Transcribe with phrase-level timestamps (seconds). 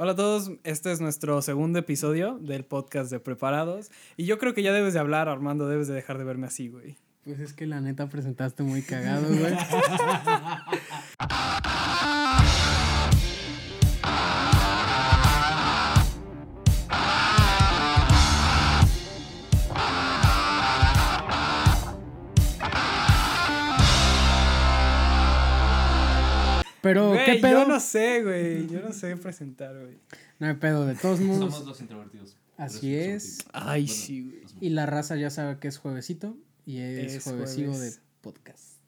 [0.00, 3.90] Hola a todos, este es nuestro segundo episodio del podcast de Preparados.
[4.16, 6.68] Y yo creo que ya debes de hablar, Armando, debes de dejar de verme así,
[6.68, 6.96] güey.
[7.24, 9.54] Pues es que la neta presentaste muy cagado, güey.
[26.88, 27.64] Pero, Güey, ¿qué pedo?
[27.64, 28.66] Yo no sé, güey.
[28.66, 29.98] Yo no sé presentar, güey.
[30.38, 31.52] No hay pedo, de todos modos.
[31.52, 32.34] Somos los introvertidos.
[32.56, 33.40] Así es.
[33.52, 34.42] Ay, Bueno, sí, güey.
[34.62, 37.96] Y la raza ya sabe que es juevesito y es, Es juevesivo jueves.
[37.96, 38.78] de podcast.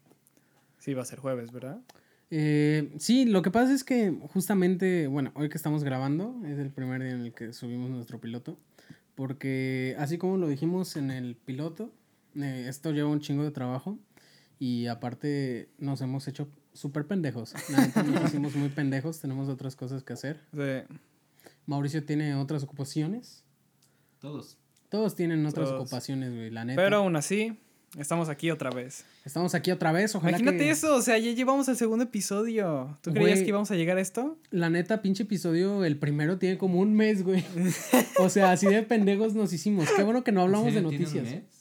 [0.78, 1.82] Sí, va a ser jueves, ¿verdad?
[2.30, 6.70] Eh, sí, lo que pasa es que justamente, bueno, hoy que estamos grabando es el
[6.70, 8.58] primer día en el que subimos nuestro piloto,
[9.14, 11.92] porque así como lo dijimos en el piloto,
[12.34, 13.98] eh, esto lleva un chingo de trabajo
[14.58, 17.54] y aparte nos hemos hecho súper pendejos.
[17.70, 20.40] La neta, nos hicimos muy pendejos, tenemos otras cosas que hacer.
[20.54, 20.94] Sí.
[21.66, 23.44] Mauricio tiene otras ocupaciones.
[24.20, 24.58] Todos.
[24.88, 25.82] Todos tienen otras Todos.
[25.82, 26.82] ocupaciones, güey, la neta.
[26.82, 27.58] Pero aún así,
[27.96, 29.04] estamos aquí otra vez.
[29.24, 30.70] Estamos aquí otra vez, ojalá Imagínate que...
[30.70, 32.98] eso, o sea, ya llevamos el segundo episodio.
[33.02, 34.36] ¿Tú creías que íbamos a llegar a esto?
[34.50, 37.44] La neta, pinche episodio, el primero tiene como un mes, güey.
[38.18, 39.88] O sea, así de pendejos nos hicimos.
[39.96, 41.24] Qué bueno que no hablamos ¿En de un noticias.
[41.24, 41.59] mes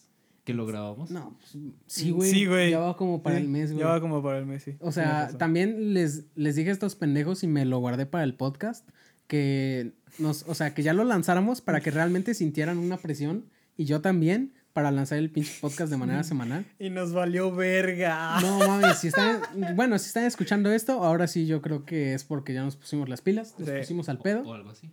[0.49, 1.11] ¿Que lo grabamos?
[1.11, 2.31] No, pues, sí, güey.
[2.31, 2.71] Sí, güey.
[2.71, 3.83] Ya va como para Sí, el mes, güey.
[3.83, 4.75] Ya va como para el mes, sí.
[4.79, 8.33] O sea, también les, les dije a estos pendejos y me lo guardé para el
[8.33, 8.89] podcast.
[9.27, 13.45] Que nos, o sea, que ya lo lanzáramos para que realmente sintieran una presión.
[13.77, 16.65] Y yo también, para lanzar el pinche podcast de manera semanal.
[16.79, 18.41] Y nos valió verga.
[18.41, 19.41] No mames, si están,
[19.75, 23.07] bueno, si están escuchando esto, ahora sí yo creo que es porque ya nos pusimos
[23.07, 23.75] las pilas, nos Sí.
[23.81, 24.41] pusimos al O- pedo.
[24.41, 24.89] O, algo así.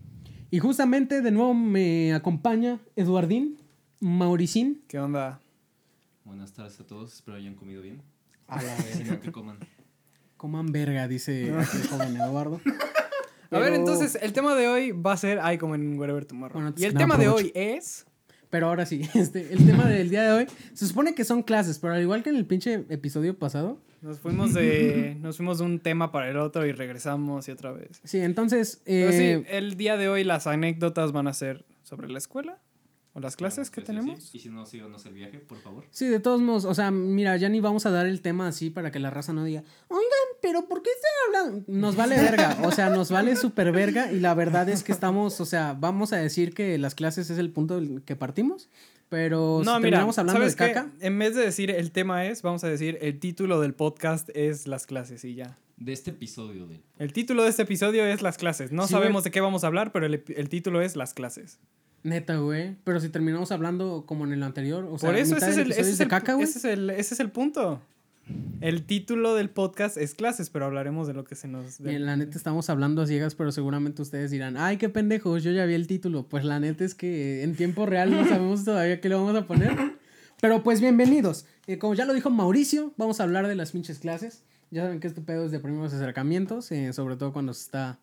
[0.50, 3.56] Y justamente de nuevo me acompaña Eduardín,
[4.00, 4.82] Mauricín.
[4.88, 5.40] ¿Qué onda?
[6.26, 7.14] Buenas tardes a todos.
[7.14, 8.02] Espero hayan comido bien.
[8.48, 9.58] A la Si no, que coman.
[10.36, 12.60] Coman verga, dice aquí el joven Eduardo.
[12.64, 16.24] A ver, Pero- entonces, el tema de hoy va a ser, ay, como en Wherever
[16.24, 16.60] Tomorrow.
[16.60, 18.06] Bueno, y el gran tema de hoy es...
[18.50, 21.78] Pero ahora sí, este, el tema del día de hoy, se supone que son clases,
[21.78, 23.78] pero al igual que en el pinche episodio pasado.
[24.02, 27.70] Nos fuimos de, nos fuimos de un tema para el otro y regresamos y otra
[27.70, 28.00] vez.
[28.02, 32.08] Sí, entonces, Pero sí, eh, el día de hoy las anécdotas van a ser sobre
[32.08, 32.58] la escuela
[33.16, 34.22] o las clases que sí, tenemos.
[34.22, 34.36] sí.
[34.36, 35.84] Y si no, síganos el viaje, por favor.
[35.90, 38.68] sí, de todos modos, o sea, mira, ya ni vamos a dar el tema así
[38.68, 40.04] para que la raza no diga, oigan,
[40.42, 41.64] pero ¿por qué están hablando?
[41.66, 45.40] Nos vale verga, o sea, nos vale súper verga y la verdad es que estamos,
[45.40, 48.68] o sea, vamos a decir que las clases es el punto del que partimos,
[49.08, 50.74] pero si No, mira, terminamos hablando de ¿sabes qué?
[50.74, 54.28] caca, En vez de decir el tema es, vamos a decir el título del podcast
[54.34, 55.56] es las clases y ya.
[55.76, 56.80] De este episodio de...
[56.98, 58.72] El título de este episodio es las clases.
[58.72, 59.24] No Sí, sabemos güey.
[59.24, 61.58] de qué vamos a hablar, pero el, el título es las clases.
[62.02, 65.48] neta, güey, pero si terminamos hablando como en el anterior, o sea, Por eso mitad
[65.50, 66.44] ese es, el, ese, es el, caca, güey.
[66.44, 67.82] ese, es el, ese es el punto.
[68.60, 71.78] El título del podcast es clases, pero hablaremos de lo que se nos...
[71.80, 75.64] la neta estamos hablando a ciegas, pero seguramente ustedes dirán, ay, qué pendejos, yo ya
[75.66, 76.26] vi el título.
[76.26, 79.46] Pues la neta es que en tiempo real no sabemos todavía qué le vamos a
[79.46, 79.76] poner.
[80.40, 81.44] Pero pues bienvenidos.
[81.66, 84.42] Eh, como ya lo dijo Mauricio, vamos a hablar de las pinches clases.
[84.76, 87.98] Ya saben que este pedo es de primeros acercamientos, eh, sobre todo cuando se está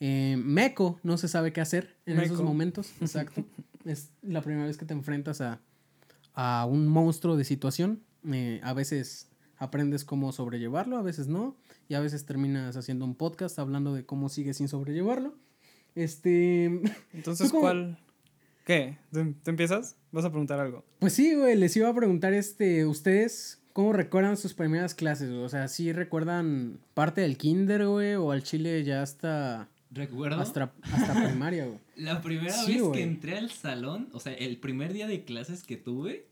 [0.00, 2.92] eh, meco, no se sabe qué hacer en esos momentos.
[3.00, 3.44] Exacto.
[3.84, 5.60] es la primera vez que te enfrentas a,
[6.34, 8.02] a un monstruo de situación.
[8.32, 11.56] Eh, a veces aprendes cómo sobrellevarlo, a veces no.
[11.88, 15.36] Y a veces terminas haciendo un podcast hablando de cómo sigues sin sobrellevarlo.
[15.94, 16.64] Este.
[17.12, 17.98] Entonces, ¿Tú cómo- ¿cuál?
[18.66, 18.98] ¿Qué?
[19.12, 19.94] ¿Tú, tú empiezas?
[20.10, 20.84] ¿Vas a preguntar algo?
[20.98, 25.42] Pues sí, güey, les iba a preguntar, este, ¿ustedes cómo recuerdan sus primeras clases, güey?
[25.42, 28.14] O sea, ¿sí recuerdan parte del kinder, güey?
[28.14, 31.78] O al chile ya hasta, Recuerdo hasta, hasta primaria, güey.
[31.96, 32.92] la primera Sí, vez güey.
[32.92, 36.26] que entré al salón, o sea, el primer día de clases que tuve,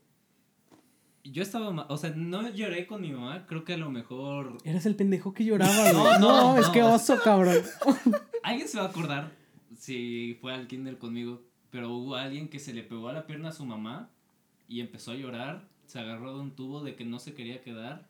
[1.23, 4.85] yo estaba, o sea, no lloré con mi mamá, creo que a lo mejor Eres
[4.87, 5.91] el pendejo que lloraba.
[5.93, 7.57] No, No, no, es que oso, cabrón.
[8.43, 9.31] Alguien se va a acordar
[9.77, 13.49] si fue al kinder conmigo, pero hubo alguien que se le pegó a la pierna
[13.49, 14.09] a su mamá
[14.67, 18.07] y empezó a llorar, se agarró de un tubo de que no se quería quedar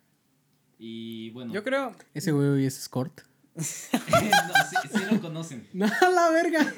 [0.78, 1.96] y bueno, Yo creo...
[2.14, 3.22] Ese güey hoy es escort.
[3.56, 5.68] no, sí, sí lo conocen.
[5.74, 6.72] No, la verga.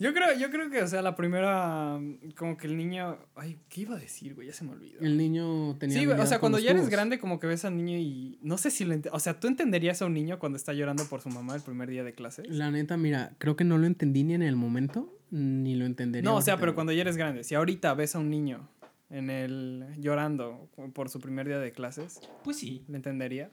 [0.00, 2.00] Yo creo, yo creo que, o sea, la primera...
[2.36, 3.18] Como que el niño...
[3.36, 4.48] Ay, ¿qué iba a decir, güey?
[4.48, 4.98] Ya se me olvidó.
[5.00, 5.98] El niño tenía.
[5.98, 6.90] Sí, güey, o sea, cuando ya eres tubos.
[6.90, 8.38] grande, como que ves al niño y...
[8.42, 8.94] No sé si lo...
[8.94, 11.62] ent- O sea, ¿tú entenderías a un niño cuando está llorando por su mamá el
[11.62, 12.48] primer día de clases?
[12.48, 16.28] La neta, mira, creo que no lo entendí ni en el momento, ni lo entendería.
[16.28, 18.68] No, o sea, pero cuando ya eres grande, si ahorita ves a un niño
[19.10, 22.84] en el llorando por su primer día de clases, Pues sí.
[22.88, 23.50] ¿le entenderías?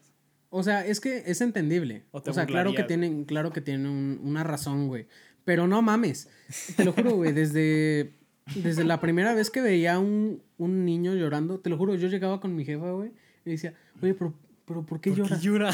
[0.50, 2.04] O sea, es que es entendible.
[2.12, 5.08] O O, te sea, claro que tienen, claro que tienen un- una razón, güey.
[5.44, 6.30] Pero no mames.
[6.78, 8.14] Te lo juro, güey, desde,
[8.56, 12.08] desde la primera vez que veía a un, un niño llorando, te lo juro, yo
[12.08, 13.12] llegaba con mi jefa, güey,
[13.46, 14.34] y decía, oye, pero,
[14.66, 15.38] pero ¿por qué ¿Por llora?
[15.38, 15.70] qué llora?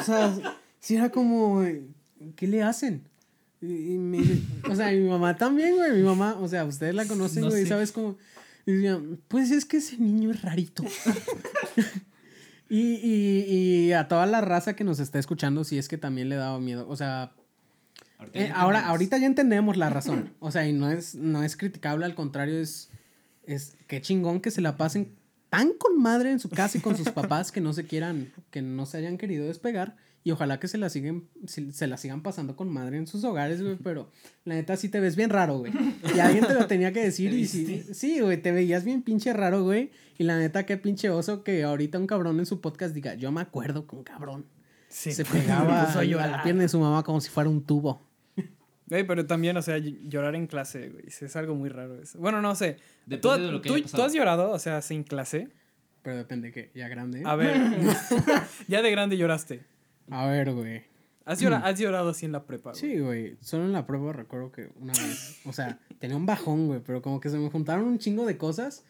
[0.00, 1.62] o sea, si era como,
[2.36, 3.02] ¿qué le hacen?
[3.60, 4.20] Y, y me
[4.70, 5.92] o sea, y mi mamá también, güey.
[5.92, 7.68] Mi mamá, o sea, ustedes la conocen, No güey, sé.
[7.68, 8.16] ¿sabes cómo?
[8.68, 10.84] Y decía, pues es que ese niño es rarito.
[12.68, 16.28] y, y, y a toda la raza que nos está escuchando, sí es que también
[16.28, 16.86] le daba miedo.
[16.86, 17.32] O sea,
[18.18, 18.90] Ahorita eh, ya ahora, entendemos.
[18.90, 20.34] ahorita ya entendemos la razón.
[20.40, 22.90] O sea, y no es, no es criticable, al contrario, es,
[23.46, 25.16] es qué chingón que se la pasen
[25.48, 28.60] tan con madre en su casa y con sus papás que no se quieran, que
[28.60, 29.96] no se hayan querido despegar.
[30.24, 33.24] Y ojalá que se la siguen, se, se la sigan pasando con madre en sus
[33.24, 33.76] hogares, güey.
[33.76, 34.10] Pero
[34.44, 35.72] la neta sí te ves bien raro, güey.
[36.14, 37.30] Y alguien te lo tenía que decir.
[37.30, 39.90] ¿Te y sí, sí, güey, te veías bien pinche raro, güey.
[40.18, 43.30] Y la neta, qué pinche oso que ahorita un cabrón en su podcast diga, yo
[43.32, 44.44] me acuerdo que un cabrón
[44.88, 45.12] Sí.
[45.12, 48.02] se pegaba a la pierna de su mamá como si fuera un tubo.
[48.86, 51.04] Güey, pero también, o sea, ll- llorar en clase, güey.
[51.06, 52.18] Es algo muy raro eso.
[52.18, 52.78] Bueno, no sé.
[53.06, 55.48] Depende ¿Tú, de lo que tú- tú has llorado, o sea, sin clase?
[56.02, 57.22] Pero depende que ya grande.
[57.26, 57.54] A ver.
[58.68, 59.60] ya de grande lloraste.
[60.10, 60.82] A ver, güey.
[61.24, 62.80] ¿Has, llora- has llorado así en la prepa, güey?
[62.80, 63.36] Sí, güey.
[63.40, 67.02] Solo en la prueba recuerdo que una vez, o sea, tenía un bajón, güey, pero
[67.02, 68.84] como que se me juntaron un chingo de cosas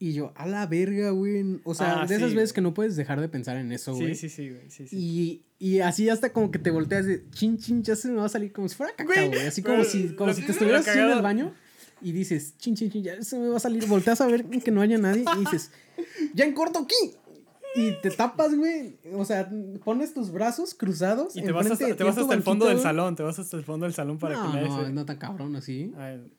[0.00, 1.60] y yo, a la verga, güey.
[1.64, 2.54] O sea, Ah, de esas sí, veces güey.
[2.54, 4.14] que no puedes dejar de pensar en eso, güey.
[4.14, 4.70] Sí, sí, sí, güey.
[4.70, 4.96] Sí, sí.
[4.96, 8.26] Y, y así hasta como que te volteas de chin, chin, ya se me va
[8.26, 9.34] a salir como si fuera caca, Güey.
[9.46, 11.52] Así pero como si, como si te estuvieras haciendo en el baño
[12.00, 13.84] y dices, chin, chin, chin, ya se me va a salir.
[13.86, 15.72] Volteas a ver que no haya nadie y dices,
[16.32, 17.16] ya en corto aquí.
[17.74, 18.96] Y te tapas, güey.
[19.14, 19.48] O sea,
[19.84, 21.36] pones tus brazos cruzados.
[21.36, 22.82] Y te vas hasta, te vas hasta el fondo del güey.
[22.82, 23.14] salón.
[23.16, 24.92] Te vas hasta el fondo del salón para no, que nadie no, se...
[24.92, 25.92] no tan cabrón así.
[25.96, 26.30] Ay,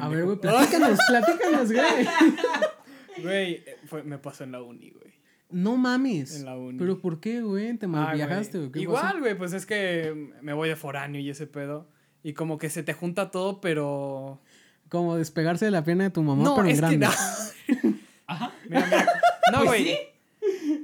[0.00, 2.06] A ver, güey, platícanos, platícanos, güey.
[3.22, 5.12] Güey, eh, fue- me pasó en la uni, güey.
[5.50, 6.36] No mames.
[6.36, 6.78] En la uni.
[6.78, 7.76] Pero ¿por qué, güey?
[7.76, 8.16] ¿Te Ah, mal güey.
[8.18, 11.88] viajaste qué Igual, güey, pues es que me voy de foráneo y ese pedo.
[12.22, 14.40] Y como que se te junta todo, pero...
[14.88, 17.06] Como despegarse de la pierna de tu mamá, no, pero en es que grande.
[17.82, 17.94] no.
[18.28, 18.52] Ajá.
[18.68, 19.06] Mira, mira.
[19.50, 19.84] No, Pues güey.
[19.84, 19.96] sí.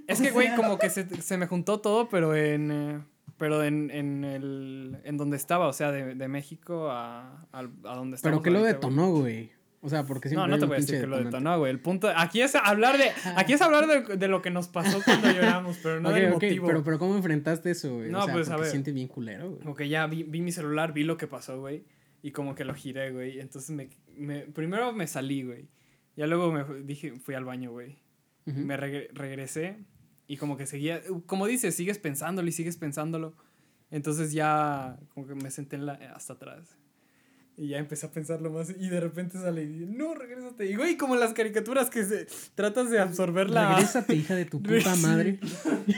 [0.07, 2.71] Es que, güey, como que se, se me juntó todo, pero en...
[2.71, 3.01] eh,
[3.37, 4.99] pero en, en el...
[5.05, 8.51] En donde estaba, o sea, de, de México a, a, a donde estamos Pero ¿qué
[8.51, 9.51] lo detonó, güey?
[9.81, 11.71] O sea, porque siempre No, no te voy a decir que lo detonó, güey.
[11.71, 12.09] El punto...
[12.17, 13.11] Aquí es hablar de...
[13.37, 16.31] Aquí es hablar de, de lo que nos pasó cuando lloramos, pero no Ok, del
[16.31, 16.67] motivo.
[16.67, 18.11] pero, pero ¿cómo enfrentaste eso, güey?
[18.11, 18.67] No, o sea, pues, a ver.
[18.71, 19.61] siente bien culero, güey.
[19.63, 21.85] Como que ya vi, vi mi celular, vi lo que pasó, güey.
[22.23, 23.41] Y como que lo giré, güey.
[23.41, 25.69] Entonces me, me- primero me salí, güey.
[26.17, 27.97] Ya luego me dije, fui al baño, güey.
[28.47, 29.79] Me regre- regresé
[30.27, 33.35] y como que seguía, como dices, sigues pensándolo y sigues pensándolo.
[33.91, 36.77] Entonces ya como que me senté en la, hasta atrás.
[37.57, 40.67] Y ya empecé a pensarlo más y de repente sale y dije, no, regrésate.
[40.67, 42.27] Y güey, como las caricaturas que se,
[42.57, 43.77] tratas de absorber la...
[43.77, 45.39] Regrésate, hija de tu puta madre.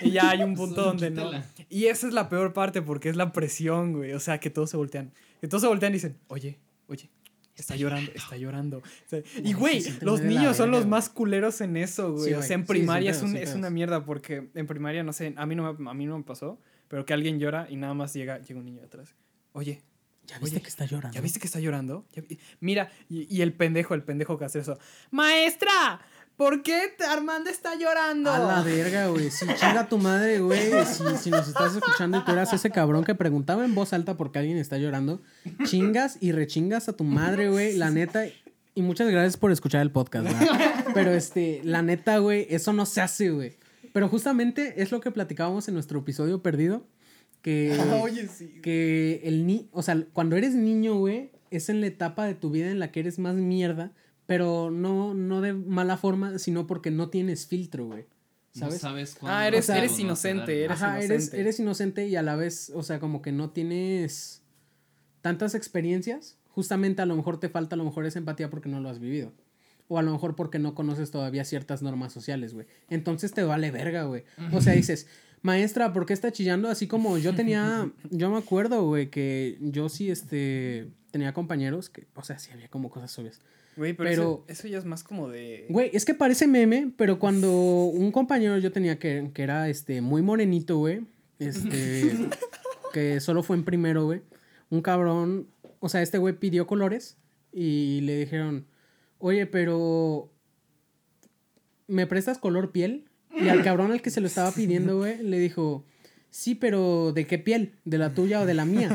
[0.02, 1.30] Y ya hay un punto donde no.
[1.70, 4.12] Y esa es la peor parte porque es la presión, güey.
[4.12, 5.12] O sea, que todos se voltean.
[5.40, 6.58] Que todos se voltean y dicen, oye,
[6.88, 7.08] oye,
[7.56, 8.78] está llorando, está llorando.
[8.78, 12.26] O sea, y, Güey, los niños son los más culeros en eso, güey.
[12.28, 15.12] Sí, o sea, en Sí, primaria es, un- es una mierda porque en primaria, no
[15.12, 17.76] sé, a mí no, me- a mí no me pasó, pero que alguien llora y
[17.76, 19.14] nada más llega, llega un niño atrás.
[19.52, 19.82] Oye,
[20.28, 21.14] ¿Ya viste Oye, que está llorando?
[21.14, 22.04] ¿Ya viste que está llorando?
[22.12, 24.76] ¿Ya vi- Mira, y, y el pendejo, el pendejo que hace eso.
[25.12, 26.00] ¡Maestra!
[26.36, 28.30] ¿Por qué Armando está llorando?
[28.30, 29.30] A la verga, güey.
[29.30, 30.70] Si chinga tu madre, güey.
[30.84, 34.16] Si, si nos estás escuchando y tú eras ese cabrón que preguntaba en voz alta
[34.18, 35.22] porque alguien está llorando,
[35.64, 37.76] chingas y rechingas a tu madre, güey.
[37.76, 38.24] La neta.
[38.74, 40.84] Y muchas gracias por escuchar el podcast, ¿verdad?
[40.92, 43.56] Pero este, la neta, güey, eso no se hace, güey.
[43.94, 46.86] Pero justamente es lo que platicábamos en nuestro episodio perdido.
[47.40, 48.60] Que, Oye, sí.
[48.62, 52.50] que el ni, o sea, cuando eres niño, güey, es en la etapa de tu
[52.50, 53.92] vida en la que eres más mierda,
[54.26, 58.06] pero no, no de mala forma, sino porque no tienes filtro, güey.
[58.54, 58.80] No ¿Sabes?
[58.80, 59.36] sabes cuándo.
[59.36, 61.40] Ah, eres, O sea, eres no inocente, eres Ajá, eres, inocente.
[61.40, 64.42] eres inocente y a la vez, o sea, como que no tienes
[65.20, 66.38] tantas experiencias.
[66.48, 68.98] Justamente a lo mejor te falta a lo mejor esa empatía porque no lo has
[68.98, 69.32] vivido.
[69.88, 72.66] O a lo mejor porque no conoces todavía ciertas normas sociales, güey.
[72.88, 74.24] Entonces te vale verga, güey.
[74.52, 75.06] O sea, dices,
[75.42, 76.68] maestra, ¿por qué está chillando?
[76.68, 82.06] Así como yo tenía, yo me acuerdo, güey, que yo sí, este, tenía compañeros que,
[82.14, 83.40] o sea, sí había como cosas obvias.
[83.76, 85.66] Güey, pero, Pero- eso, eso ya es más como de...
[85.68, 87.52] Güey, es que parece meme, pero cuando
[87.84, 91.02] un compañero yo tenía que, que era este muy morenito, güey,
[91.38, 92.10] este
[92.94, 94.22] que solo fue en primero, güey,
[94.70, 95.48] un cabrón,
[95.80, 97.18] o sea, este güey pidió colores
[97.52, 98.66] y le dijeron,
[99.18, 100.30] "Oye, pero
[101.86, 103.04] ¿me prestas color piel?"
[103.38, 105.84] Y al cabrón al que se lo estaba pidiendo, güey, le dijo,
[106.30, 107.74] "Sí, pero ¿de qué piel?
[107.84, 108.88] ¿De la tuya o de la mía?"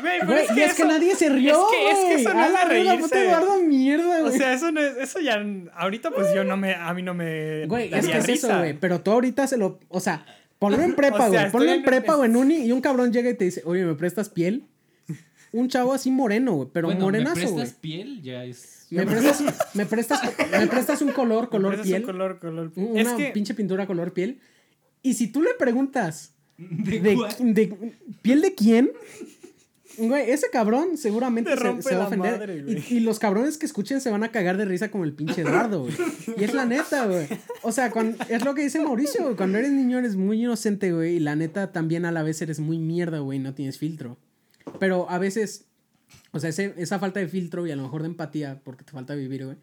[0.00, 2.14] Güey, pero Güey, es y que es que nadie se rió, Es que, es que
[2.22, 2.34] eso güey.
[2.34, 3.24] no es la verga, puta reírse.
[3.30, 4.38] Eduardo, mierda, O güey.
[4.38, 7.66] sea, eso no es, eso ya, ahorita pues yo no me, a mí no me
[7.66, 8.72] Güey, es que es eso, güey.
[8.78, 9.78] Pero tú ahorita se lo.
[9.88, 10.24] O sea,
[10.58, 11.50] ponlo en prepa, O güey.
[11.50, 13.84] ponlo en en- prepa o en uni y un cabrón llega y te dice, oye,
[13.84, 14.64] ¿me prestas piel?
[15.52, 16.68] Un chavo así moreno, güey.
[16.72, 17.54] Pero Bueno, morenazo, ¿me güey.
[17.56, 18.22] prestas piel?
[18.22, 18.81] Ya es...
[18.92, 19.42] Me prestas,
[19.74, 20.20] me, prestas,
[20.50, 22.02] me prestas un color, color piel.
[22.02, 22.86] un color, color piel.
[22.90, 24.40] Una Es que, pinche pintura color piel.
[25.02, 28.92] Y si tú le preguntas, ¿De ¿de, ¿piel de quién?
[29.98, 32.32] Güey, ese cabrón seguramente Te se, va a ofender.
[32.32, 35.42] madre, y, los cabrones que escuchen se van a cagar de risa como el pinche
[35.42, 35.94] Eduardo, güey.
[36.36, 37.26] Y es la neta, güey.
[37.62, 39.36] O sea, cuando, es lo que dice Mauricio, güey.
[39.36, 41.16] Cuando eres niño eres muy inocente, güey.
[41.16, 43.38] Y la neta también a la vez eres muy mierda, güey.
[43.38, 44.16] No tienes filtro.
[44.78, 45.66] Pero a veces,
[46.32, 48.92] o sea, ese- esa falta de filtro y a lo mejor de empatía, porque te
[48.92, 49.56] falta vivir, güey,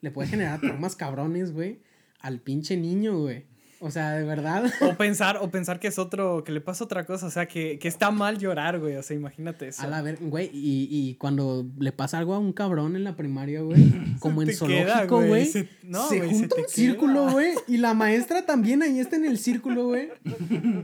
[0.00, 1.80] le puede generar traumas cabrones, güey,
[2.20, 3.44] al pinche niño, güey.
[3.82, 4.70] O sea, de verdad.
[4.82, 7.78] O pensar, o pensar que es otro, que le pasa otra cosa, o sea, que,
[7.78, 9.80] que está mal llorar, güey, o sea, imagínate eso.
[9.80, 13.16] A la ver, güey, y, y cuando le pasa algo a un cabrón en la
[13.16, 13.82] primaria, güey,
[14.20, 17.22] como en queda, zoológico, güey, güey, se- no, se güey, se junta te un círculo,
[17.22, 17.32] queda.
[17.32, 20.10] güey, y la maestra también ahí está en el círculo, güey.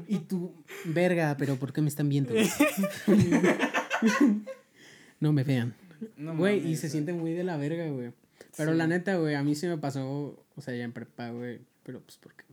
[0.09, 0.55] Y tú,
[0.87, 2.33] verga, pero ¿por qué me están viendo?
[5.21, 5.75] no me vean.
[6.17, 6.91] No Güey, y se güey.
[6.93, 8.13] siente muy de la verga, güey.
[8.57, 8.79] Pero Sí.
[8.79, 12.01] la neta, güey, a mí sí me pasó, o sea, ya en prepa, güey, pero
[12.01, 12.45] pues porque...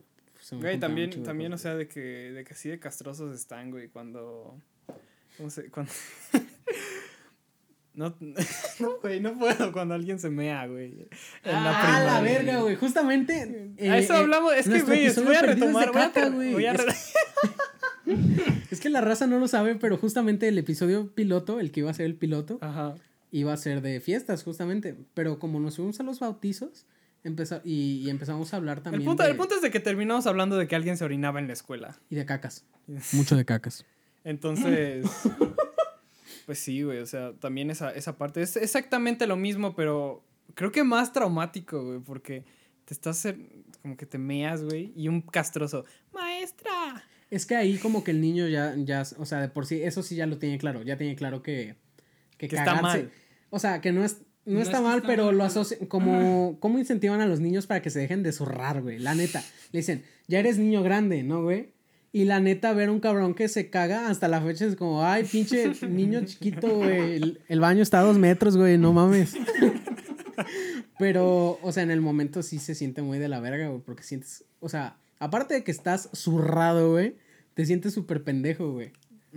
[0.52, 4.60] Güey, también, también, o sea, de que, de que así de castrosos están, güey, cuando.
[5.38, 5.70] ¿Cómo se.?
[5.72, 5.90] Cuando.
[7.94, 8.14] no,
[8.80, 11.08] no, güey, no puedo cuando alguien se mea, güey.
[11.44, 12.38] En la Ah, la primaria.
[12.44, 12.76] verga, güey.
[12.76, 13.34] Justamente.
[13.80, 16.66] A eh, eso eh, hablamos, es que, güey, voy a retomar, voy a, caca, voy
[16.66, 17.14] a re- Es
[18.84, 21.94] que la raza no lo sabe, pero justamente el episodio piloto, el que iba a
[21.94, 22.96] ser el piloto, Ajá.
[23.32, 24.94] iba a ser de fiestas, justamente.
[25.14, 26.86] Pero como nos fuimos a los bautizos
[27.24, 29.06] empezó, y, y empezamos a hablar El también.
[29.06, 31.48] punto, de, el punto es de que terminamos hablando de que alguien se orinaba en
[31.48, 31.98] la escuela.
[32.10, 32.66] Y de cacas.
[33.14, 33.86] Mucho de cacas.
[34.26, 35.06] Entonces,
[36.46, 40.26] pues sí, güey, o sea, también esa, esa parte es exactamente lo mismo, pero
[40.56, 42.44] creo que más traumático, güey, porque
[42.84, 43.26] te estás
[43.82, 47.06] como que te meas, güey, y un castroso, maestra.
[47.34, 50.04] Es que ahí como que el niño ya, ya, o sea, de por sí, eso
[50.04, 50.84] sí ya lo tiene claro.
[50.84, 51.76] Ya tiene claro que,
[52.38, 53.12] que, Que está cagarse- mal.
[53.50, 54.18] O sea, que no es.
[54.46, 56.58] No, No está mal, está pero mal, lo asocian como...
[56.60, 59.00] ¿Cómo incentivan a los niños para que se dejen de zurrar, güey?
[59.00, 59.42] La neta.
[59.72, 61.72] Le dicen, ya eres niño grande, ¿no, güey?
[62.12, 65.24] Y la neta, ver un cabrón que se caga hasta la fecha es como, ay,
[65.24, 67.16] pinche niño chiquito, güey.
[67.16, 69.34] El, el baño está a dos metros, güey, no mames.
[71.00, 74.04] Pero, o sea, en el momento sí se siente muy de la verga, güey, porque
[74.04, 77.16] sientes, o sea, aparte de que estás zurrado, güey,
[77.54, 78.92] te sientes súper pendejo, güey.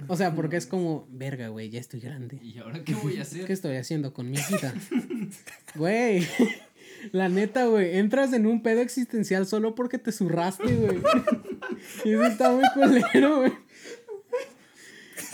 [0.09, 2.39] O sea, porque es como, verga, güey, ya estoy grande.
[2.43, 3.47] ¿Y ahora qué voy a hacer?
[3.47, 4.75] ¿Qué estoy haciendo con mi vida?
[5.75, 6.27] Güey,
[7.13, 10.99] la neta, güey, entras en un pedo existencial solo porque te zurraste, güey.
[12.05, 13.53] Y eso está muy culero, güey.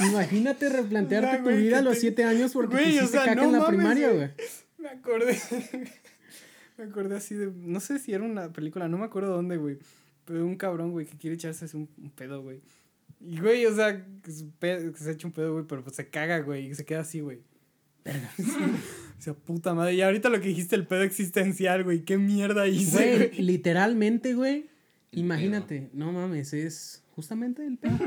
[0.00, 3.34] Imagínate replantearte tu vida a los te- siete años porque te o hiciste sea, caca
[3.36, 4.30] no en la mames, primaria, güey.
[4.78, 5.38] Me acordé.
[6.78, 7.52] me acordé así de.
[7.54, 9.78] No sé si era una película, no me acuerdo dónde, güey.
[10.32, 12.60] Pero un cabrón, güey, que quiere echarse así un, un pedo, güey.
[13.20, 15.94] Y, güey, o sea, que se, pe- que se echa un pedo, güey, pero pues
[15.96, 17.38] se caga, güey, y se queda así, güey.
[18.06, 19.94] o sea, puta madre.
[19.94, 22.00] Y ahorita lo que dijiste, el pedo existencial, güey.
[22.04, 23.42] ¿Qué mierda hice, Güey, güey?
[23.42, 24.66] literalmente, güey.
[25.12, 27.98] Imagínate, no mames, es justamente el pedo.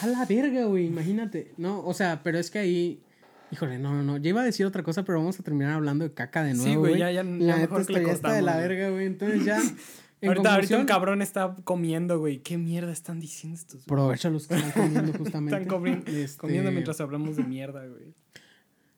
[0.00, 1.52] A la verga, güey, imagínate.
[1.58, 3.02] No, o sea, pero es que ahí.
[3.50, 4.16] Híjole, no, no, no.
[4.16, 6.70] Ya iba a decir otra cosa, pero vamos a terminar hablando de caca de nuevo.
[6.70, 9.04] Sí, güey, ya- ya- La ya neta, mejor que le está de la verga, güey.
[9.06, 9.60] Entonces ya.
[10.22, 12.38] Ahorita, ahorita un cabrón está comiendo, güey.
[12.40, 13.82] ¿Qué mierda están diciendo estos?
[13.82, 15.56] Aprovecha los que están comiendo justamente.
[15.62, 18.14] Están comi- Este, comiendo mientras hablamos de mierda, güey.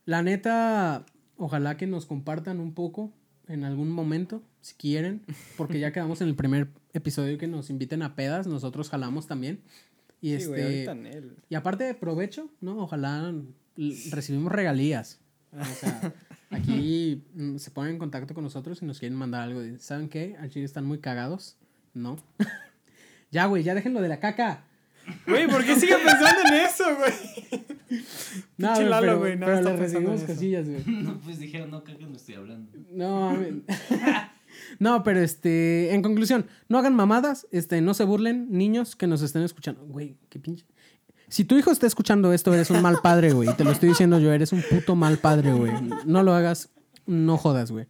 [0.04, 3.12] La neta, ojalá que nos compartan un poco
[3.48, 5.22] en algún momento, si quieren,
[5.56, 9.60] porque ya quedamos en el primer episodio que nos inviten a pedas, nosotros jalamos también.
[10.20, 11.36] Y Sí, este ahorita en él.
[11.50, 12.78] y aparte de provecho, ¿no?
[12.78, 13.34] Ojalá
[14.10, 15.20] recibimos regalías.
[15.52, 16.12] O sea,
[16.54, 19.60] aquí mm, se ponen en contacto con nosotros y nos quieren mandar algo.
[19.60, 20.36] de, ¿Saben qué?
[20.40, 21.56] Al chile están muy cagados.
[21.92, 22.16] No.
[23.30, 24.64] ya, güey, ya déjenlo de la caca.
[25.26, 27.64] Güey, ¿por qué sigue pensando en eso, güey?
[28.56, 30.26] No, Lalo, pero, no pero está le pensando recibimos en eso.
[30.34, 30.82] cosillas, güey.
[31.04, 32.72] No, pues dijeron, no, caga, no estoy hablando.
[32.90, 33.54] No, mames.
[34.78, 39.22] no, pero este, en conclusión, no hagan mamadas, este, no se burlen, niños que nos
[39.22, 39.84] estén escuchando.
[39.84, 40.64] Güey, qué pinche.
[41.34, 43.48] Si tu hijo está escuchando esto, eres un mal padre, güey.
[43.48, 45.72] y Te lo estoy diciendo yo, eres un puto mal padre, güey.
[46.06, 46.68] No lo hagas,
[47.06, 47.86] no jodas, güey.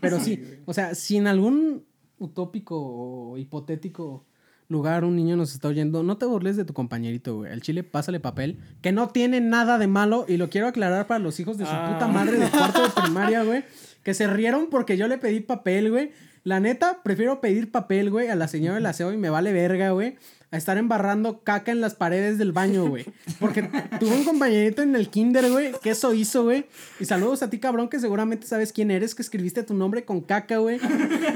[0.00, 1.84] Pero sí, o sea, si en algún
[2.18, 4.24] utópico o hipotético
[4.68, 7.52] lugar un niño nos está oyendo, no te burles de tu compañerito, güey.
[7.52, 11.20] Al chile pásale papel, que no tiene nada de malo, y lo quiero aclarar para
[11.20, 11.92] los hijos de su Ah.
[11.92, 13.64] puta madre de cuarto de primaria, güey,
[14.02, 16.12] que se rieron porque yo le pedí papel, güey.
[16.42, 19.90] La neta, prefiero pedir papel, güey, a la señora del aseo y me vale verga,
[19.90, 20.16] güey,
[20.50, 23.04] a estar embarrando caca en las paredes del baño, güey.
[23.38, 23.62] Porque
[24.00, 26.66] tuve un compañerito en el kinder, güey, que eso hizo, güey.
[26.98, 30.20] Y saludos a ti, cabrón, que seguramente sabes quién eres, que escribiste tu nombre con
[30.22, 30.76] caca, güey.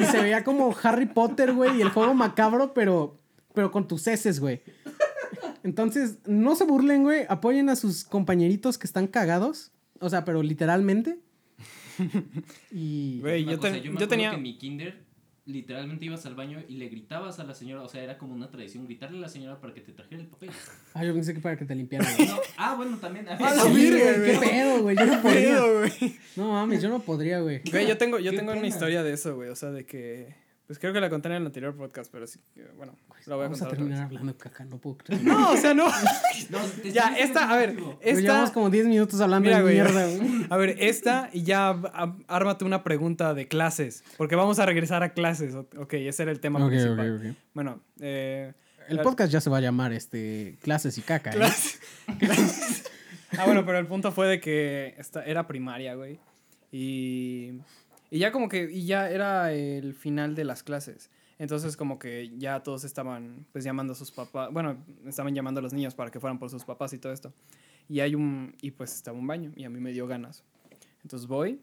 [0.00, 3.18] Y se veía como Harry Potter, güey, y el juego macabro, pero,
[3.54, 4.62] pero con tus heces, güey.
[5.62, 7.24] Entonces, no se burlen, güey.
[7.28, 9.72] Apoyen a sus compañeritos que están cagados.
[10.00, 11.18] O sea, pero literalmente.
[12.70, 13.20] Y.
[13.20, 14.30] Güey, yo, cosa, te- yo, me yo acuerdo tenía.
[14.30, 15.04] que en mi kinder
[15.44, 18.50] literalmente ibas al baño y le gritabas a la señora, o sea, era como una
[18.50, 20.50] tradición gritarle a la señora para que te trajera el papel.
[20.94, 22.06] Ah, yo pensé que para que te limpiaran.
[22.26, 23.28] No, ah, bueno, también.
[23.28, 24.96] A la Sí, virga, güey, qué pedo, güey.
[24.96, 25.40] Yo no podría.
[25.42, 26.16] Pedo, güey.
[26.36, 27.62] No mames, yo no podría, güey.
[27.70, 29.48] Güey, yo tengo, yo Qué tengo una historia de eso, güey.
[29.48, 30.41] O sea, de que.
[30.66, 32.38] Pues creo que la conté en el anterior podcast, pero sí.
[32.76, 33.66] Bueno, la voy a Vamos a contar.
[33.66, 34.06] otra terminar vez.
[34.06, 35.22] hablando de caca, no puedo creer.
[35.22, 35.86] No, o sea, no.
[36.84, 37.74] Ya, esta, a ver.
[37.74, 38.54] Güey, Llevamos Esta.
[38.54, 39.74] como 10 minutos hablando Mira, de güey.
[39.74, 40.46] mierda, güey.
[40.48, 44.02] A ver, esta y ya a- ármate una pregunta de clases.
[44.16, 45.54] Porque vamos a regresar a clases.
[45.54, 47.16] Ok, ese era el tema Ok, principal.
[47.16, 47.36] ok, ok.
[47.54, 48.54] Bueno, eh.
[48.88, 51.30] El la- podcast ya se va a llamar este clases y caca.
[51.30, 51.34] ¿eh?
[51.34, 51.80] Clases.
[52.18, 52.84] clases.
[53.38, 56.18] Ah, bueno, pero el punto fue de que esta, era primaria, güey.
[56.70, 57.52] Y,
[58.12, 61.10] y ya como que, y ya era el final de las clases.
[61.38, 65.62] Entonces como que ya todos estaban pues llamando a sus papás, bueno, estaban llamando a
[65.62, 67.32] los niños para que fueran por sus papás y todo esto.
[67.88, 70.44] Y hay un, y pues estaba un baño y a mí me dio ganas.
[71.02, 71.62] Entonces voy,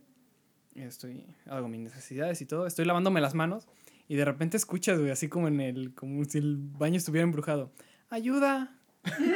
[0.74, 3.68] estoy, hago mis necesidades y todo, estoy lavándome las manos
[4.08, 7.72] y de repente escuchas, güey, así como en el, como si el baño estuviera embrujado.
[8.10, 8.76] Ayuda,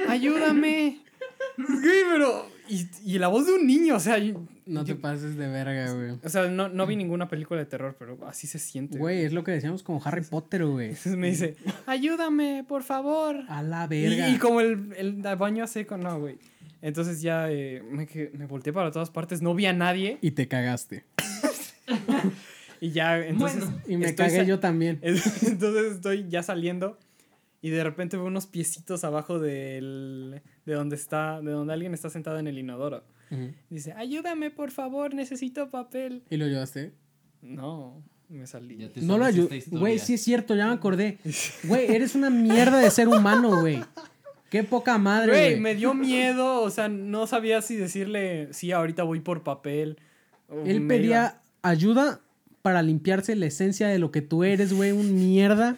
[0.10, 1.04] ayúdame.
[1.56, 5.36] Güey, pero, y, y la voz de un niño, o sea, yo- No te pases
[5.36, 6.12] de verga, güey.
[6.24, 8.98] o sea, no, no vi ninguna película de terror, pero así se siente.
[8.98, 10.88] Güey, es lo que decíamos como Harry Potter, güey.
[10.90, 11.56] Entonces me dice,
[11.86, 13.38] ayúdame, por favor.
[13.50, 14.30] A la verga.
[14.30, 16.38] y como el, el baño seco, no, güey.
[16.82, 20.18] Entonces ya eh, me, me volteé para todas partes, no vi a nadie.
[20.22, 21.04] Y te cagaste.
[22.82, 23.62] Y ya, entonces.
[23.64, 25.00] Bueno, Y me cagué yo también.
[25.04, 26.98] Entonces estoy ya saliendo.
[27.64, 32.10] Y de repente veo unos piecitos abajo del, de donde está, de donde alguien está
[32.10, 33.06] sentado en el inodoro.
[33.70, 36.24] Dice, ayúdame, por favor, necesito papel.
[36.30, 36.92] ¿Y lo llevaste?
[37.42, 38.76] No, me salí.
[38.76, 39.64] Ya te No lo historia.
[39.80, 41.20] Güey, sí es cierto, ya me acordé.
[41.64, 43.82] Güey, eres una mierda de ser humano, güey.
[44.50, 45.62] Qué poca madre, Güey, güey.
[45.62, 49.98] me dio miedo, o sea, no sabía si decirle, sí, ahorita voy por papel.
[50.66, 52.20] Él pedía ayuda
[52.62, 55.78] para limpiarse la esencia de lo que tú eres, güey, un mierda.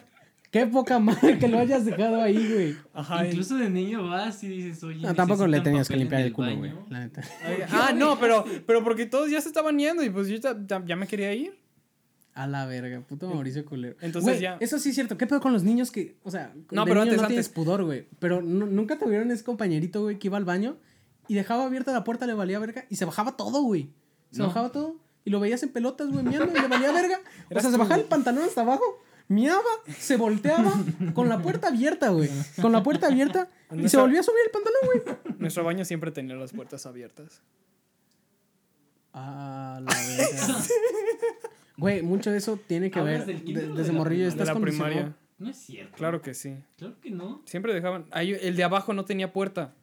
[0.60, 2.76] Qué poca madre que lo hayas dejado ahí, güey.
[2.94, 3.26] Ajá.
[3.26, 5.00] Incluso de niño vas y dices, oye.
[5.02, 6.72] No, tampoco le tenías que limpiar el culo, güey.
[6.88, 7.22] La neta.
[7.70, 11.06] Ah, no, pero, pero porque todos ya se estaban yendo y pues yo ya, me
[11.06, 11.58] quería ir.
[12.34, 13.96] A la verga, puto Mauricio culero.
[14.00, 15.16] Entonces ya- Eso sí es cierto.
[15.16, 17.48] ¿Qué pedo con los niños que, o sea, No, de pero niño antes, no tienes
[17.48, 18.06] pudor, güey?
[18.18, 20.76] Pero nu- nunca tuvieron ese compañerito, güey, que iba al baño
[21.28, 23.90] y dejaba abierta la puerta, le valía verga y se bajaba todo, güey.
[24.32, 24.48] Se No.
[24.48, 27.18] bajaba todo y lo veías en pelotas, güey, miando y le valía verga.
[27.54, 28.84] O sea, se bajaba el pantalón hasta abajo,
[29.28, 29.62] miaba,
[29.98, 30.72] se volteaba
[31.14, 32.30] con la puerta abierta, güey.
[32.60, 34.80] Con la puerta abierta y se volvía a subir el pantalón,
[35.24, 35.36] güey.
[35.38, 37.42] Nuestro baño siempre tenía las puertas abiertas.
[39.12, 40.58] Ah, la verga.
[41.78, 43.14] Güey, mucho de eso tiene que ver.
[43.22, 44.24] ¿Hablas del kinder de- o desde de la morrillo primaria?
[44.24, 45.16] De estás la primaria.
[45.38, 45.96] No es cierto.
[45.96, 46.56] Claro que sí.
[46.78, 47.42] Claro que no.
[47.44, 48.06] Siempre dejaban.
[48.10, 49.74] ahí, el de abajo no tenía puerta.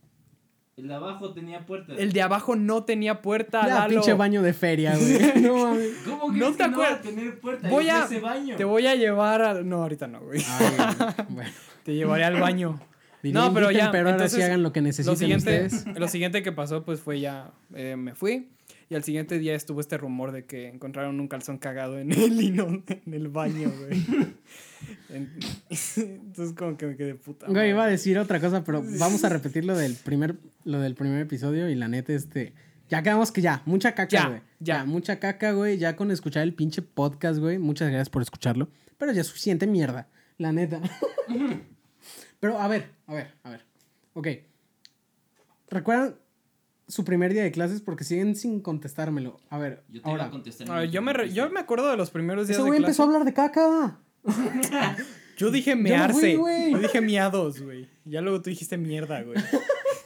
[0.75, 1.97] El de abajo tenía puertas.
[1.99, 3.61] El de abajo no tenía puerta.
[3.67, 3.89] Ya, Lalo.
[3.89, 5.41] pinche baño de feria, güey.
[5.43, 5.91] No mames.
[6.05, 7.69] ¿Cómo No crees te que no va a tener puertas?
[7.71, 8.55] Voy a- ese baño.
[8.55, 9.53] Te voy a llevar a.
[9.61, 10.41] No, ahorita no, güey.
[10.47, 11.51] Ay, bueno.
[11.83, 12.79] Te llevaré al baño.
[13.21, 15.97] Diría, No, pero ya, Pero ahora sí hagan lo que Lo necesiten siguiente, ustedes.
[15.99, 17.51] lo siguiente que pasó, pues fue ya.
[17.75, 18.49] eh, me fui.
[18.93, 22.39] Y al siguiente día estuvo este rumor de que encontraron un calzón cagado en el
[22.39, 24.05] hino, en el baño, güey.
[25.09, 25.31] En-
[25.97, 27.47] Entonces, como que me quedé puta.
[27.47, 30.93] Güey, iba a decir otra cosa, pero vamos a repetir lo del primer, lo del
[30.93, 32.53] primer episodio y la neta, este.
[32.87, 34.41] Ya quedamos que ya, mucha caca, Ya, güey.
[34.59, 34.85] ya.
[34.85, 35.79] mucha caca, güey.
[35.79, 37.57] Ya con escuchar el pinche podcast, güey.
[37.57, 38.69] Muchas gracias por escucharlo.
[38.99, 40.79] Pero ya es suficiente mierda, la neta.
[42.39, 43.65] pero a ver, a ver, a ver.
[44.13, 44.27] Ok.
[45.71, 46.13] ¿Recuerdan
[46.87, 47.81] su primer día de clases?
[47.81, 49.39] Porque siguen sin contestármelo.
[49.49, 50.25] A ver, Yo te iba ahora.
[50.25, 50.69] a contestar.
[50.71, 52.79] A ver, yo, me re- yo me acuerdo de los primeros días Ese de güey
[52.79, 53.99] empezó a hablar de caca.
[55.37, 56.37] Yo dije Yo mearse.
[56.37, 57.89] fui, Yo, dije miados, güey.
[58.05, 59.37] Ya luego tú dijiste mierda, güey.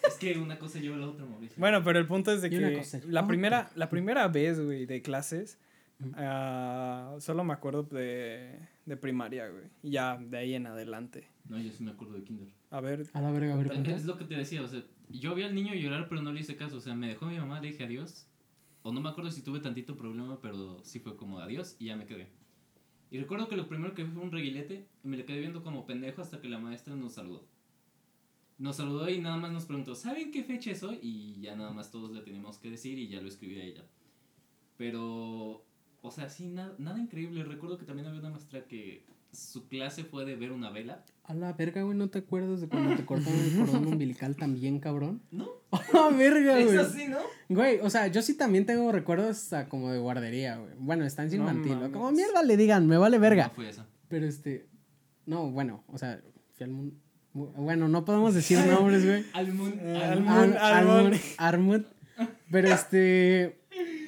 [0.07, 1.55] Es que una cosa lleva a la otra, Mauricio.
[1.59, 5.01] Bueno, pero el punto es de que la a primera, la primera vez, güey, de
[5.01, 5.57] clases,
[6.15, 9.65] ah, solo me acuerdo de, de primaria, güey.
[9.83, 11.27] Y ya de ahí en adelante.
[11.49, 12.47] No, yo sí me acuerdo de Kinder.
[12.71, 15.35] A ver, A la verga, a ver, Es lo que te decía, o sea, yo
[15.35, 16.77] vi al niño llorar, pero no le hice caso.
[16.77, 18.27] O sea, me dejó mi mamá, le dije adiós.
[18.83, 21.95] O no me acuerdo si tuve tantito problema, pero sí fue como adiós y ya
[21.95, 22.29] me quedé.
[23.09, 25.63] Y recuerdo que lo primero que vi fue un reguilete y me le quedé viendo
[25.63, 27.45] como pendejo hasta que la maestra nos saludó.
[28.57, 30.99] Nos saludó y nada más nos preguntó, ¿saben qué fecha es hoy?
[31.01, 33.85] Y ya nada más todos le teníamos que decir y ya lo escribí a ella.
[34.77, 35.65] Pero,
[36.01, 37.43] o sea, sí, nada, nada increíble.
[37.43, 41.03] Recuerdo que también había una maestra que su clase fue de ver una vela.
[41.23, 44.79] A la verga, güey, ¿no te acuerdas de cuando te cortaron el cordón umbilical también,
[44.79, 45.21] cabrón?
[45.31, 45.47] ¿No?
[45.71, 46.77] A la verga, Es güey.
[46.77, 47.17] así, ¿no?
[47.49, 50.71] Güey, o sea, yo sí también tengo recuerdos hasta como de guardería, güey.
[50.79, 51.73] Bueno, estancia No infantil.
[51.73, 51.91] o mames.
[51.91, 53.47] como mierda le digan, me vale verga.
[53.49, 53.85] No fue esa.
[54.07, 54.67] Pero este.
[55.25, 56.21] No, bueno, o sea,
[56.53, 56.97] fui al mun-
[57.33, 59.25] mu- Bueno, no podemos decir nombres, güey.
[59.33, 61.13] Almun, Almun- Almun.
[61.37, 61.85] Armut.
[62.49, 63.59] Pero este.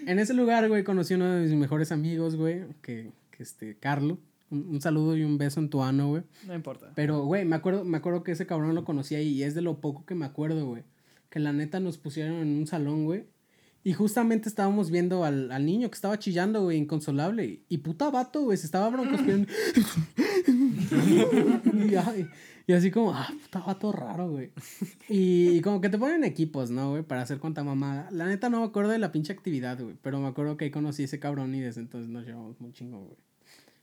[0.07, 2.61] En ese lugar, güey, conocí a uno de mis mejores amigos, güey.
[2.81, 4.17] Que, que este, Carlo.
[4.51, 6.23] Un, un saludo y un beso en tu ano, güey.
[6.47, 6.91] No importa.
[6.95, 9.81] Pero, güey, me acuerdo, me acuerdo que ese cabrón lo conocía y es de lo
[9.81, 10.83] poco que me acuerdo, güey.
[11.29, 13.25] Que la neta nos pusieron en un salón, güey.
[13.83, 17.63] Y justamente estábamos viendo al, al niño que estaba chillando, güey, inconsolable.
[17.69, 19.47] Y puta vato, güey, se estaba broncosqueando.
[21.89, 22.27] y, ay,
[22.67, 24.51] y así como, ah, puta vato raro, güey.
[25.07, 27.03] Y, y como que te ponen equipos, ¿no, güey?
[27.03, 28.09] Para hacer cuanta mamada.
[28.11, 29.95] La neta no me acuerdo de la pinche actividad, güey.
[30.01, 32.73] Pero me acuerdo que ahí conocí a ese cabrón y desde entonces nos llevamos muy
[32.73, 33.17] chingo, güey.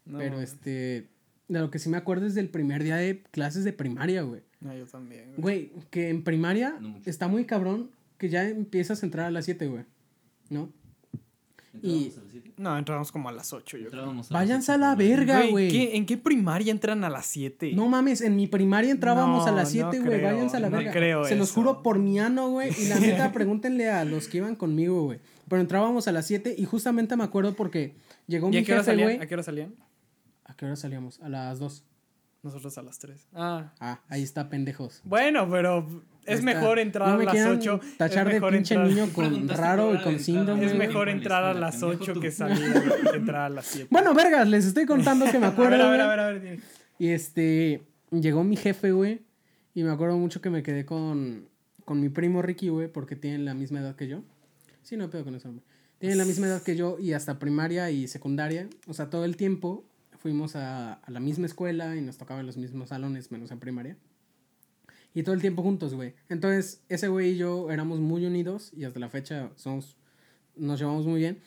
[0.07, 0.53] No, pero mames.
[0.53, 1.09] este,
[1.49, 4.41] de lo que sí me acuerdo es del primer día de clases de primaria, güey.
[4.61, 5.35] No, yo también.
[5.37, 5.69] güey.
[5.71, 9.45] Güey, que en primaria No está muy cabrón que ya empiezas a entrar a las
[9.45, 9.85] 7, güey.
[10.49, 10.71] ¿No?
[11.83, 12.53] Y- ¿Entrábamos a las siete?
[12.57, 14.01] No, entramos como a las 8, yo creo.
[14.01, 15.69] Entrábamos a las Váyanse a la verga, güey.
[15.71, 17.73] ¿qué- ¿En qué primaria entran a las 7?
[17.75, 20.19] No mames, en mi primaria entrábamos No, a las 7, no güey.
[20.21, 20.93] creo, Váyanse a la no verga.
[20.93, 22.71] creo Se los juro por mi ano, güey.
[22.81, 25.19] Y la neta, pregúntenle a los que iban conmigo, güey.
[25.49, 27.93] Pero entrábamos a las 7 y justamente me acuerdo porque
[28.27, 29.19] llegó ¿Y mi jefe, güey.
[29.21, 29.75] ¿A qué hora salían?
[30.57, 31.21] ¿A qué hora salíamos?
[31.21, 31.85] A las 2.
[32.43, 33.29] Nosotros a las 3.
[33.35, 33.75] Ah.
[33.79, 35.03] Ah, ahí está, pendejos.
[35.05, 35.87] Bueno, pero
[36.25, 36.45] es está.
[36.45, 37.81] mejor entrar No a las quieran 8.
[37.99, 40.65] Tachar es de pinche entrar- niño con raro y con síndrome.
[40.65, 42.21] Es mejor entrar a las pendejo 8 tú.
[42.21, 42.73] que salir
[43.11, 43.89] que entrar a las 7.
[43.91, 45.73] Bueno, vergas, les estoy contando que me a acuerdo.
[45.73, 46.61] ver, a ver, a ver, a ver.
[46.99, 49.21] Y este, llegó mi jefe, güey.
[49.75, 51.49] Y me acuerdo mucho que me quedé con,
[51.85, 54.23] con mi primo Ricky, güey, porque tienen la misma edad que yo.
[54.83, 55.61] Sí, no pedo con eso, güey.
[55.99, 58.69] Tienen la misma edad que yo y hasta primaria y secundaria.
[58.87, 59.85] O sea, todo el tiempo
[60.27, 63.97] fuimos a, a la misma escuela y nos tocaban los mismos salones, menos en primaria.
[65.15, 66.15] Y todo el tiempo juntos, güey.
[66.29, 69.97] Entonces, ese güey y yo éramos muy unidos y hasta la fecha somos,
[70.57, 71.39] nos llevamos muy bien.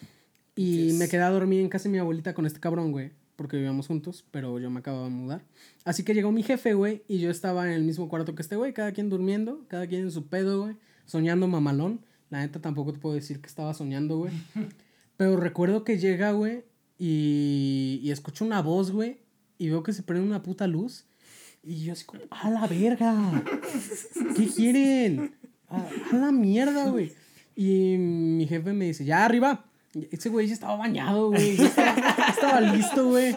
[0.56, 0.94] Y Yes.
[0.94, 3.12] me quedé a dormir en casa de mi abuelita con este cabrón, güey.
[3.36, 5.42] Porque vivíamos juntos, pero yo me acababa de mudar.
[5.84, 8.56] Así que llegó mi jefe, güey, y yo estaba en el mismo cuarto que este
[8.56, 12.00] güey, cada quien durmiendo, cada quien en su pedo, güey, soñando mamalón.
[12.30, 14.32] La neta tampoco te puedo decir que estaba soñando, güey.
[15.18, 16.64] Pero recuerdo que llega, güey,
[17.00, 19.18] y, y escucho una voz, güey,
[19.58, 21.06] y veo que se prende una puta luz.
[21.64, 23.44] Y yo así como, ¡a la verga!
[24.36, 25.36] ¿Qué quieren?
[25.70, 27.14] ¡A, a la mierda, güey!
[27.56, 29.66] Y mi jefe me dice, ya arriba.
[30.12, 31.58] Ese güey ya estaba bañado, güey.
[31.58, 33.36] Ya estaba, estaba listo, güey.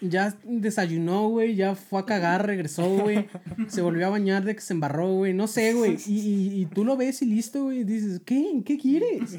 [0.00, 1.56] Ya desayunó, güey.
[1.56, 3.26] Ya fue a cagar, regresó, güey.
[3.68, 5.34] Se volvió a bañar de que se embarró, güey.
[5.34, 5.98] No sé, güey.
[6.06, 7.84] Y, y, y tú lo ves y listo, güey.
[7.84, 8.62] Dices, ¿qué?
[8.64, 9.38] ¿Qué quieres?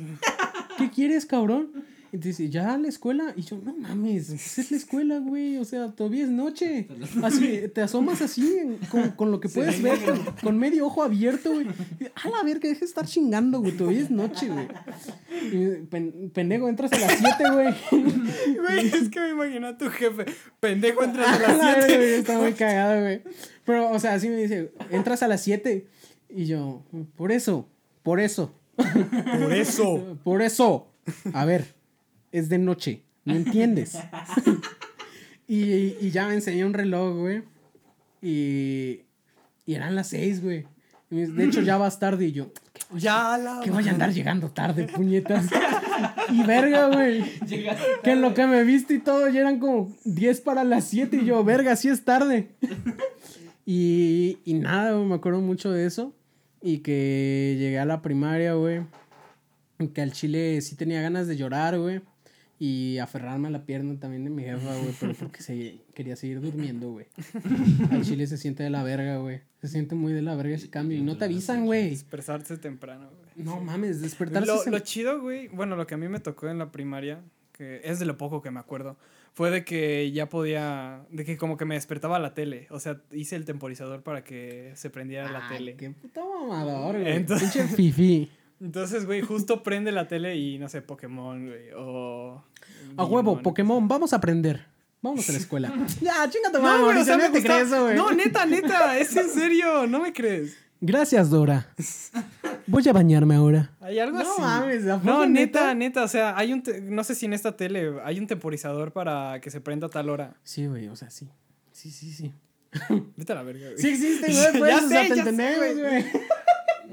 [0.78, 1.72] ¿Qué quieres, cabrón?
[2.18, 3.34] Dice, ya a la escuela.
[3.36, 5.58] Y yo, no mames, es la escuela, güey.
[5.58, 6.88] O sea, todavía es noche.
[7.24, 11.52] Así, te asomas así, con, con lo que puedes ver, con, con medio ojo abierto,
[11.54, 11.68] güey.
[12.24, 13.74] A la verga, deja de estar chingando, güey.
[13.76, 14.68] Todavía es noche, güey.
[15.90, 17.74] Pen- pendejo, entras a las 7, güey.
[18.56, 20.26] Güey, es que me imagino a tu jefe.
[20.60, 21.98] Pendejo, entras a A la las verga, 7.
[21.98, 23.22] güey, Está muy cagado, güey.
[23.66, 25.88] Pero, o sea, así me dice, entras a las 7.
[26.30, 26.84] Y yo,
[27.16, 27.68] por eso,
[28.04, 30.18] por eso, Por eso.
[30.24, 30.88] por eso.
[31.34, 31.76] A ver,
[32.38, 33.98] es de noche, ¿no entiendes?
[35.48, 35.64] y,
[36.06, 37.44] y ya me enseñó un reloj, güey.
[38.22, 39.02] Y,
[39.66, 40.66] y eran las 6, güey.
[41.10, 42.26] De hecho, ya vas tarde.
[42.26, 42.52] Y yo,
[42.96, 43.62] Ya la.
[43.64, 45.46] que voy a andar llegando tarde, puñetas.
[46.30, 47.24] y verga, güey.
[48.04, 51.18] Que en lo que me viste y todo ya eran como 10 para las 7
[51.22, 52.50] y yo, verga, sí es tarde.
[53.66, 56.14] y, y nada, güey, me acuerdo mucho de eso.
[56.62, 58.82] Y que llegué a la primaria, güey.
[59.94, 62.02] Que al chile sí tenía ganas de llorar, güey.
[62.58, 64.94] Y aferrarme a la pierna también de mi jefa, güey.
[65.00, 67.06] Pero porque se, quería seguir durmiendo, güey.
[67.92, 69.42] Al chile se siente de la verga, güey.
[69.62, 70.98] Se siente muy de la verga ese cambio.
[70.98, 71.90] Y no te avisan, güey.
[71.90, 73.46] Despertarse temprano, güey.
[73.46, 74.48] No mames, despertarse.
[74.48, 77.82] Lo, lo chido, güey, bueno, lo que a mí me tocó en la primaria, que
[77.84, 78.96] es de lo poco que me acuerdo,
[79.34, 83.02] fue de que ya podía, de que como que me despertaba la tele, o sea,
[83.12, 85.76] hice el temporizador para que se prendiera la tele.
[85.76, 87.14] Qué puta mamador, güey.
[87.18, 88.32] Entonces- Pinche fifi.
[88.62, 92.44] Entonces, güey, justo prende la tele y, no sé, Pokémon, güey, o...
[92.98, 93.42] A huevo.
[93.42, 94.66] Pokémon, vamos a aprender.
[95.02, 95.74] Vamos a la escuela.
[96.02, 97.96] ya, chinga tu No, güey, o sea, no te gusta- crees eso, güey.
[97.96, 100.58] No, neta, neta, es en serio, no me crees.
[100.82, 101.74] Gracias, Dora.
[102.68, 103.72] Voy a bañarme ahora.
[103.80, 104.42] Hay algo No así.
[104.42, 105.74] mames, ¿a poco No, neta?
[105.74, 108.92] neta, o sea, hay un, te- no sé si en esta tele hay un temporizador
[108.92, 110.36] para que se prenda a tal hora.
[110.44, 111.30] Sí, güey, o sea, sí.
[111.72, 112.34] Sí, sí, sí.
[113.16, 113.78] Vete a la verga, güey.
[113.78, 115.32] Sí existe, güey, pues, Ya sé, ya sé,
[115.82, 116.06] güey.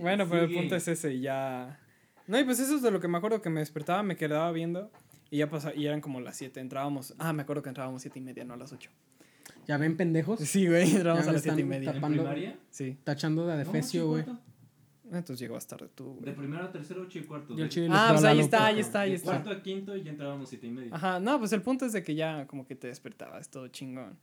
[0.03, 1.79] Bueno, pero el punto es ese, y ya.
[2.27, 4.51] No, y pues eso es de lo que me acuerdo que me despertaba, me quedaba
[4.53, 4.91] viendo.
[5.31, 6.61] Y ya pasaba, y eran como las 7.
[6.61, 7.15] Entrábamos.
[7.19, 8.91] Ah, me acuerdo que entrábamos 7 y media, no a las 8.
[9.67, 10.41] Ya ven, pendejos.
[10.41, 11.89] Sí, güey, entrábamos a las 7 y media.
[11.91, 12.19] ¿En tapando.
[12.23, 12.59] primaria?
[12.71, 12.99] Sí.
[13.05, 14.25] Tachando de No, adefesio, y güey.
[14.25, 14.43] cuarto.
[15.07, 16.35] Entonces llegabas tarde tú, De güey.
[16.37, 17.55] primero a tercero, ocho y cuarto.
[17.55, 19.31] Yo el De- Ah, pues ahí está, ahí está, ahí de está.
[19.33, 20.89] cuarto a quinto ya entrábamos siete y media.
[20.95, 24.19] Ajá, no, pues el punto es de que ya como que te despertabas todo chingón.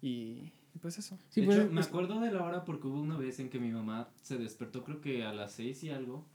[0.00, 1.18] Y, y pues eso.
[1.30, 3.48] Sí, de pues, hecho, me es- acuerdo de la hora porque hubo una vez en
[3.50, 6.26] que mi mamá se despertó, creo que a las seis y algo.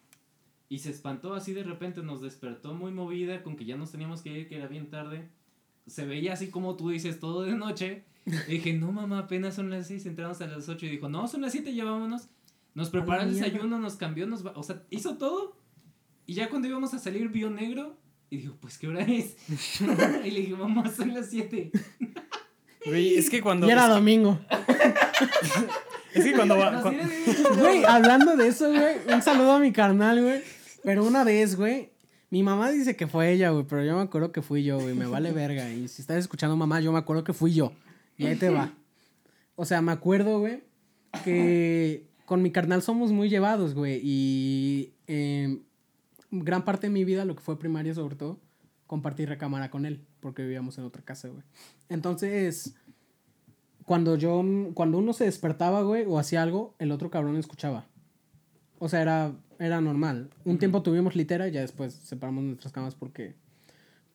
[0.67, 4.21] Y se espantó así de repente, nos despertó muy movida con que ya nos teníamos
[4.23, 5.29] que ir, que era bien tarde.
[5.87, 8.03] se veía así como tú dices, todo de noche.
[8.25, 10.87] Y dije, no mamá, apenas son las 6, entramos a las 8.
[10.87, 12.27] Y dijo, no, son las 7, ya vámonos.
[12.73, 13.45] Nos preparó el mierda.
[13.45, 14.53] desayuno, nos cambió, nos va...
[14.55, 15.55] O sea, hizo todo.
[16.25, 17.95] Y ya cuando íbamos a salir vio negro.
[18.31, 19.37] Y dijo, pues, ¿qué hora es?
[20.25, 21.71] y le dije, mamá, son las 7.
[22.85, 23.67] Güey, es que cuando.
[23.67, 24.39] Y era domingo.
[26.13, 26.81] Es que cuando va.
[26.81, 30.41] Cua- Güey, hablando de eso, güey, un saludo a mi carnal, güey.
[30.81, 31.89] Pero una vez, güey,
[32.29, 34.93] mi mamá dice que fue ella, güey, pero yo me acuerdo que fui yo, güey,
[34.95, 35.69] me vale verga.
[35.71, 37.73] Y si estás escuchando mamá, yo me acuerdo que fui yo.
[38.17, 38.71] Y ahí te va.
[39.57, 40.63] O sea, me acuerdo, güey,
[41.25, 43.99] que con mi carnal somos muy llevados, güey.
[44.01, 45.59] Y eh,
[46.31, 48.39] gran parte de mi vida, lo que fue primaria sobre todo,
[48.87, 51.43] compartí recámara con él, porque vivíamos en otra casa, güey.
[51.87, 52.73] Entonces,
[53.85, 57.85] cuando yo, cuando uno se despertaba, güey, o hacía algo, el otro cabrón escuchaba.
[58.79, 60.31] O sea, era, era normal.
[60.43, 63.35] Un tiempo tuvimos litera y ya después separamos nuestras camas porque,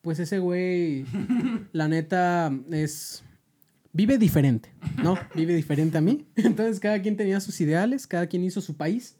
[0.03, 1.05] pues ese güey,
[1.73, 3.23] la neta, es...
[3.93, 4.73] Vive diferente,
[5.05, 5.15] ¿no?
[5.37, 6.27] Vive diferente a mí.
[6.35, 9.15] Entonces cada quien tenía sus ideales, cada quien hizo su país.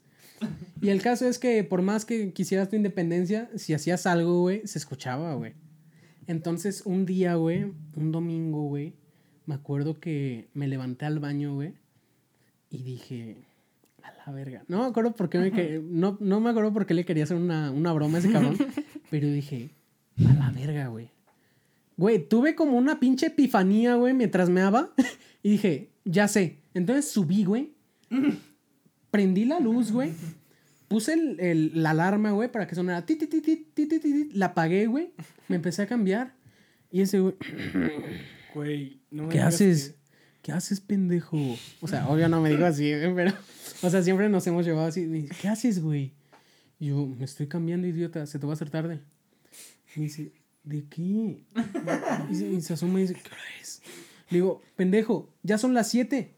[0.81, 4.67] Y el caso es que por más que quisieras tu independencia, si hacías algo, güey,
[4.67, 5.53] se escuchaba, güey.
[6.27, 8.93] Entonces un día, güey, un domingo, güey,
[9.45, 11.73] me acuerdo que me levanté al baño, güey,
[12.69, 13.37] y dije,
[14.03, 14.63] a la verga.
[14.67, 17.23] No me acuerdo por qué me que- no, no me acuerdo por qué le quería
[17.25, 18.55] hacer una, una broma a ese cabrón,
[19.09, 19.71] pero dije,
[20.27, 21.09] a la verga, güey.
[21.97, 24.91] Güey, tuve como una pinche epifanía, güey, mientras meaba,
[25.43, 26.59] y dije, ya sé.
[26.73, 27.73] Entonces subí, güey,
[29.11, 30.11] prendí la luz, güey,
[30.91, 33.05] Puse el, el, la alarma, güey, para que sonara.
[33.05, 35.13] Ti, ti, ti, la apagué, güey.
[35.47, 36.33] Me empecé a cambiar.
[36.91, 37.35] Y ese, güey.
[38.53, 39.95] Güey, no me ¿Qué haces?
[40.41, 41.37] ¿Qué haces, pendejo?
[41.79, 43.15] O sea, obvio no me digo así, güey.
[43.15, 43.31] pero.
[43.81, 45.07] O sea, siempre nos hemos llevado así.
[45.07, 46.11] Me dice, ¿Qué haces, güey?
[46.77, 48.25] Y yo, me estoy cambiando, idiota.
[48.25, 48.99] Se te va a hacer tarde.
[49.95, 50.33] Me dice,
[50.65, 51.45] ¿de qué?
[52.29, 53.81] Y se, y asoma y dice, ¿qué hora es?
[54.29, 56.35] Le digo, pendejo, ya son las 7.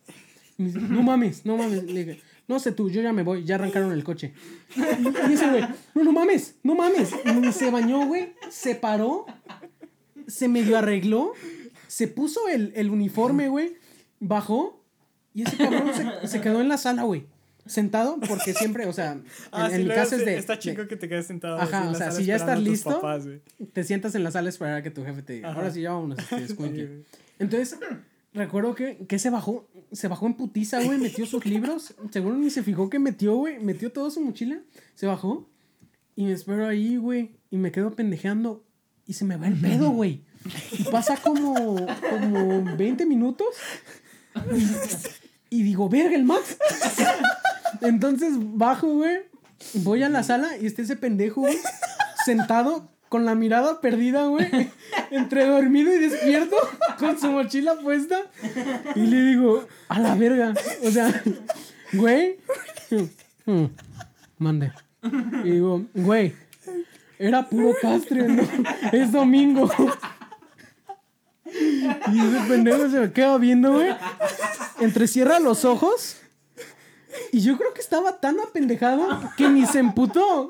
[0.58, 1.84] No mames, no mames.
[1.86, 2.20] Le digo,
[2.54, 4.34] no sé tú, yo ya me voy, ya arrancaron el coche.
[4.76, 5.64] Y, dice, güey,
[5.96, 7.12] no, no mames, no mames.
[7.44, 9.26] Y se bañó, güey, se paró,
[10.28, 11.34] se medio arregló,
[11.88, 13.76] se puso el, el uniforme, güey,
[14.20, 14.82] bajó
[15.34, 17.26] y ese cabrón se, se quedó en la sala, güey.
[17.66, 20.38] Sentado, porque siempre, o sea, en, Ah, en sí, mi casa es de.
[20.38, 21.58] Está de- chico que te quedes sentado.
[21.58, 23.24] Ajá, o sea, si ya estás listo, papás,
[23.72, 25.82] te sientas en la sala a esperar a que tu jefe te diga, ahora sí
[25.82, 26.86] ya vámonos, este, Sí, escuincle".
[26.88, 27.06] güey.
[27.40, 27.80] Entonces,
[28.34, 32.50] recuerdo que, que se bajó, se bajó en putiza, güey, metió sus libros, seguro ni
[32.50, 34.60] se fijó que metió, güey, metió toda su mochila,
[34.96, 35.50] se bajó.
[36.16, 38.64] Y me espero ahí, güey, y me quedo pendejeando.
[39.06, 40.24] Y se me va el pedo, güey.
[40.78, 41.76] Y pasa como,
[42.10, 43.48] como 20 minutos.
[45.50, 46.58] Y, y digo, verga, el Max.
[47.82, 49.18] Entonces bajo, güey,
[49.76, 51.58] voy a la sala y está ese pendejo, güey,
[52.26, 54.50] sentado con la mirada perdida, güey,
[55.12, 56.56] entre dormido y despierto,
[56.98, 58.18] con su mochila puesta.
[58.96, 60.56] Y le digo, a la verga.
[60.84, 61.22] O sea,
[61.94, 62.40] güey,
[63.46, 63.66] mm,
[64.40, 64.72] mande.
[65.44, 66.34] Y digo, güey,
[67.20, 68.42] era puro castre, ¿no?
[68.92, 69.70] Es domingo.
[71.46, 73.96] Y ese pendejo se me queda viendo, güey.
[74.80, 76.18] Entrecierra los ojos.
[77.32, 80.50] Y yo creo que estaba tan apendejado que ni se emputó.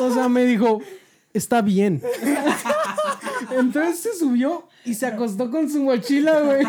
[0.00, 0.82] O sea, me dijo,
[1.32, 2.02] está bien.
[3.50, 6.66] Entonces se subió y se acostó con su mochila, güey.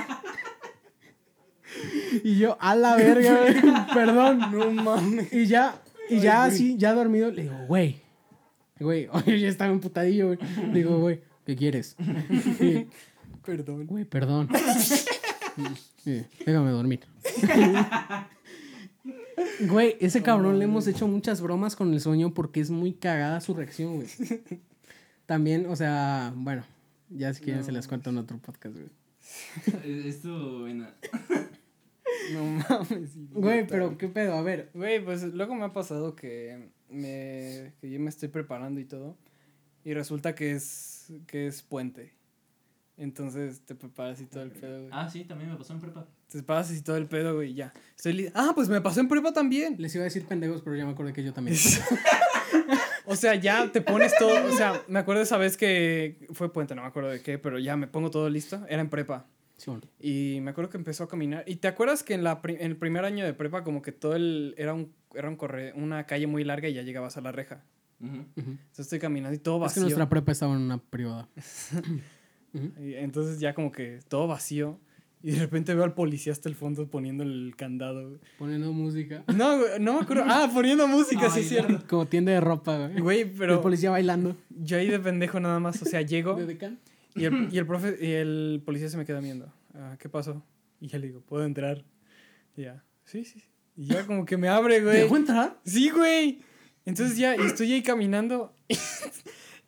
[2.24, 3.56] Y yo, a la verga, güey.
[3.93, 4.39] Perdón.
[4.52, 5.32] No mames.
[5.32, 8.02] Y ya, y ya así, ya dormido, le digo, güey.
[8.80, 10.39] Güey, oye, ya estaba emputadillo, güey.
[10.67, 11.95] Le digo, güey, ¿qué quieres?
[12.60, 12.88] Y,
[13.45, 13.88] Perdón.
[13.88, 14.50] Güey, perdón.
[16.04, 17.02] Sí, déjame dormir.
[19.62, 23.42] Güey, ese cabrón le hemos hecho muchas bromas con el sueño porque es muy cagada
[23.42, 24.08] su reacción, güey.
[25.26, 26.64] También, o sea, bueno,
[27.10, 28.90] ya si quieren se les cuento en otro podcast, güey.
[30.08, 30.88] Esto, bueno.
[32.34, 33.12] No mames.
[33.32, 34.70] Güey, pero qué pedo, a ver.
[34.74, 39.18] Güey, pues luego me ha pasado que me que yo me estoy preparando y todo
[39.84, 42.14] y resulta que es que es puente.
[42.98, 44.90] Entonces te preparas y todo el pedo, güey.
[44.94, 46.06] Ah, sí, también me pasó en prepa.
[46.28, 47.74] Te preparas y todo el pedo, güey, y ya.
[47.96, 49.76] Estoy li- Ah, pues me pasó en prepa también.
[49.80, 51.58] Les iba a decir pendejos, pero ya me acordé que yo también.
[53.06, 56.76] O sea, ya te pones todo, o sea, me acuerdo esa vez que fue puente,
[56.76, 59.26] no me acuerdo de qué, pero ya me pongo todo listo, era en prepa.
[59.58, 59.84] Sí, bueno.
[60.00, 61.44] Y me acuerdo que empezó a caminar.
[61.48, 63.92] ¿Y te acuerdas que en, la pri- en el primer año de prepa como que
[63.92, 64.54] todo el...
[64.58, 67.64] Era, un, era un corre, una calle muy larga y ya llegabas a la reja?
[68.00, 69.82] Entonces estoy caminando y todo Es que vacío.
[69.84, 71.28] nuestra prepa estaba en una privada.
[72.54, 74.80] Y entonces ya como que todo vacío.
[75.24, 78.08] Y de repente veo al policía hasta el fondo poniendo el candado.
[78.10, 78.20] güey.
[78.40, 79.24] Poniendo música.
[79.36, 80.24] No, güey, no me acuerdo.
[80.26, 81.80] Ah, poniendo música, sí es cierto.
[81.88, 83.00] Como tienda de ropa, güey.
[83.02, 84.36] Güey, El pero policía bailando.
[84.50, 85.80] yo ahí de pendejo nada más.
[85.82, 86.58] O sea, llego ¿De?
[87.14, 89.54] Y el, y el profe, y el policía se me queda viendo.
[89.76, 90.44] Ah, ¿Qué pasó?
[90.80, 91.84] Y ya le digo, ¿puedo entrar?
[92.58, 93.44] Y ya, sí, sí.
[93.78, 94.98] Y ya como que me abre, ¿Te güey.
[95.02, 95.60] dejó entrar?
[95.66, 96.42] Sí, güey.
[96.86, 98.56] Entonces ya, y estoy ahí caminando.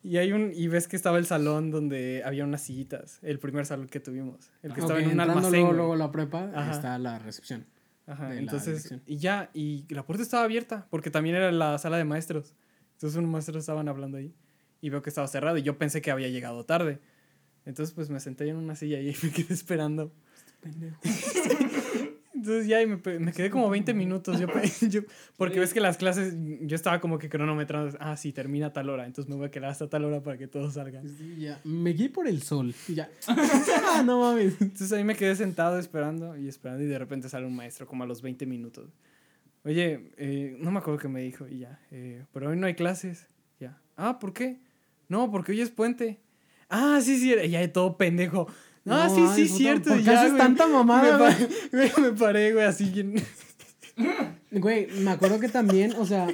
[0.03, 3.19] y hay un, y ves que estaba el salón donde había unas sillitas.
[3.21, 4.51] El primer salón que tuvimos.
[4.61, 5.51] El que estaba Ok, en un almacén.
[5.51, 6.71] luego, luego la prepa, Ajá.
[6.71, 7.65] está la recepción.
[8.05, 9.01] Ajá, la entonces, dirección.
[9.05, 12.53] y ya, y la puerta estaba abierta, porque también era la sala de maestros.
[12.93, 14.33] Entonces unos maestros estaban hablando ahí,
[14.81, 16.99] y veo que estaba cerrado, y yo pensé que había llegado tarde.
[17.65, 20.11] Entonces, pues me senté en una silla y me quedé esperando.
[20.61, 20.99] Pendejo.
[22.43, 24.47] Entonces ya, y me, me quedé como 20 minutos, yo,
[24.89, 25.01] yo-
[25.37, 28.89] porque ves que las clases, yo estaba como que cronometrando, ah, sí, termina a tal
[28.89, 31.07] hora, entonces me voy a quedar hasta tal hora para que todos salgan.
[31.07, 31.61] Sí, ya.
[31.63, 32.75] Me guié por el sol.
[32.89, 33.09] Y ya.
[33.27, 34.59] ah, no mames.
[34.59, 38.03] Entonces ahí me quedé sentado esperando y esperando y de repente sale un maestro como
[38.03, 38.89] a los 20 minutos.
[39.63, 42.73] Oye, eh, no me acuerdo qué me dijo y ya, eh, pero hoy no hay
[42.73, 43.27] clases.
[43.57, 43.79] Ya.
[43.95, 44.59] Ah, ¿por qué?
[45.07, 46.19] No, porque hoy es puente.
[46.67, 48.47] Ah, sí, sí, y ya todo pendejo.
[48.85, 49.89] Ah, No, sí, ay, sí, puta, cierto.
[49.89, 51.37] ¿por qué ya, haces güey, tanta mamada, me, pa-
[51.71, 52.91] güey, me paré, güey, así.
[54.51, 56.27] Güey, me acuerdo que también, o sea,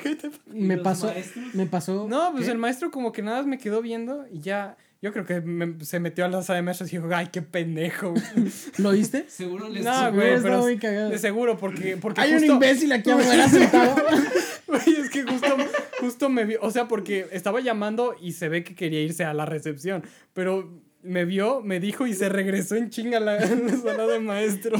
[0.47, 1.45] me pasó, maestros?
[1.53, 2.07] me pasó.
[2.09, 2.51] No, pues ¿Qué?
[2.51, 4.77] el maestro como que nada más me quedó viendo y ya.
[5.01, 7.41] Yo creo que me- se metió a la sala de maestros y dijo, ay, qué
[7.41, 8.09] pendejo.
[8.11, 8.23] güey".
[8.79, 9.25] ¿Lo viste?
[9.29, 11.09] Seguro les No, güey, pero muy cagado.
[11.09, 13.95] de seguro, porque, porque Hay un imbécil aquí afuera sentado.
[14.67, 15.55] Güey, es que justo,
[16.01, 19.33] justo me vio, o sea, porque estaba llamando y se ve que quería irse a
[19.33, 20.69] la recepción, pero
[21.03, 24.19] me vio, me dijo y se regresó en chinga a la, a la sala de
[24.19, 24.77] maestro.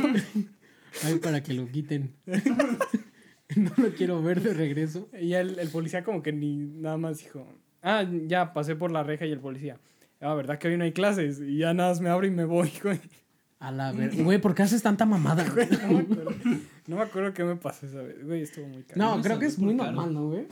[1.03, 2.15] Ay, para que lo quiten.
[3.55, 5.09] no lo quiero ver de regreso.
[5.19, 7.47] Y el, el policía como que ni nada más dijo,
[7.81, 9.79] ah, ya pasé por la reja y el policía,
[10.21, 11.39] ah, ¿verdad que hoy no hay clases?
[11.39, 12.99] Y ya nada más me abro y me voy, güey.
[13.59, 14.15] A la ver.
[14.23, 15.45] Güey, ¿por qué haces tanta mamada?
[15.49, 16.31] Güey, No me acuerdo,
[16.87, 19.01] no me acuerdo qué me pasó esa vez, güey, estuvo muy caro.
[19.01, 19.91] No, me creo que es muy Caro.
[19.91, 20.47] normal, ¿no, güey?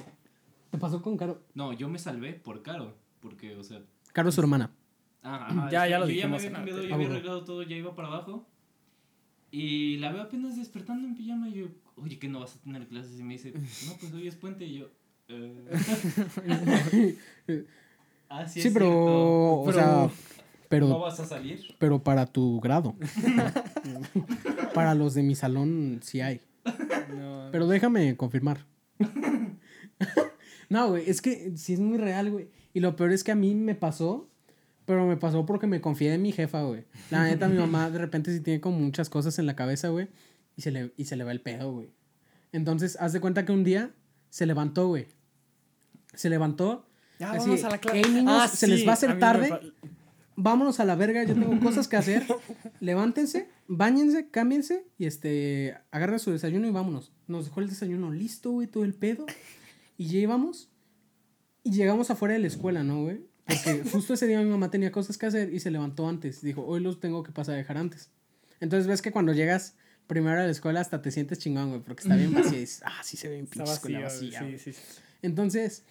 [0.72, 1.42] Te pasó con Caro.
[1.54, 2.96] No, yo me salvé por Caro.
[3.22, 3.82] Porque, o sea.
[4.12, 4.72] Caro es su hermana.
[5.36, 7.76] Ajá, Ya, es ya lo yo ya me dijimos había cambiado, había arreglado todo, ya
[7.76, 8.48] iba para abajo.
[9.52, 11.50] Y la veo apenas despertando en pijama.
[11.50, 13.20] Y yo, oye, que no vas a tener clases.
[13.20, 14.66] Y me dice, no, pues hoy es puente.
[14.66, 14.88] Y yo,
[15.30, 15.66] eh.
[18.30, 19.62] ah, sí, Sí, es pero, cierto.
[19.62, 20.12] o sea, ¿No
[20.70, 21.62] pero, vas a salir?
[21.80, 22.96] pero para tu grado.
[24.74, 26.42] para los de mi salón sí hay.
[27.18, 28.66] No, Pero déjame confirmar.
[30.70, 32.50] no, güey, es que sí es muy real, güey.
[32.74, 34.30] Y lo peor es que a mí me pasó,
[34.88, 36.86] pero me pasó porque me confié en mi jefa, güey.
[37.12, 40.08] La neta, mi mamá de repente sí tiene como muchas cosas en la cabeza, güey.
[40.56, 41.92] Y se le, y se le va el pedo, güey.
[42.52, 43.92] Entonces, haz de cuenta que un día
[44.32, 45.06] se levantó, güey.
[46.16, 46.88] Se levantó.
[47.20, 48.00] Ya, así, vamos a la clase.
[48.02, 49.50] "Ey, niños, se les va a hacer tarde".
[49.50, 49.60] fa-
[50.40, 52.24] Vámonos a la verga, yo tengo cosas que hacer.
[52.80, 57.12] Levántense, bañense, cámbiense y este, agarren su desayuno y vámonos.
[57.28, 59.26] Nos dejó el desayuno listo, güey, todo el pedo.
[59.98, 60.70] Y ya íbamos.
[61.64, 63.27] Y llegamos afuera de la escuela, ¿no, güey?
[63.48, 66.42] Porque justo ese día mi mamá tenía cosas que hacer y se levantó antes.
[66.42, 68.10] Dijo, hoy los tengo que pasar a dejar antes.
[68.60, 69.76] Entonces ves que cuando llegas
[70.08, 72.58] primero a la escuela hasta te sientes chingón, güey, porque está bien vacía.
[72.58, 74.40] Y dices, ah, sí se ve bien pinche escuela vacía.
[74.40, 74.60] sí, güey".
[74.60, 74.80] sí, sí.
[75.22, 75.84] Entonces,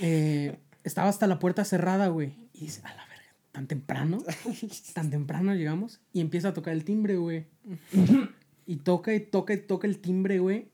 [0.00, 2.34] eh, estaba hasta la puerta cerrada, güey.
[2.52, 4.22] Y dice, a la verga, tan temprano,
[4.94, 6.00] tan temprano llegamos.
[6.12, 7.46] Y empieza a tocar el timbre, güey.
[8.66, 10.68] Y toca y toca y toca el timbre, güey.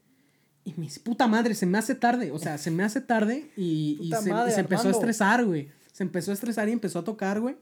[0.64, 2.30] Y me dice, puta madre, se me hace tarde.
[2.30, 5.70] O sea, se me hace tarde y, se, y se empezó a estresar, güey.
[5.98, 7.56] Se empezó a estresar y empezó a tocar, güey.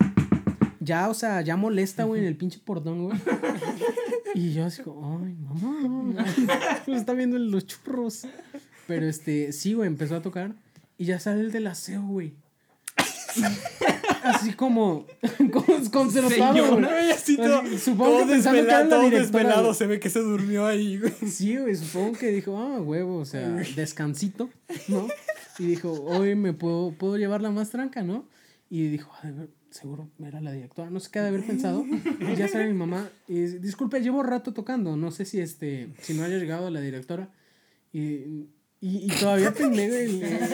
[0.79, 3.19] Ya, o sea, ya molesta, güey, en el pinche portón, güey.
[4.35, 6.23] Y yo así como, ay, mamá.
[6.87, 8.27] Está viendo en los churros.
[8.87, 10.53] Pero este, sí, güey, empezó a tocar.
[10.99, 12.35] Y ya sale el del aseo, güey.
[14.23, 15.07] Así como,
[15.51, 17.11] como concertado, güey.
[17.13, 20.99] Así todo, supongo todo que desvelado, la todo desvelado, se ve que se durmió ahí,
[20.99, 21.15] güey.
[21.27, 24.51] Sí, güey, supongo que dijo, ah, huevo, o sea, descansito,
[24.89, 25.09] ¿no?
[25.59, 28.29] Y dijo, hoy me puedo, puedo llevar la más tranca, ¿no?
[28.69, 31.85] Y dijo, "Ha de ver, seguro era la directora, no sé qué de haber pensado.
[32.21, 36.15] Y ya sale mi mamá, y disculpe, llevo rato tocando, no sé si este, si
[36.15, 37.31] no haya llegado la directora.
[37.93, 38.01] Y,
[38.81, 39.95] y, y todavía pendejo,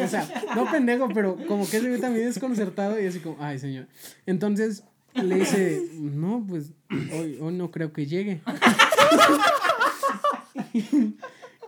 [0.05, 3.59] o sea, no pendejo, pero como que se ve también desconcertado y así como, ay,
[3.59, 3.89] señor.
[4.27, 4.85] Entonces
[5.15, 8.41] le dice, no, pues hoy, hoy no creo que llegue.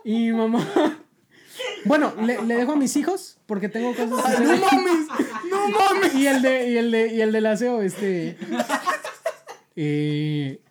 [0.03, 0.99] Y mi mamá.
[1.85, 4.47] Bueno, le, le dejo a mis hijos porque tengo cosas que hacer.
[4.47, 5.07] ¡No mames!
[5.49, 6.15] ¡No mames!
[6.15, 8.37] Y el de, y el de, y el del aseo, este.
[9.75, 10.61] Eh,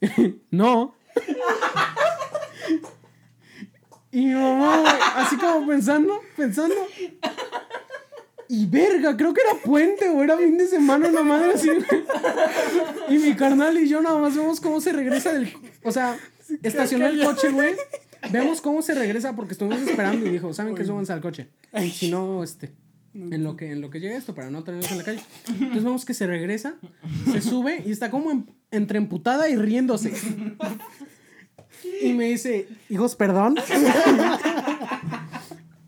[0.50, 0.94] no.
[4.12, 6.74] Y mi mamá, güey, así como pensando, pensando.
[8.48, 11.70] Y verga, creo que era puente o era fin de semana, una madre así.
[13.08, 15.52] Y mi carnal y yo nada más vemos cómo se regresa del.
[15.84, 16.18] O sea,
[16.62, 17.76] estacionó el coche, güey.
[18.30, 20.84] Vemos cómo se regresa porque estuvimos esperando y dijo, ¿saben qué?
[20.84, 21.48] Súbanse al coche.
[21.92, 22.72] Si no, este.
[23.12, 25.20] En lo que, en lo que llega esto, para no tenernos en la calle.
[25.48, 26.74] Entonces vemos que se regresa,
[27.32, 30.12] se sube y está como entre emputada y riéndose.
[32.02, 33.56] Y me dice, hijos, perdón.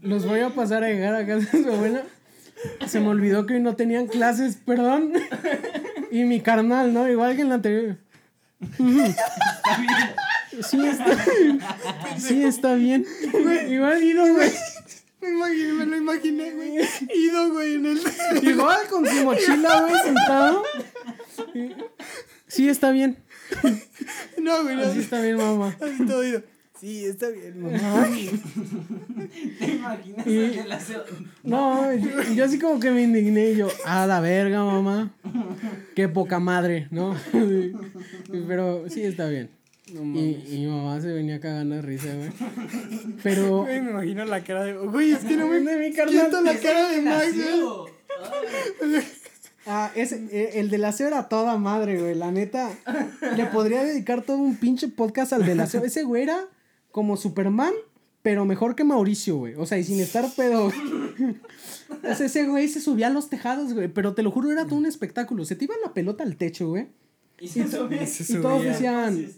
[0.01, 2.03] Los voy a pasar a llegar a casa de su abuela.
[2.87, 5.12] Se me olvidó que hoy no tenían clases, perdón.
[6.11, 7.09] Y mi carnal, ¿no?
[7.09, 7.99] Igual que en la anterior.
[10.61, 11.24] Sí está,
[12.18, 13.07] sí está bien.
[13.68, 14.50] Igual Ido, güey.
[15.20, 16.78] Me, imaginé, me lo imaginé, güey.
[17.14, 18.00] Ido, güey, en el.
[18.42, 20.62] Igual con su mochila, güey, sentado.
[22.48, 23.16] Sí está bien.
[24.38, 24.82] No, güey, no.
[24.82, 25.76] Así está bien, mamá.
[25.80, 26.42] Así todo ido.
[26.78, 28.09] Sí, está bien, mamá.
[29.59, 30.61] ¿Te imaginas Y-?
[31.44, 35.14] No, yo, yo así como que me indigné y yo, a la verga, mamá.
[35.94, 37.16] Qué poca madre, ¿no?
[38.48, 39.50] Pero sí está bien.
[39.93, 40.53] No Y, mames.
[40.53, 42.30] y mi mamá se venía cagando de risa, güey.
[43.22, 43.62] Pero.
[43.64, 44.72] Güey, me imagino la cara de.
[44.74, 45.61] Güey, es que no me.
[45.61, 49.03] De mi Siento la cara de Max, güey.
[49.64, 52.16] Ah, ese, eh, el del aseo era toda madre, güey.
[52.16, 52.68] La neta.
[53.36, 55.84] Le podría dedicar todo un pinche podcast al del aseo.
[55.84, 56.49] Ese güey era
[56.90, 57.72] como Superman,
[58.22, 59.55] pero mejor que Mauricio, güey.
[59.55, 60.66] O sea, y sin estar pedo.
[60.66, 63.86] O sea, ese güey se subía a los tejados, güey.
[63.86, 65.45] Pero te lo juro, era todo un espectáculo.
[65.45, 66.88] Se te iba la pelota al techo, güey.
[67.38, 68.05] Y se sube.
[68.09, 68.72] Se Y todos subía.
[68.72, 69.28] decían,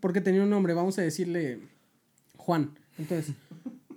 [0.00, 1.60] porque tenía un nombre, vamos a decirle
[2.36, 2.78] Juan.
[2.98, 3.34] Entonces,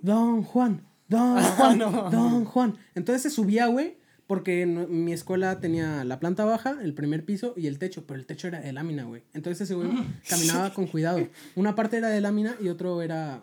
[0.02, 2.76] Don Juan, Don Juan, Don Juan.
[2.94, 7.54] Entonces se subía, güey, porque en mi escuela tenía la planta baja, el primer piso
[7.56, 9.22] y el techo, pero el techo era de lámina, güey.
[9.34, 9.88] Entonces ese güey
[10.28, 11.26] caminaba con cuidado.
[11.56, 13.42] Una parte era de lámina y otro era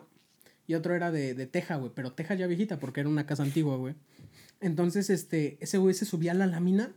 [0.68, 3.42] y otro era de, de teja, güey, pero teja ya viejita porque era una casa
[3.42, 3.94] antigua, güey.
[4.60, 6.92] Entonces, este, ese güey se subía a la lámina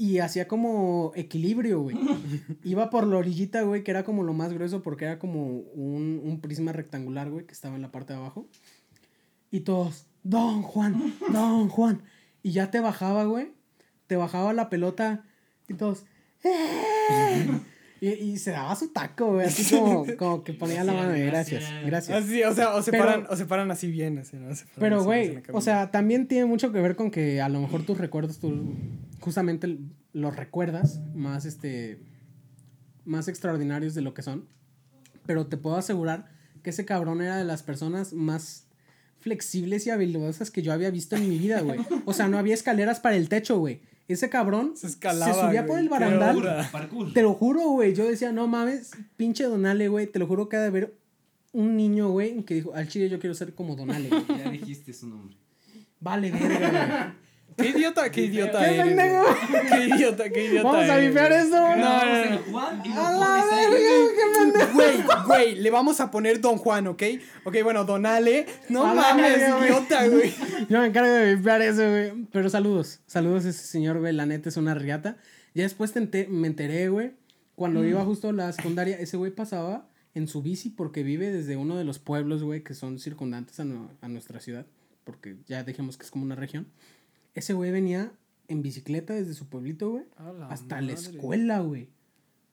[0.00, 1.94] y hacía como equilibrio, güey.
[2.64, 6.22] Iba por la orillita, güey, que era como lo más grueso porque era como un,
[6.24, 8.48] un prisma rectangular, güey, que estaba en la parte de abajo.
[9.50, 12.00] Y todos, Don Juan, Don Juan.
[12.42, 13.52] Y ya te bajaba, güey.
[14.06, 15.22] Te bajaba la pelota
[15.68, 16.06] y todos,
[16.44, 17.46] "Eh".
[18.00, 21.10] Y, y se daba su taco, güey, así como, como que ponía la mano.
[21.10, 22.24] de, Gracias, gracias.
[22.24, 24.54] Así, o sea, o se, Pero- paran, o se paran así bien, así, ¿no?
[24.54, 27.60] Se paran Pero, güey, o sea, también tiene mucho que ver con que a lo
[27.60, 28.74] mejor tus recuerdos, tú
[29.20, 29.78] justamente
[30.12, 32.02] los recuerdas más, este,
[33.04, 34.46] más extraordinarios de lo que son.
[35.26, 36.26] Pero te puedo asegurar
[36.62, 38.66] que ese cabrón era de las personas más
[39.18, 41.80] flexibles y habilidosas que yo había visto en mi vida, güey.
[42.06, 43.82] O sea, no había escaleras para el techo, güey.
[44.08, 45.32] Ese cabrón se escalaba.
[45.32, 46.68] se subía por güey, el barandal.
[47.14, 47.94] Te lo juro, güey.
[47.94, 50.06] Yo decía, no mames, pinche Donale, güey.
[50.06, 50.98] Te lo juro que ha de haber
[51.52, 54.24] un niño, güey, que dijo, al chile yo quiero ser como Donale, güey.
[54.38, 55.36] Ya dijiste su nombre.
[56.00, 57.14] Vale, verga,
[57.60, 58.86] Qué idiota, qué idiota ¡Qué eres.
[58.86, 59.24] pendejo!
[59.68, 60.68] Qué idiota, qué idiota.
[60.68, 61.32] Vamos a eres, güey.
[61.40, 61.56] esto.
[61.56, 62.38] No, no, no.
[62.50, 63.78] Juan y ¡A la verga!
[64.16, 64.72] ¡Qué pendejo!
[64.74, 67.02] Güey, güey, le vamos a poner Don Juan, ¿ok?
[67.44, 68.46] Ok, bueno, Don Ale.
[68.68, 70.32] No A mames, verga, idiota, güey.
[70.68, 72.12] Yo me encargo de vipear eso, güey.
[72.32, 73.00] Pero saludos.
[73.06, 74.12] Saludos a ese señor, güey.
[74.12, 75.16] La neta es una riata.
[75.54, 77.12] Ya después te me enteré, güey.
[77.54, 81.56] Cuando iba justo a la secundaria, ese güey pasaba en su bici porque vive desde
[81.56, 83.64] uno de los pueblos, güey, que son circundantes a,
[84.00, 84.66] a nuestra ciudad.
[85.04, 86.68] Porque ya dijimos que es como una región.
[87.40, 88.12] Ese güey venía
[88.48, 90.04] en bicicleta desde su pueblito, güey.
[90.50, 91.88] Hasta la escuela, güey.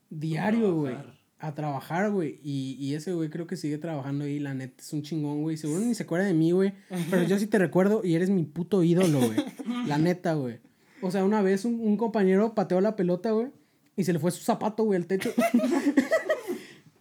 [0.10, 0.96] Diario, güey.
[1.40, 2.40] A trabajar, güey.
[2.42, 4.40] Y, y ese güey creo que sigue trabajando ahí.
[4.40, 5.58] La neta es un chingón, güey.
[5.58, 6.72] Seguro ni se acuerda de mí, güey.
[7.10, 9.44] Pero yo sí te recuerdo y eres mi puto ídolo, güey.
[9.88, 10.60] La neta, güey.
[11.02, 13.50] O sea, una vez un, un compañero pateó la pelota, güey.
[13.98, 15.32] Y se le fue su zapato, güey, al techo.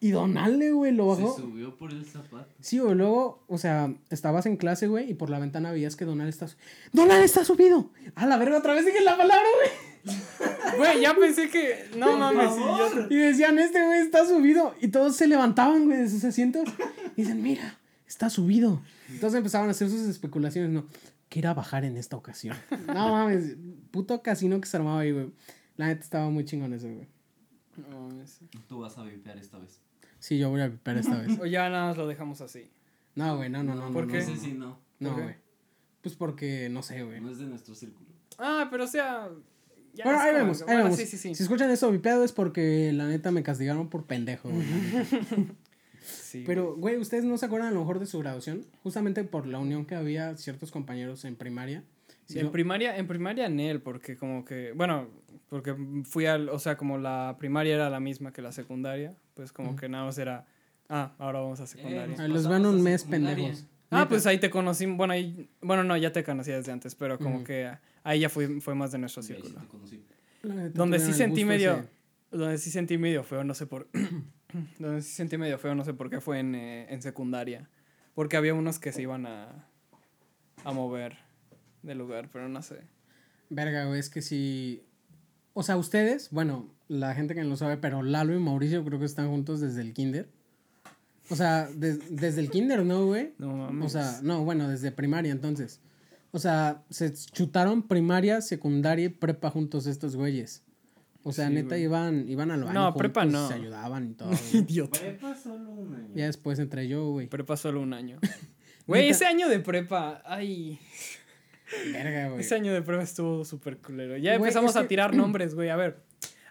[0.07, 1.37] y Donale, güey, lo Se bajó.
[1.37, 2.49] subió por el zapato.
[2.61, 6.05] Sí, güey, luego, o sea, estabas en clase, güey, y por la ventana veías que
[6.05, 6.49] Donal está...
[6.49, 6.57] su-
[6.93, 7.91] ¡Donal está subido!
[8.15, 10.17] A la verga, otra vez dije la palabra, güey.
[10.79, 11.87] Güey, ya pensé que.
[11.97, 12.51] No mames.
[13.11, 14.75] Y decían, este güey está subido.
[14.81, 16.69] Y todos se levantaban, güey, de sus asientos.
[17.17, 18.83] Y dicen, mira, está subido.
[19.09, 20.87] Entonces empezaban a hacer sus especulaciones, ¿no?
[21.29, 22.57] Que ir a bajar en esta ocasión.
[22.87, 23.57] No mames,
[23.91, 25.33] puto casino que se armaba ahí, güey.
[25.77, 27.09] La neta estaba muy chingón eso, güey.
[27.91, 28.39] No mames.
[28.69, 29.81] Tú vas a vipear esta vez.
[30.19, 31.39] Sí, yo voy a vipear esta vez.
[31.41, 32.71] O ya nada más lo dejamos así.
[33.15, 33.93] No, güey, no, no, no.
[33.93, 34.21] ¿Por no, qué?
[34.25, 34.79] No, sí, no.
[35.01, 35.35] no, güey.
[36.03, 37.21] Pues porque, no sé, güey.
[37.21, 38.07] No es de nuestro círculo.
[38.39, 39.29] Ah, pero o sea.
[39.95, 40.97] ya Bueno, es ahí vemos, ahí bueno, vemos.
[40.99, 41.35] Sí, sí, sí.
[41.35, 44.67] Si escuchan eso vipeado es porque la neta me castigaron por pendejo, güey.
[46.07, 48.65] Sí, Pero, güey, ¿ustedes no se acuerdan a lo mejor de su graduación?
[48.85, 51.83] Justamente por la unión que había ciertos compañeros en primaria.
[52.27, 55.09] Sí, en yo- primaria, en primaria en él, porque como que, bueno,
[55.49, 55.75] porque
[56.05, 59.77] fui al, o sea, como la primaria era la misma que la secundaria, pues como
[59.77, 60.47] que nada más era,
[60.89, 62.15] ah, ahora vamos a secundaria.
[62.15, 63.35] Eh, Ay, los ven un mes, secundaria.
[63.37, 63.67] pendejos.
[63.91, 64.09] ah, Neta.
[64.09, 67.45] pues ahí te conocí, bueno, ahí, bueno, no, ya te conocía desde antes, pero como
[67.45, 67.71] que
[68.03, 69.61] ahí ya fue, fue más de nuestro sí círculo.
[70.43, 71.89] neta, Donde sí sentí medio, ese-
[72.31, 73.89] donde sí sentí medio feo, no sé por,
[74.79, 77.69] donde sí sentí medio feo, no sé por qué fue en, eh, en secundaria,
[78.15, 79.69] porque había unos que se iban a,
[80.65, 81.19] a mover
[81.83, 82.81] del lugar, pero no sé.
[83.49, 84.83] Verga, güey, es que si.
[85.59, 88.99] O sea, ustedes, bueno, la gente que no lo sabe, pero Lalo y Mauricio creo
[88.99, 90.29] que están juntos desde el kinder.
[91.31, 93.33] O sea, des- desde el kinder, ¿no, güey?
[93.39, 93.87] No mames.
[93.87, 95.81] O sea, no, bueno, desde primaria entonces.
[96.31, 100.63] O sea, se chutaron primaria, secundaria y prepa juntos estos güeyes.
[101.23, 101.85] O sea, Sí, neta güey.
[101.85, 102.75] iban, iban al baño.
[102.75, 103.49] No, prepa no.
[103.49, 104.31] Se ayudaban y todo.
[104.53, 105.01] Idiota.
[105.01, 106.11] Prepa solo un año.
[106.15, 107.29] ya después entré yo, güey.
[107.29, 108.19] Prepa solo un año.
[108.87, 110.79] Güey, ese año de prepa, ay.
[111.93, 112.41] Verga, güey.
[112.41, 114.17] Ese año de prueba estuvo súper culero.
[114.17, 115.69] Ya empezamos a que- tirar nombres, güey.
[115.71, 115.99] A ver.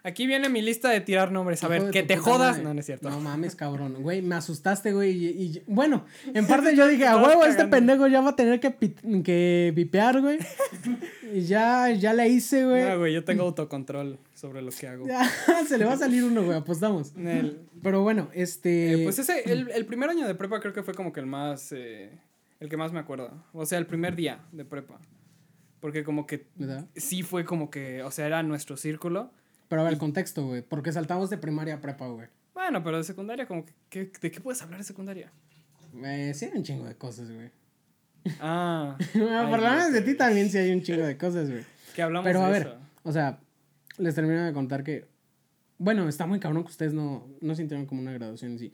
[0.02, 1.64] Aquí viene mi lista de tirar nombres.
[1.64, 2.50] A ver, que te jodas.
[2.52, 2.62] madre.
[2.62, 3.10] No, no es cierto.
[3.10, 3.94] No mames, cabrón.
[4.04, 5.10] Güey, me asustaste, güey.
[5.10, 8.60] Y, y- bueno, en parte yo dije, a huevo, este pendejo ya va a tener
[8.60, 8.72] que,
[9.24, 10.38] que vipear, güey.
[11.34, 12.84] Y ya, ya le hice, güey.
[12.84, 15.08] No, güey, yo tengo autocontrol sobre lo que hago.
[15.08, 15.28] Ya,
[15.68, 17.12] se le va a salir uno, güey, apostamos.
[17.16, 18.92] El- Pero bueno, este.
[19.00, 21.26] eh, pues ese, el, el primer año de prepa creo que fue como que el
[21.26, 21.72] más.
[21.72, 22.12] eh,
[22.60, 23.44] el que más me acuerdo.
[23.52, 24.98] O sea, el primer día de prepa.
[25.80, 26.86] Porque como que ¿verdad?
[26.96, 28.02] sí fue como que.
[28.02, 29.30] O sea, era nuestro círculo.
[29.68, 30.62] Pero a ver, el contexto, güey.
[30.62, 32.28] Porque saltamos de primaria a prepa, güey.
[32.54, 33.72] Bueno, pero de secundaria, como que.
[33.90, 35.30] ¿qué- ¿De qué puedes hablar de secundaria?
[36.04, 37.50] Eh, sí hay un chingo de cosas, güey.
[38.40, 38.96] Ah.
[39.14, 41.64] Bueno, por lo menos de ti también sí hay un chingo de cosas, güey.
[41.94, 42.76] Que hablamos Pero de a ver, eso.
[43.04, 43.38] o sea,
[43.98, 45.06] les termino de contar que.
[45.78, 48.72] Bueno, está muy cabrón que ustedes no, no sintieron como una graduación en sí.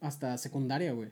[0.00, 1.10] Hasta secundaria, güey.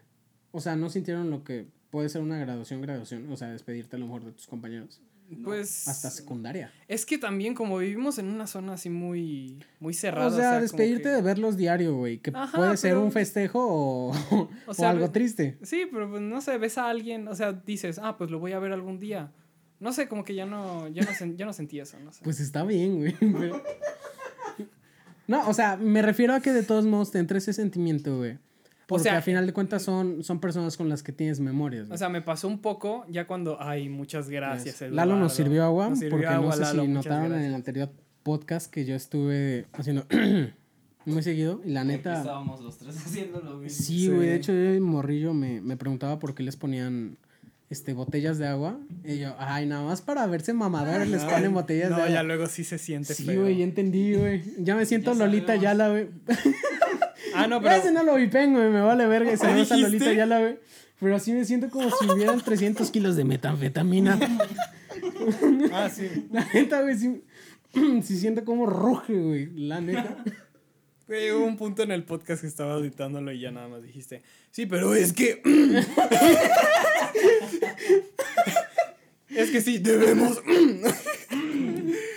[0.52, 3.30] O sea, no sintieron lo que puede ser una graduación, graduación.
[3.30, 5.00] O sea, despedirte a lo mejor de tus compañeros.
[5.44, 5.86] Pues.
[5.86, 6.72] Hasta secundaria.
[6.88, 10.26] Es que también como vivimos en una zona así muy, muy cerrada.
[10.26, 12.18] o sea, despedirte que- de verlos diario, güey.
[12.18, 15.56] Que Ajá, puede ser pero- un festejo o, o O sea, algo triste.
[15.62, 18.50] Sí, pero pues no sé, ves a alguien, o sea, dices, ah, pues lo voy
[18.52, 19.30] a ver algún día.
[19.78, 22.24] No sé, como que ya no, ya no, sen- ya no sentí eso, no sé.
[22.24, 23.14] Pues está bien, güey.
[23.38, 23.62] pero-
[25.28, 28.38] No, o sea, me refiero a que de todos modos te entre ese sentimiento, güey.
[28.86, 31.90] Porque sea, al final de cuentas son, son personas con las que tienes memorias.
[31.90, 34.96] o sea, me pasó un poco ya cuando, ay, muchas gracias, Eduardo.
[34.96, 37.90] Lalo nos sirvió agua, Nos sirvió porque no sé Lalo, si notaron en el anterior
[38.22, 40.06] podcast que yo estuve haciendo
[41.06, 42.18] muy seguido y la Aquí neta...
[42.18, 43.84] estábamos los tres haciendo lo mismo.
[43.84, 47.16] Sí, güey, de hecho yo de morrillo me, me preguntaba por qué les ponían
[47.70, 48.78] este, botellas de agua.
[49.04, 52.14] Y yo, ay, nada más para verse mamadores les Ay, ponen botellas no, de agua.
[52.14, 54.42] ya luego sí se siente Sí, güey, ya entendí, güey.
[54.58, 55.62] Ya me siento Ya Lolita sabemos.
[55.64, 56.08] Yala, güey.
[57.34, 57.82] Ah, no, Ya pero...
[57.82, 59.32] ese no lo vipen, güey, me vale verga.
[59.32, 59.76] y Saludos a?
[59.76, 60.58] Lolita Yala, güey.
[61.00, 64.18] Pero así me siento como si hubieran 300 kilos de metanfetamina.
[65.72, 66.28] Ah, sí.
[66.30, 67.22] La neta, güey, sí,
[68.02, 69.50] sí siento como ruge, güey.
[69.54, 70.16] La neta.
[71.06, 74.22] Güey, hubo un punto en el podcast que estaba editándolo y ya nada más dijiste,
[74.50, 75.42] sí, pero es que...
[79.28, 80.40] es que sí, debemos...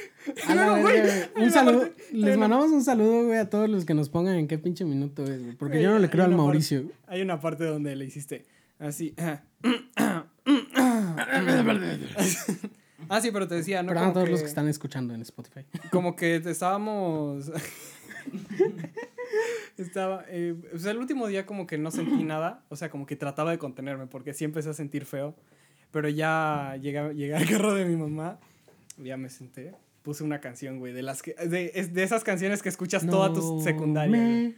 [0.48, 1.02] A la No, güey,
[1.36, 1.82] Un saludo.
[1.82, 4.86] parte- Les mandamos un saludo, güey, a todos los que nos pongan en qué pinche
[4.86, 5.56] minuto es, güey.
[5.56, 6.84] Porque Güey, yo no le creo al una parte- Mauricio.
[7.08, 8.46] Hay una parte donde le hiciste
[8.80, 9.14] así.
[13.10, 13.90] ah, sí, pero te decía, ¿no?
[13.90, 15.62] Perdón a todos que, los que están escuchando en Spotify.
[15.92, 17.52] Como que estábamos.
[19.78, 20.26] Estaba.
[20.30, 22.64] eh, o sea, el último día, como que no sentí nada.
[22.70, 25.36] O sea, como que trataba de contenerme porque sí empecé a sentir feo.
[25.92, 28.40] Pero ya llegué, llegué al carro de mi mamá.
[28.98, 29.74] Ya me senté.
[30.08, 30.94] Puse una canción, güey.
[30.94, 34.10] De, las que, de, de esas canciones que escuchas toda tu No secundaria.
[34.16, 34.56] me- güey.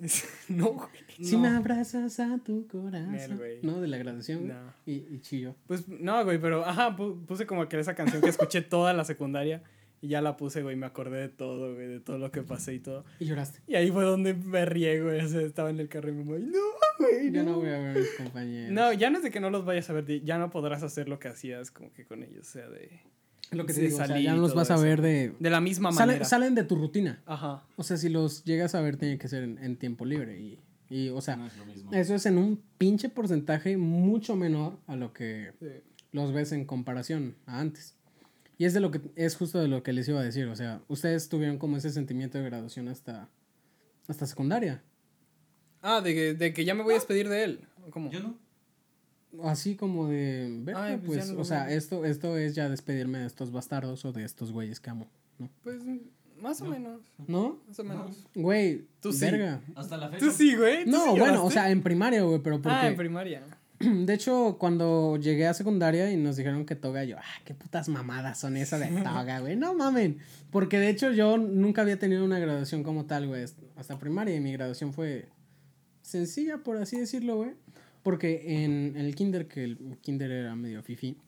[0.48, 0.88] no, güey.
[1.20, 1.40] Si No.
[1.42, 3.38] me abrazas a tu corazón.
[3.38, 3.58] Güey.
[3.62, 4.46] no, de la graduación.
[4.46, 4.52] güey.
[4.52, 4.72] No.
[4.86, 5.56] Y, y chillo.
[5.66, 9.04] Pues no, güey, pero ajá, pu- puse como que esa canción que escuché toda la
[9.04, 9.64] secundaria
[10.00, 12.72] y ya la puse, güey, me acordé de todo, güey, de todo lo que pasé
[12.74, 13.04] y todo.
[13.18, 13.60] Y lloraste.
[13.66, 16.22] Y ahí fue donde me rié, güey, o sea, estaba en el carro y me
[16.22, 16.58] voy, no,
[17.00, 17.50] güey, Yo no.
[17.50, 18.70] no voy a ver a mis compañeros.
[18.72, 21.08] No, ya no es de que no los vayas a ver, ya no podrás hacer
[21.08, 23.00] lo que hacías como que con ellos, o sea, de,
[23.50, 25.34] Lo que te de digo, o sea, salir ya no los vas a ver de...
[25.38, 26.24] de la misma manera.
[26.24, 27.20] salen de tu rutina.
[27.26, 27.64] Ajá.
[27.76, 30.38] O sea, si los llegas a ver, tiene que ser en, en tiempo libre.
[30.40, 31.54] Y, y, o sea, No es
[31.92, 35.66] eso es en un pinche porcentaje mucho menor a lo que Sí.
[36.12, 37.96] los ves en comparación a antes.
[38.56, 40.46] Y es de lo que es justo de lo que les iba a decir.
[40.46, 43.28] O sea, ustedes tuvieron como ese sentimiento de graduación hasta,
[44.06, 44.82] hasta secundaria.
[45.82, 47.60] Ah, de, que- de que ya me voy a despedir de él.
[47.90, 48.10] ¿Cómo?
[48.12, 48.38] Yo no.
[49.44, 53.26] Así como de, verga, Ay, pues pues, o sea, esto, esto es ya despedirme de
[53.26, 55.06] estos bastardos o de estos güeyes que amo,
[55.38, 55.48] ¿no?
[55.62, 55.80] Pues
[56.40, 57.60] más o menos, ¿No?
[57.68, 58.26] más o menos.
[58.34, 59.26] Güey, Tú sí.
[59.26, 59.60] verga.
[59.76, 60.24] Hasta la fecha.
[60.26, 60.84] Tú sí, güey.
[60.84, 61.46] ¿Tú No, sí bueno, lloraste?
[61.46, 62.76] o sea, en primaria, güey, pero porque...
[62.78, 63.42] Ah, en primaria.
[63.78, 67.88] De hecho, cuando llegué a secundaria y nos dijeron que toga, yo, ah, qué putas
[67.88, 69.56] mamadas son esas de toga, güey.
[69.56, 70.18] No mamen.
[70.50, 73.44] Porque de hecho yo nunca había tenido una graduación como tal, güey.
[73.76, 75.28] Hasta primaria y mi graduación fue
[76.02, 77.50] sencilla, por así decirlo, güey.
[78.02, 81.18] Porque en el kinder, que el kinder era medio fifi,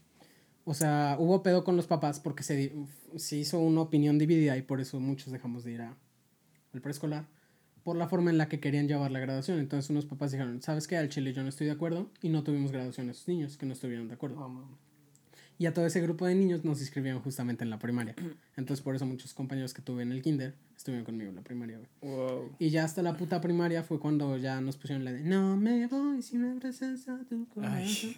[0.64, 2.72] o sea, hubo pedo con los papás porque se,
[3.16, 5.96] se hizo una opinión dividida y por eso muchos dejamos de ir al
[6.80, 7.26] preescolar
[7.82, 9.58] por la forma en la que querían llevar la graduación.
[9.58, 10.96] Entonces unos papás dijeron, ¿sabes qué?
[10.96, 13.66] Al chile yo no estoy de acuerdo y no tuvimos graduación a esos niños que
[13.66, 14.40] no estuvieron de acuerdo.
[14.40, 14.91] Oh.
[15.62, 18.16] Y a todo ese grupo de niños nos inscribieron justamente en la primaria.
[18.56, 21.78] Entonces, por eso muchos compañeros que tuve en el kinder estuvieron conmigo en la primaria,
[21.78, 21.88] güey.
[22.16, 22.50] Wow.
[22.58, 25.86] Y ya hasta la puta primaria fue cuando ya nos pusieron la de No me
[25.86, 28.14] voy si me abrazas a tu corazón.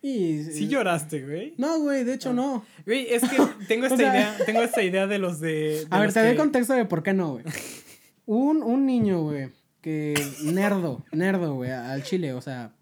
[0.00, 0.44] Y.
[0.44, 1.54] Sí lloraste, güey.
[1.58, 2.64] No, güey, de hecho no.
[2.86, 3.36] Güey, es que
[3.68, 5.50] tengo esta O sea- idea, tengo esta idea de los de.
[5.50, 7.44] de A ver, te doy que- contexto de por qué no, güey.
[8.24, 9.48] Un, un niño, güey,
[9.82, 12.72] que nerdo, nerdo, güey, al chile, o sea,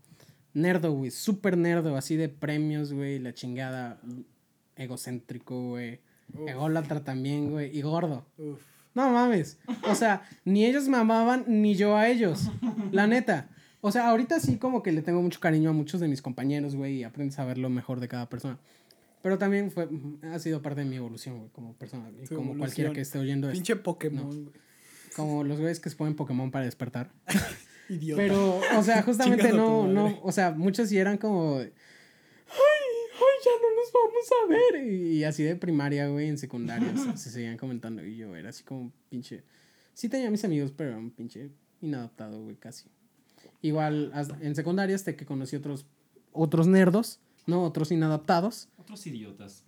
[0.56, 4.00] nerdo, güey, súper nerdo, así de premios, güey, la chingada,
[4.74, 6.00] egocéntrico, güey,
[6.46, 8.26] ególatra también, güey, y gordo.
[8.38, 8.62] Uf.
[8.94, 9.58] No mames.
[9.82, 12.50] O sea, ni ellos me amaban, ni yo a ellos.
[12.92, 13.50] La neta.
[13.82, 16.74] O sea, ahorita sí como que le tengo mucho cariño a muchos de mis compañeros,
[16.74, 18.58] güey, y aprendes a ver lo mejor de cada persona.
[19.22, 19.88] Pero también fue,
[20.32, 22.08] ha sido parte de mi evolución, güey, como persona.
[22.10, 22.58] Y como evolución.
[22.58, 23.58] cualquiera que esté oyendo esto.
[23.58, 24.56] Pinche Pokémon, güey.
[25.14, 27.10] Como los güeyes que se ponen Pokémon para despertar.
[27.88, 28.22] Idiota.
[28.22, 33.50] Pero, o sea, justamente no, no, o sea, muchos sí eran como, ay, ay, ya
[33.62, 34.86] no nos vamos a ver.
[34.92, 38.04] Y, y así de primaria, güey, en secundaria, se, se seguían comentando.
[38.04, 39.42] Y yo era así como pinche,
[39.94, 42.88] sí tenía mis amigos, pero era un pinche inadaptado, güey, casi.
[43.62, 45.86] Igual en secundaria hasta que conocí otros,
[46.32, 47.64] otros nerdos, ¿no?
[47.64, 49.64] Otros inadaptados, Otros idiotas.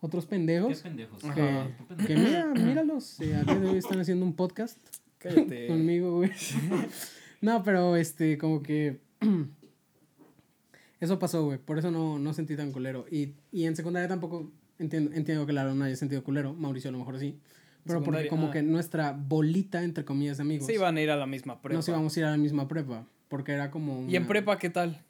[0.00, 0.80] otros Qué pendejos.
[0.82, 1.24] pendejos.
[1.24, 1.34] Ajá.
[1.34, 2.06] Que, Qué pendejos.
[2.06, 4.78] que mira, míralos, eh, a día de hoy están haciendo un podcast
[5.18, 5.66] Cállate.
[5.68, 6.30] conmigo, güey.
[7.40, 9.00] no, pero este, como que.
[11.00, 11.58] eso pasó, güey.
[11.58, 13.06] Por eso no, no sentí tan culero.
[13.10, 16.54] Y, y en secundaria tampoco entiendo, entiendo que Lara no haya sentido culero.
[16.54, 17.38] Mauricio a lo mejor sí.
[17.84, 18.50] Pero porque como ah.
[18.50, 20.66] que nuestra bolita, entre comillas, de amigos.
[20.66, 21.76] Se iban a ir a la misma prepa.
[21.76, 23.06] Nos íbamos a ir a la misma prepa.
[23.28, 24.08] Porque era como.
[24.08, 25.02] ¿Y en prepa qué tal?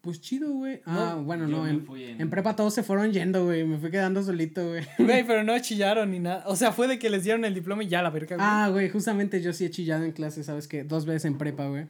[0.00, 0.80] Pues chido, güey.
[0.86, 1.66] Ah, bueno, yo no.
[1.66, 2.20] En, en...
[2.20, 3.64] en- prepa todos se fueron yendo, güey.
[3.64, 4.84] Me fui quedando solito, güey.
[4.98, 6.44] Güey, pero no chillaron ni nada.
[6.46, 8.46] O sea, fue de que les dieron el diploma y ya la verga, güey.
[8.48, 10.84] Ah, güey, justamente yo sí he chillado en clase, ¿sabes qué?
[10.84, 11.86] Dos veces en prepa, güey.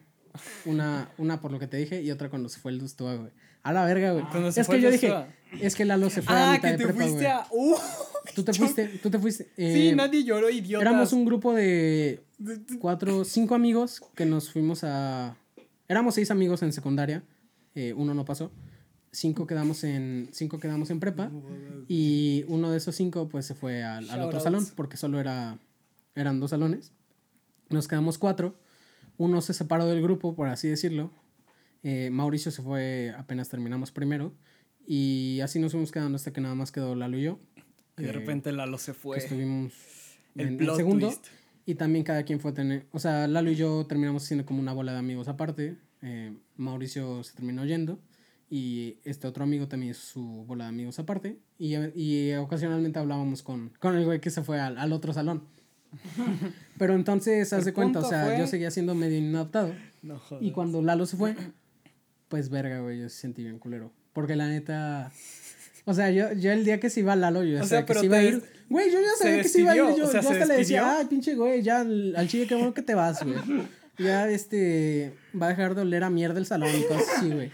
[0.65, 3.31] Una, una por lo que te dije y otra cuando se fue el Dustúa, güey.
[3.63, 4.53] A la verga, güey.
[4.53, 5.13] Se es que yo dije,
[5.61, 7.27] es que Lalo se fue a Ah, mitad que de te prepa, fuiste güey.
[7.27, 7.47] a.
[7.51, 7.77] Uh,
[8.35, 9.45] Tú te fuiste, tú te fuiste.
[9.57, 10.83] sí, eh, nadie lloró, idiota.
[10.83, 12.21] Éramos un grupo de
[12.79, 15.35] cuatro, cinco amigos que nos fuimos a...
[15.89, 17.23] Éramos seis amigos en secundaria,
[17.75, 18.51] eh, uno no pasó.
[19.11, 21.31] Cinco quedamos en, cinco quedamos en prepa
[21.89, 25.59] y uno de esos cinco pues se fue al, al otro salón porque solo era,
[26.15, 26.93] eran dos salones.
[27.71, 28.55] Nos quedamos cuatro.
[29.17, 31.11] Uno se separó del grupo, por así decirlo.
[31.83, 34.33] Eh, Mauricio se fue apenas terminamos primero.
[34.87, 37.39] Y así nos fuimos quedando hasta que nada más quedó Lalo y yo.
[37.97, 39.19] Y de que- repente Lalo se que fue.
[39.19, 39.73] estuvimos
[40.37, 41.07] El en, plot segundo.
[41.09, 41.27] twist.
[41.67, 44.61] Y también cada quien fue a tener, o sea, Lalo y yo terminamos siendo como
[44.61, 45.77] una bola de amigos aparte.
[46.03, 47.99] Eh, Mauricio se terminó yendo
[48.51, 51.39] y este otro amigo también es su bola de amigos aparte.
[51.59, 55.43] Y, y ocasionalmente hablábamos con, con el güey que se fue al, al otro salón.
[56.79, 59.73] Pero entonces, haz de cuenta, o sea, fue- yo seguía siendo medio inadaptado.
[60.03, 60.21] No.
[60.41, 61.35] Y cuando Lalo se fue,
[62.29, 63.93] pues verga, güey, yo sí sentí bien culero.
[64.13, 65.11] Porque la neta.
[65.85, 67.87] O sea, yo, yo el día que se iba Lalo, yo ya O sabía sea,
[67.87, 68.43] que se iba a ir.
[68.69, 69.83] Güey, yo ya se sabía que se iba a ir.
[69.83, 72.47] Yo, o sea, yo ¿se hasta le decía, ay, pinche güey, ya al, al chile,
[72.47, 73.37] qué bueno que te vas, güey.
[73.99, 75.15] Ya este.
[75.41, 77.51] Va a dejar de oler a mierda el salón y cosas así, güey.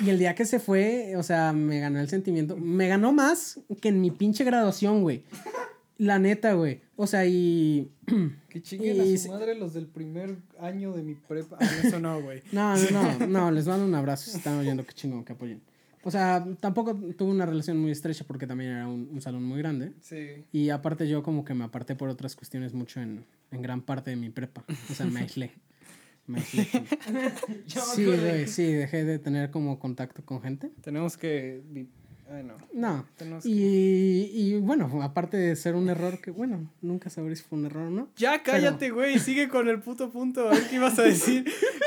[0.00, 2.56] Y el día que se fue, o sea, me ganó el sentimiento.
[2.56, 5.24] Me ganó más que en mi pinche graduación, güey.
[5.96, 6.80] La neta, güey.
[6.96, 7.90] O sea, y.
[8.48, 11.58] Que chinguen a Y su se- madre los del primer año de mi prepa.
[11.60, 12.42] Ah, eso no, güey.
[12.52, 15.60] No, no, no, no, les mando un abrazo si están oyendo, qué chingón, que apoyen.
[16.04, 19.58] O sea, tampoco tuve una relación muy estrecha porque también era un, un salón muy
[19.58, 19.92] grande.
[20.00, 20.44] Sí.
[20.52, 24.10] Y aparte yo como que me aparté por otras cuestiones mucho en, en gran parte
[24.10, 24.64] de mi prepa.
[24.90, 25.50] O sea, me aislé.
[26.36, 26.40] Me
[27.66, 30.70] Sí, güey, sí, dejé de tener como contacto con gente.
[30.82, 31.62] Tenemos que.
[32.30, 32.56] Ay, no.
[32.74, 33.06] No.
[33.16, 37.42] Tenemos que- Y, y bueno, aparte de ser un error, que bueno, nunca sabré si
[37.42, 38.08] fue un error o no.
[38.16, 39.18] Ya cállate, güey.
[39.18, 40.46] Sigue con el puto punto.
[40.48, 41.46] A ver qué ibas a decir.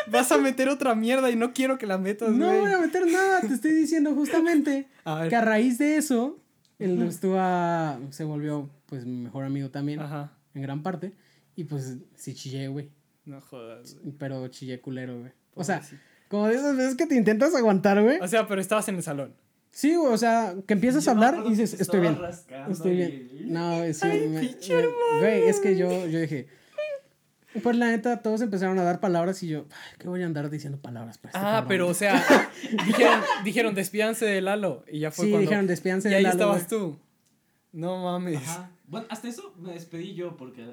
[0.10, 3.06] Vas a meter otra mierda y no quiero que la metas, No voy a meter
[3.06, 6.40] nada, te estoy diciendo justamente A que a raíz de eso,
[6.80, 10.34] el Lustua se volvió pues mi mejor amigo también, Ajá.
[10.56, 11.14] en gran parte.
[11.56, 12.90] Y pues sí chillé, güey.
[13.26, 13.96] No jodas.
[14.00, 14.14] güey.
[14.18, 15.32] Pero chillé culero, güey.
[15.56, 15.82] O sea,
[16.30, 18.20] como de esas veces que te intentas aguantar, güey.
[18.20, 19.36] O sea, pero estabas en el salón.
[19.72, 22.18] Sí, güey, o sea, que empiezas a Yo hablar y dices, estoy bien.
[22.70, 23.30] Estoy y- bien.
[23.54, 26.48] No, sí, Ay, me- pinche me- hermano, Güey, es que yo, yo dije.
[27.64, 30.50] Pues la neta, todos empezaron a dar palabras y yo, ay, ¿qué voy a andar
[30.50, 31.18] diciendo palabras?
[31.18, 32.14] para este Ah, cabrón?" pero o sea,
[32.86, 34.86] dijeron, dijeron despídanse de Lalo.
[34.90, 35.42] Y ya fue Sí, cuando.
[35.50, 36.82] dijeron, despídanse Y de ahí Lalo, estabas güey.
[36.82, 37.00] tú.
[37.74, 38.38] No mames.
[38.38, 38.72] Ajá.
[38.88, 40.66] Bueno, hasta eso me despedí yo porque.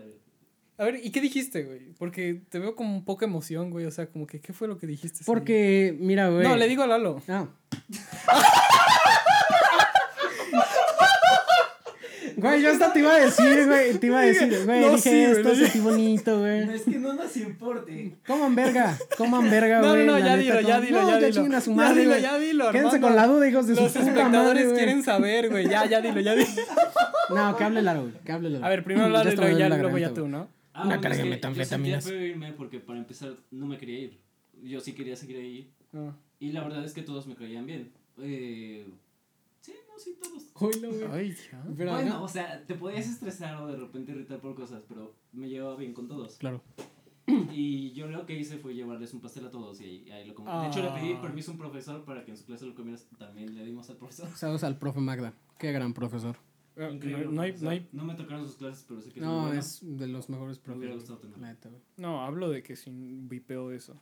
[0.79, 1.93] A ver, ¿y qué dijiste, güey?
[1.99, 3.85] Porque te veo como un poca emoción, güey.
[3.87, 5.21] O sea, como que, ¿qué fue lo que dijiste?
[5.27, 6.47] Porque, mira, güey.
[6.47, 7.21] No, le digo a Lalo.
[7.29, 7.47] Ah.
[12.37, 13.95] Güey, yo hasta te iba a decir, güey.
[13.95, 14.81] Te iba a decir, güey.
[14.81, 15.61] No, dije sí, esto, no, sí.
[15.63, 16.71] sentí bonito, güey.
[16.73, 18.15] es que no nos importe.
[18.29, 20.07] Coman verga, coman verga, No, güey.
[20.07, 21.31] no, no, la ya dilo, ya dilo, no, ya dilo.
[21.33, 22.23] chinguen a su Ya dilo, güey.
[22.23, 23.07] ya dilo, Quédense Armando.
[23.09, 25.69] con la duda, hijos de Los su puta espectadores madre, quieren saber, güey.
[25.69, 26.49] Ya, ya dilo, ya dilo.
[27.31, 28.15] No, que hable largo, güey.
[28.25, 28.67] Que hable largo.
[28.67, 30.29] A ver, primero Ya lo y doliendo ya, luego ya tú.
[30.29, 30.49] ¿no?
[30.79, 32.05] Ah, Una bueno, carga es de metanfetaminas.
[32.07, 34.19] Yo irme porque para empezar no me quería ir.
[34.63, 35.73] Yo sí quería seguir ahí.
[35.93, 36.13] Ah.
[36.39, 37.91] Y la verdad es que todos me caían bien.
[38.19, 38.87] Eh,
[39.61, 40.45] sí, no, sí, todos.
[41.13, 41.65] Ay, ya.
[41.77, 45.49] Pero, bueno, o sea, te podías estresar o de repente irritar por cosas, pero me
[45.49, 46.37] llevaba bien con todos.
[46.37, 46.63] Claro.
[47.53, 50.35] Y yo lo que hice fue llevarles un pastel a todos y ahí, ahí lo
[50.35, 50.49] comí.
[50.63, 51.21] De hecho, le pedí Ah.
[51.23, 53.07] permiso a un profesor para que en su clase lo comieras.
[53.19, 54.29] También le dimos al profesor.
[54.37, 55.35] Saludos al profe Magda.
[55.59, 56.37] Qué gran profesor.
[56.79, 57.65] Ah, Increíble No, no hay, profesor.
[57.65, 57.89] no hay.
[57.93, 59.61] No me tocaron sus clases, pero sé que es muy No, bueno.
[59.61, 61.31] es de los mejores Me hubiera profes.
[61.97, 64.01] No, hablo de que sin vipeo eso.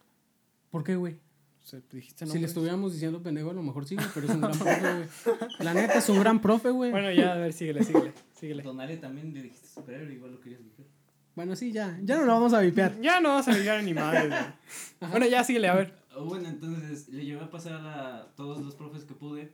[0.71, 1.15] ¿Por qué, güey?
[1.63, 4.41] O sea, dijiste Si le estuviéramos diciendo pendejo, a lo mejor sí, pero es un
[4.41, 5.09] gran profe, güey.
[5.61, 6.91] La neta es un gran profe, güey.
[6.93, 8.63] Bueno, ya, a ver, síguele, síguele, síguele.
[8.63, 10.87] Donale también le dijiste superhéroe, igual lo querías decir.
[11.35, 11.99] Bueno, sí, ya.
[12.03, 13.01] Ya no lo vamos a vipear.
[13.01, 15.11] Ya no vas a ligar ni madre, güey.
[15.11, 15.95] Bueno, ya síguele, a ver.
[16.15, 19.53] Oh, Bueno, entonces le llevé a pasar a todos los profes que pude.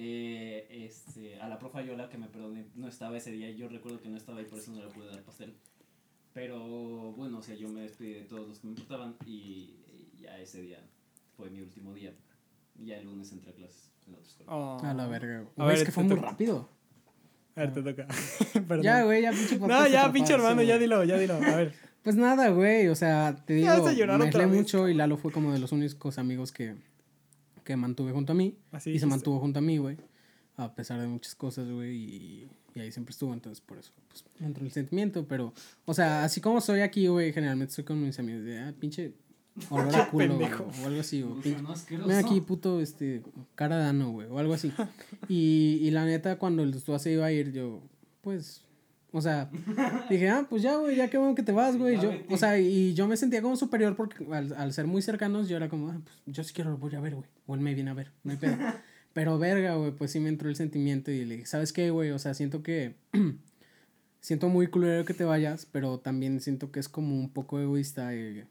[0.00, 3.50] Eh, este, a la profa Yola, que me perdoné, no estaba ese día.
[3.50, 5.56] Yo recuerdo que no estaba y por eso no le pude dar pastel.
[6.32, 9.74] Pero bueno, o sea, yo me despedí de todos los que me importaban y,
[10.14, 10.78] y ya ese día
[11.36, 12.14] fue mi último día.
[12.76, 14.52] Ya el lunes entré a clases en la otra escuela.
[14.54, 14.78] Oh.
[14.84, 15.52] A la verga, güey.
[15.56, 16.30] A ver, es que fue te muy toca.
[16.30, 16.68] rápido.
[17.56, 18.06] A ver, te toca.
[18.68, 18.82] Perdón.
[18.82, 21.34] Ya, güey, ya pinche No, ya, pinche hermano, ya dilo, ya dilo.
[21.34, 21.74] A ver.
[22.04, 25.72] Pues nada, güey, o sea, te digo, me mucho y Lalo fue como de los
[25.72, 26.76] únicos amigos que,
[27.68, 28.56] que mantuve junto a mí.
[28.72, 29.98] Así y se mantuvo junto a mí, güey.
[30.56, 33.34] A pesar de muchas cosas, güey, y, y ahí siempre estuvo.
[33.34, 35.28] Entonces, por eso, pues, entró el sentimiento.
[35.28, 35.52] Pero,
[35.84, 39.12] o sea, así como soy aquí, güey, generalmente estoy con mis amigos de, ah, pinche
[39.68, 42.08] olor a culo, güey, o algo así, o pin- Gusano asqueroso.
[42.08, 43.22] Mira aquí, puto, este,
[43.54, 44.72] cara de ano, güey, o algo así.
[45.28, 47.82] Y, y la neta, cuando el se iba a ir, yo,
[48.22, 48.62] pues,
[49.12, 49.50] o sea,
[50.10, 52.00] dije, ah, pues ya, güey, ya qué bueno que te vas, güey.
[52.00, 55.48] Yo, o sea, y yo me sentía como superior porque al, al ser muy cercanos,
[55.48, 57.28] yo era como, ah, pues yo sí quiero, lo voy a ver, güey.
[57.46, 58.56] O él me viene a ver, no hay pedo.
[59.14, 62.10] Pero verga, güey, pues sí me entró el sentimiento y le dije, ¿sabes qué, güey?
[62.10, 62.94] O sea, siento que.
[64.20, 68.14] siento muy culero que te vayas, pero también siento que es como un poco egoísta.
[68.14, 68.46] eh,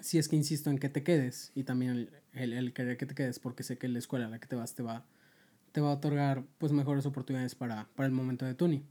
[0.00, 3.06] si es que insisto en que te quedes y también el, el, el querer que
[3.06, 5.04] te quedes, porque sé que la escuela a la que te vas te va,
[5.72, 8.84] te va a otorgar pues mejores oportunidades para, para el momento de Tuni.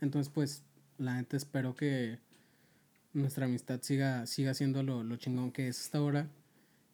[0.00, 0.62] Entonces, pues,
[0.98, 2.18] la neta espero que
[3.12, 6.28] nuestra amistad siga, siga siendo lo, lo chingón que es hasta ahora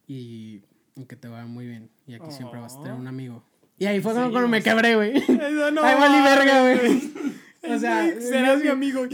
[0.07, 0.61] y,
[0.95, 1.89] y que te vaya muy bien.
[2.07, 2.97] Y aquí siempre vas a tener Oh.
[2.97, 3.43] un amigo.
[3.79, 5.13] Y ahí fue cuando, Sí, me quebré, güey.
[5.13, 7.13] No Ay, vale mames, verga, güey.
[7.69, 9.05] O sea, Güey, serás mi amigo.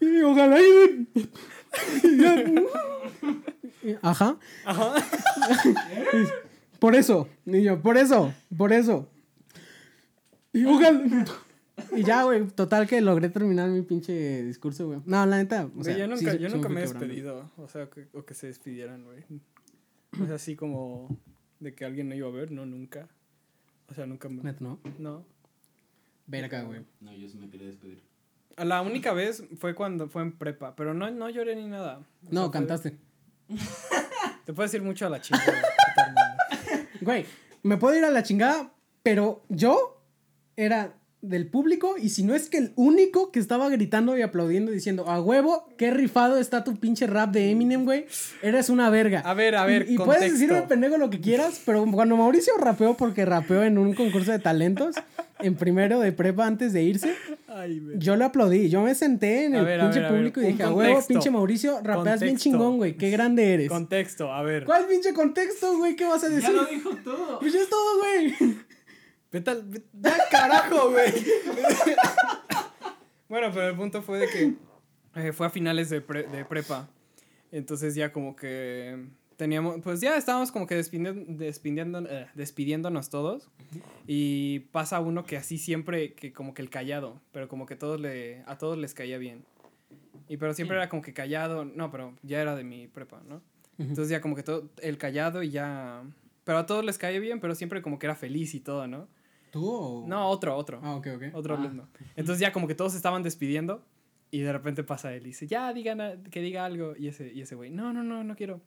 [0.00, 1.08] Y ojalá y-
[4.02, 4.36] Ajá.
[4.64, 4.94] Ajá.
[6.78, 9.08] Por eso, niño, por eso, por eso.
[10.52, 11.24] Y ojalá.
[11.92, 15.00] Y ya, güey, total que logré terminar mi pinche discurso, güey.
[15.04, 17.50] No, la neta, o sea, yo nunca, sí, yo nunca me he despedido.
[17.56, 19.22] O sea, que, o que se despidieran, güey.
[20.20, 21.08] O sea, así como
[21.60, 23.08] de que alguien no iba a ver, no, nunca.
[23.88, 24.42] O sea, nunca me.
[24.60, 24.80] ¿no?
[24.98, 25.24] No.
[26.26, 26.84] Verga, güey.
[27.00, 28.02] No, yo sí me quería despedir.
[28.56, 31.98] La única vez fue cuando fue en prepa, pero no, no lloré ni nada.
[31.98, 32.96] O No, sea, fue- cantaste.
[34.46, 35.62] Te puedes ir mucho a la chingada.
[37.02, 37.26] Güey,
[37.62, 38.72] me puedo ir a la chingada,
[39.02, 40.02] pero yo
[40.56, 40.94] era
[41.28, 45.08] del público y si no es que el único que estaba gritando y aplaudiendo diciendo,
[45.08, 48.06] a huevo, qué rifado está tu pinche rap de Eminem, güey.
[48.42, 49.20] Eres una verga.
[49.20, 52.52] A ver, a ver, Y, y puedes decirme pendejo lo que quieras, pero cuando Mauricio
[52.58, 54.96] rapeó porque rapeó en un concurso de talentos
[55.38, 57.14] en primero de prepa antes de irse,
[57.48, 58.68] Ay, yo le aplaudí.
[58.70, 61.80] Yo me senté en el ver, pinche ver, público y dije, a huevo, pinche Mauricio,
[61.82, 62.96] rapeas bien chingón, güey.
[62.96, 63.68] Qué grande eres.
[63.68, 64.64] Contexto, a ver.
[64.64, 65.94] ¿Cuál pinche contexto, güey?
[65.96, 66.54] ¿Qué vas a Ya decir?
[66.54, 67.38] lo dijo todo.
[67.40, 68.56] Pues ya es todo, güey.
[69.36, 69.82] Vete al.
[69.92, 71.12] ¡Ya, carajo, güey!
[73.28, 74.54] bueno, pero el punto fue de que
[75.20, 76.88] eh, fue a finales de, pre- de prepa.
[77.52, 79.06] Entonces ya como que
[79.36, 79.80] teníamos.
[79.82, 83.48] Pues ya estábamos como que despidiendo, eh, despidiéndonos todos.
[84.06, 87.20] Y pasa uno que así siempre, que como que el callado.
[87.32, 89.44] Pero como que todos le, a todos les caía bien.
[90.28, 91.64] Y pero siempre era como que callado.
[91.64, 93.42] No, pero ya era de mi prepa, ¿no?
[93.78, 96.02] Entonces ya como que todo, el callado y ya...
[96.44, 99.06] Pero a todos les caía bien, pero siempre como que era feliz y todo, ¿no?
[99.50, 100.06] ¿Tú o...?
[100.06, 100.80] No, otro, otro.
[100.82, 101.22] Ah, ok, ok.
[101.34, 101.58] Otro Ah.
[101.60, 101.88] alumno.
[102.16, 103.84] Entonces ya como que todos se estaban despidiendo
[104.30, 106.94] y de repente pasa él y dice, ya, digan, que diga algo.
[106.98, 108.60] Y ese, y ese güey, no, no, no, no quiero.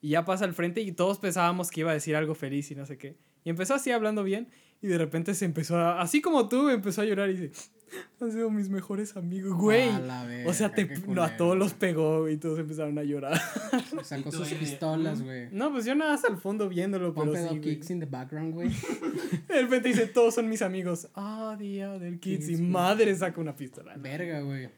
[0.00, 2.74] Y ya pasa al frente y todos pensábamos que iba a decir algo feliz y
[2.74, 3.16] no sé qué.
[3.44, 4.48] Y empezó así hablando bien
[4.82, 7.52] Y de repente se empezó a, así como tú, empezó a llorar y dice,
[8.20, 9.88] han sido mis mejores amigos, güey.
[9.88, 13.40] A la O sea, te, no, a todos los pegó y todos empezaron a llorar.
[14.02, 15.48] Sacó sus pistolas, güey.
[15.52, 18.54] No, pues yo nada más al fondo viéndolo, pero Pump sí, kicks in the background,
[18.54, 18.68] güey.
[19.48, 21.08] De repente dice, todos son mis amigos.
[21.14, 22.48] Ah, día del kids.
[22.48, 23.94] Y madre saca una pistola.
[23.96, 24.68] Verga, güey.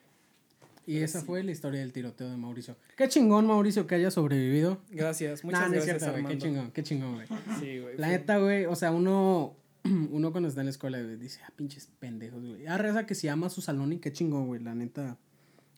[0.86, 2.74] Y esa fue la historia del tiroteo de Mauricio.
[2.96, 4.78] Qué chingón, Mauricio, que haya sobrevivido.
[4.90, 6.34] Gracias, muchas Nah, no es gracias, cierto, güey.
[6.34, 7.26] Qué chingón, qué chingón, güey.
[7.60, 7.98] Sí, güey.
[7.98, 9.54] La neta, güey, o sea, uno,
[10.10, 12.66] uno cuando está en la escuela, güey, dice, ah, pinches pendejos, güey.
[12.66, 15.16] Ah, reza que se ama su salón y qué chingón, güey, la neta.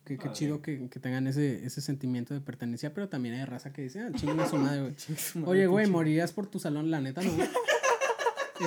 [0.05, 3.73] Qué, qué chido que, que tengan ese, ese sentimiento de pertenencia, pero también hay raza
[3.73, 5.45] que dice, ah, chinguen a su madre, güey.
[5.47, 7.31] Oye, güey, morirías por tu salón, la neta, no.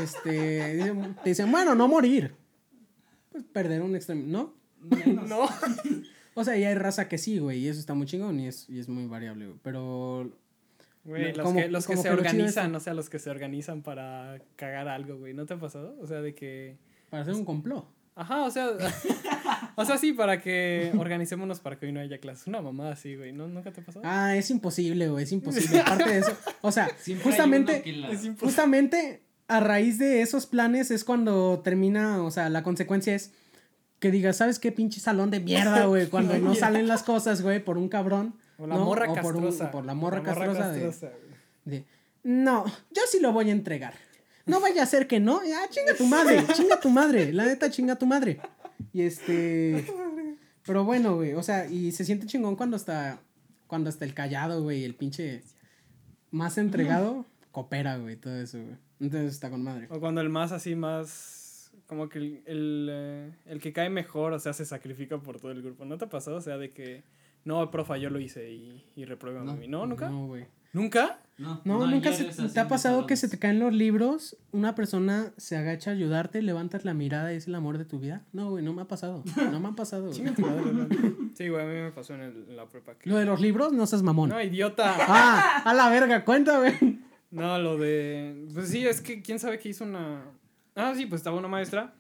[0.02, 2.34] Este, dicen- te dicen, bueno, no morir.
[3.32, 4.54] Pues perder un extremo, ¿no?
[5.28, 5.48] No.
[6.36, 8.68] O sea, y hay raza que sí, güey, y eso está muy chingón y es,
[8.68, 9.60] y es muy variable, güey.
[9.62, 10.36] Pero
[11.06, 14.38] Güey, los, como- que, los que se organizan, o sea, los que se organizan para
[14.56, 15.34] cagar algo, güey.
[15.34, 15.96] ¿No te ha pasado?
[16.02, 16.78] O sea, de que...
[17.10, 17.86] para hacer un complot.
[18.16, 18.70] Ajá, o sea...
[19.76, 22.48] o sea, sí, para que organicémonos para que hoy no haya clases.
[22.48, 23.34] Una mamá así, güey.
[23.34, 24.06] ¿No, ¿Nunca te ha pasado?
[24.06, 25.80] Ah, es imposible, güey, es imposible.
[25.82, 31.04] Aparte de eso, o sea, Siempre justamente, la- justamente a raíz de esos planes es
[31.04, 33.34] cuando termina, o sea, la consecuencia es
[34.00, 36.08] que digas, ¿sabes qué pinche salón de mierda, güey?
[36.10, 38.36] Cuando no salen las cosas, güey, por un cabrón.
[38.58, 38.86] O la ¿no?
[38.86, 39.72] morra o por, un- castrosa.
[39.72, 41.12] por la morra castrosa, de- castrosa,
[42.24, 43.94] no, yo sí lo voy a entregar.
[44.46, 45.40] No vaya a ser que no.
[45.40, 47.34] Ah, chinga tu madre, chinga tu madre.
[47.34, 48.40] La neta, chinga tu madre.
[48.94, 49.86] Y este.
[50.66, 51.34] Pero bueno, güey.
[51.34, 53.20] O sea, y se siente chingón cuando está.
[53.68, 54.84] Cuando está el callado, güey.
[54.86, 55.42] El pinche.
[56.32, 57.26] Más entregado.
[57.52, 58.16] Coopera, güey.
[58.16, 58.76] Todo eso, güey.
[59.00, 59.88] Entonces está con madre.
[59.90, 61.72] O cuando el más así, más...
[61.88, 65.52] Como que el, el, eh, el que cae mejor, o sea, se sacrifica por todo
[65.52, 65.84] el grupo.
[65.86, 66.38] ¿No te ha pasado?
[66.38, 67.04] O sea, de que...
[67.46, 69.68] No, profa, yo lo hice y, y repruébame a mí.
[69.68, 69.86] ¿No?
[69.86, 70.10] ¿Nunca?
[70.10, 70.46] No, güey.
[70.72, 71.20] ¿Nunca?
[71.38, 75.32] No, No, nunca se- te ha pasado que se te caen los libros, una persona
[75.38, 78.24] se agacha a ayudarte, levantas la mirada y es el amor de tu vida.
[78.34, 79.24] No, güey, no me ha pasado.
[79.52, 80.08] No me ha pasado.
[80.10, 80.22] güey.
[80.38, 80.88] ¿no?
[81.36, 82.96] Sí, güey, a mí me pasó en, el- en la prepa.
[82.96, 84.30] que- Lo de los libros, no seas mamón.
[84.30, 84.96] No, idiota.
[85.00, 87.00] Ah, a la verga, cuenta, güey.
[87.30, 88.48] No, lo de.
[88.54, 90.24] Pues sí, es que quién sabe que hizo una.
[90.76, 91.94] Ah, sí, pues estaba una maestra.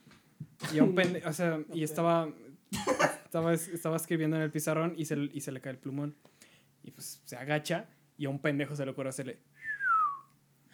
[0.73, 1.21] Y a un pende...
[1.25, 2.29] O sea, y estaba.
[3.33, 6.13] Estaba, estaba escribiendo en el pizarrón y se, y se le cae el plumón.
[6.83, 9.39] Y pues se agacha y a un pendejo se le ocurre hacerle.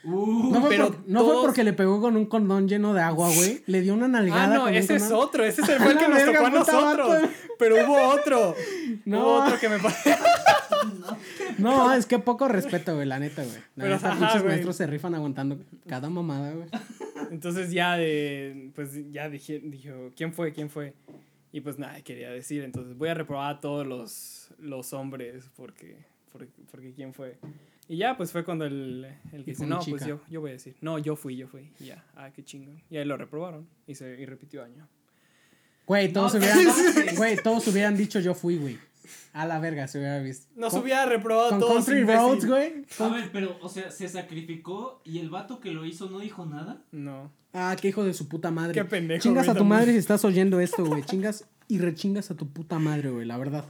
[0.04, 2.94] Uh, No, fue, pero por- no fue todos- porque le pegó con un condón lleno
[2.94, 3.64] de agua, güey.
[3.68, 4.44] Le dio una nalgada.
[4.44, 5.46] Ah, no, con un ese es otro.
[5.46, 7.08] Ese es el que nos tocó a nosotros.
[7.10, 7.30] vato.
[7.58, 8.56] Pero hubo otro.
[9.06, 9.20] No.
[9.22, 10.10] Hubo otro que me pasó.
[11.60, 13.56] No, es que poco respeto, güey, la neta, güey.
[13.78, 14.54] La Pero, neta, ajá, pinches güey.
[14.54, 15.58] maestros se rifan aguantando
[15.88, 16.68] cada mamada, güey.
[17.32, 18.70] Entonces ya de.
[18.76, 20.52] Pues ya dije, dijo, ¿quién fue?
[20.52, 20.94] ¿Quién fue?
[21.52, 22.64] Y pues nada, quería decir.
[22.64, 27.38] Entonces voy a reprobar a todos los, los hombres porque, porque, porque quién fue.
[27.88, 30.08] Y ya, pues fue cuando el, el que dice, no, pues chica.
[30.08, 31.72] yo, yo voy a decir, no, yo fui, yo fui.
[31.80, 32.84] Y ya, ah, qué chingón.
[32.90, 34.88] Y ahí lo reprobaron y, se, y repitió año.
[35.88, 38.78] Güey, todos No, hubieran, güey, todos hubieran dicho yo fui, güey.
[39.34, 40.48] A la verga se hubiera visto.
[40.56, 41.74] Nos Con- hubiera reprobado Con todos.
[41.86, 42.22] Country imbécil.
[42.22, 42.86] Roads, güey.
[43.00, 46.46] a ver, pero, o sea, se sacrificó y el vato que lo hizo no dijo
[46.46, 46.82] nada.
[46.92, 47.32] No.
[47.54, 48.74] Ah, qué hijo de su puta madre.
[48.74, 49.80] Qué pendejo, Chingas güey, a tu también.
[49.80, 51.04] madre si estás oyendo esto, güey.
[51.04, 53.66] Chingas y rechingas a tu puta madre, güey, la verdad.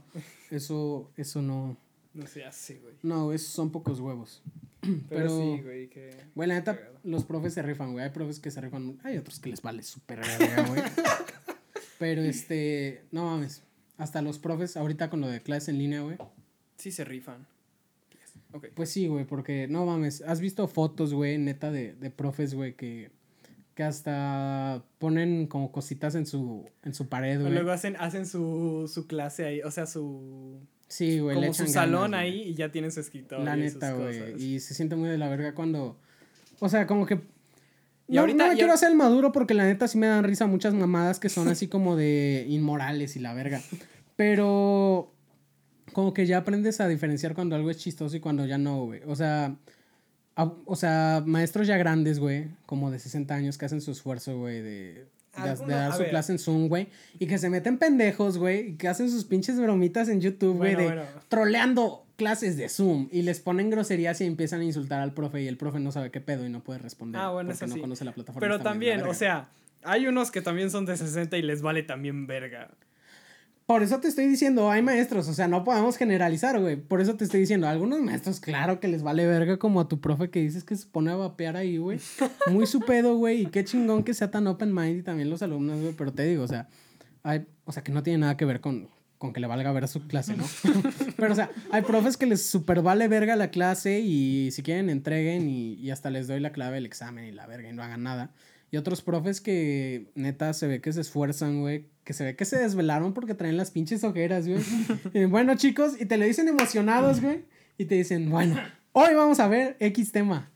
[0.49, 1.77] Eso, eso no.
[2.13, 2.95] No se hace, güey.
[3.03, 4.41] No, esos son pocos huevos.
[4.81, 6.09] Pero, Pero- sí, güey, que.
[6.35, 8.03] Güey, la neta, los profes se rifan, güey.
[8.05, 8.99] Hay profes que se rifan.
[9.03, 10.19] Hay otros que les vale súper
[10.67, 10.81] güey.
[11.99, 13.61] Pero este, no mames.
[13.99, 16.17] Hasta los profes, ahorita con lo de clases en línea, güey.
[16.77, 17.45] Sí se rifan.
[18.53, 18.67] Ok.
[18.73, 20.21] Pues sí, güey, porque no mames.
[20.21, 23.11] ¿Has visto fotos, güey, neta de, de profes, güey, que,
[23.75, 27.51] que hasta ponen como cositas en su, en su pared, güey?
[27.51, 30.61] Luego hacen, hacen su, su clase ahí, o sea, su.
[30.87, 33.43] Sí, güey, le como su echan salón ganas, ahí y ya tienen su escritorio.
[33.43, 34.41] La neta, güey.
[34.41, 35.99] Y se siente muy de la verga cuando.
[36.59, 37.19] O sea, como que.
[38.09, 40.23] Y no, ahorita no me quiero hacer el maduro porque la neta sí me dan
[40.23, 43.61] risa muchas mamadas que son así como de inmorales y la verga.
[44.15, 45.11] Pero.
[45.93, 49.01] Como que ya aprendes a diferenciar cuando algo es chistoso y cuando ya no, güey.
[49.07, 49.55] O sea.
[50.35, 54.37] a- o sea, maestros ya grandes, güey, como de 60 años que hacen su esfuerzo,
[54.37, 56.87] güey, de, de, dar su clase en Zoom, güey.
[57.19, 60.75] Y que se meten pendejos, güey, y que hacen sus pinches bromitas en YouTube, güey,
[60.75, 61.09] Bueno, de bueno.
[61.27, 63.07] troleando clases de Zoom.
[63.11, 66.11] Y les ponen groserías y empiezan a insultar al profe y el profe no sabe
[66.11, 67.19] qué pedo y no puede responder.
[67.19, 67.81] Ah, bueno, porque no sí.
[67.81, 68.41] conoce la plataforma.
[68.41, 69.49] Pero también, o sea,
[69.83, 72.69] hay unos que también son de 60 y les vale también verga.
[73.65, 76.75] Por eso te estoy diciendo, hay maestros, o sea, no podemos generalizar, güey.
[76.75, 80.01] Por eso te estoy diciendo, algunos maestros, claro que les vale verga, como a tu
[80.01, 81.99] profe que dices que se pone a vapear ahí, güey.
[82.51, 83.43] Muy su pedo, güey.
[83.43, 85.93] Y qué chingón que sea tan open mind y también los alumnos, güey.
[85.93, 86.67] Pero te digo, o sea,
[87.21, 88.89] hay, o sea, que no tiene nada que ver con,
[89.19, 90.45] con que le valga ver su clase, ¿no?
[91.17, 94.89] Pero, o sea, hay profes que les super vale verga la clase y si quieren
[94.89, 97.83] entreguen y, y hasta les doy la clave del examen y la verga y no
[97.83, 98.31] hagan nada.
[98.71, 101.87] Y otros profes que neta se ve que se esfuerzan, güey.
[102.03, 104.61] Que se ve que se desvelaron porque traen las pinches ojeras, güey.
[105.13, 107.45] Y, bueno, chicos, y te lo dicen emocionados, güey.
[107.77, 108.57] Y te dicen, bueno,
[108.91, 110.51] hoy vamos a ver X tema.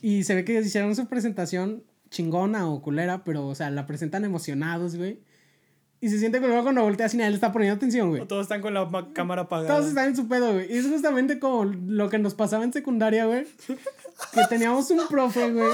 [0.00, 4.24] Y se ve que hicieron su presentación chingona o culera, pero, o sea, la presentan
[4.24, 5.20] emocionados, güey.
[6.02, 8.22] Y se siente que luego cuando voltea así, nadie le está poniendo atención, güey.
[8.22, 9.68] O todos están con la ma- cámara apagada.
[9.76, 10.72] Todos están en su pedo, güey.
[10.72, 13.44] Y es justamente como lo que nos pasaba en secundaria, güey.
[14.32, 15.68] Que teníamos un profe, güey.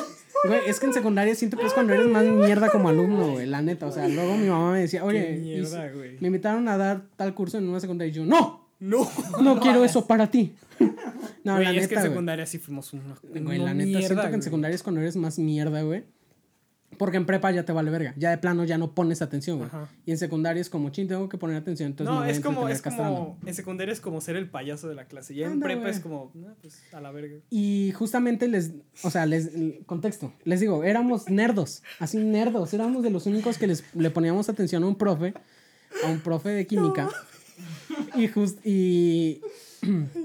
[0.46, 3.46] Güey, es que en secundaria siento que es cuando eres más mierda como alumno, güey.
[3.46, 3.86] La neta.
[3.86, 6.16] O sea, luego mi mamá me decía, oye, y mierda, si- güey.
[6.20, 8.10] me invitaron a dar tal curso en una secundaria.
[8.10, 9.08] Y yo, no, No.
[9.40, 10.54] no quiero eso para ti.
[11.44, 12.10] No, Güey, la es que en güey.
[12.10, 15.16] secundaria sí fuimos una, Güey, la neta, mierda, siento que en secundaria es cuando eres
[15.16, 16.04] más mierda, güey.
[16.98, 18.14] Porque en prepa ya te vale verga.
[18.16, 19.70] Ya de plano ya no pones atención, güey.
[20.06, 21.90] Y en secundaria es como, ching, tengo que poner atención.
[21.90, 23.14] Entonces me No, voy a es como, es castrando".
[23.14, 25.34] como, en secundaria es como ser el payaso de la clase.
[25.34, 26.32] Ya en Anda, prepa es como,
[26.62, 27.36] pues a la verga.
[27.50, 28.72] Y justamente les,
[29.02, 29.50] o sea, les,
[29.84, 34.48] contexto, les digo, éramos nerdos, así nerdos, éramos de los únicos que les, le poníamos
[34.48, 35.34] atención a un profe,
[36.02, 37.10] a un profe de química.
[38.16, 39.42] Y, just, y,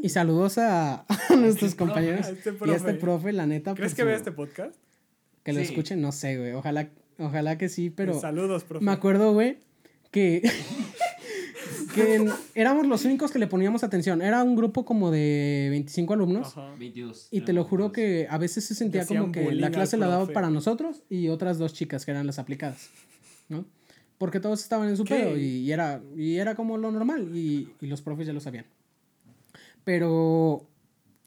[0.02, 3.34] y saludos a, a nuestros compañeros A este y a este profe.
[3.34, 3.74] la neta.
[3.76, 4.76] ¿Crees por que su- vea este podcast?
[5.44, 5.66] Que lo Sí.
[5.66, 6.90] escuchen, no sé, güey, ojalá,
[7.20, 8.20] ojalá que sí, pero...
[8.20, 8.84] Saludos, profe.
[8.86, 9.58] Me acuerdo, güey,
[10.12, 10.42] que,
[11.96, 14.22] que en- éramos los únicos que le poníamos atención.
[14.22, 16.50] Era un grupo como de 25 alumnos.
[16.50, 16.74] Ajá.
[16.78, 17.28] 22.
[17.32, 17.94] Y te lo juro 22.
[17.96, 21.58] que a veces se sentía como que la clase la daba para nosotros y otras
[21.58, 22.90] dos chicas que eran las aplicadas,
[23.50, 23.66] ¿no?
[24.18, 25.16] Porque todos estaban en su ¿Qué?
[25.16, 28.40] pedo y, y era, y era como lo normal y, y los profes ya lo
[28.40, 28.66] sabían.
[29.84, 30.68] Pero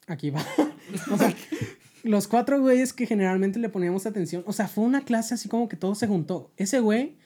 [0.06, 0.40] aquí va.
[1.10, 1.34] o sea,
[2.04, 5.68] los cuatro güeyes que generalmente le poníamos atención, o sea, fue una clase así como
[5.68, 6.52] que todo se juntó.
[6.56, 7.16] Ese güey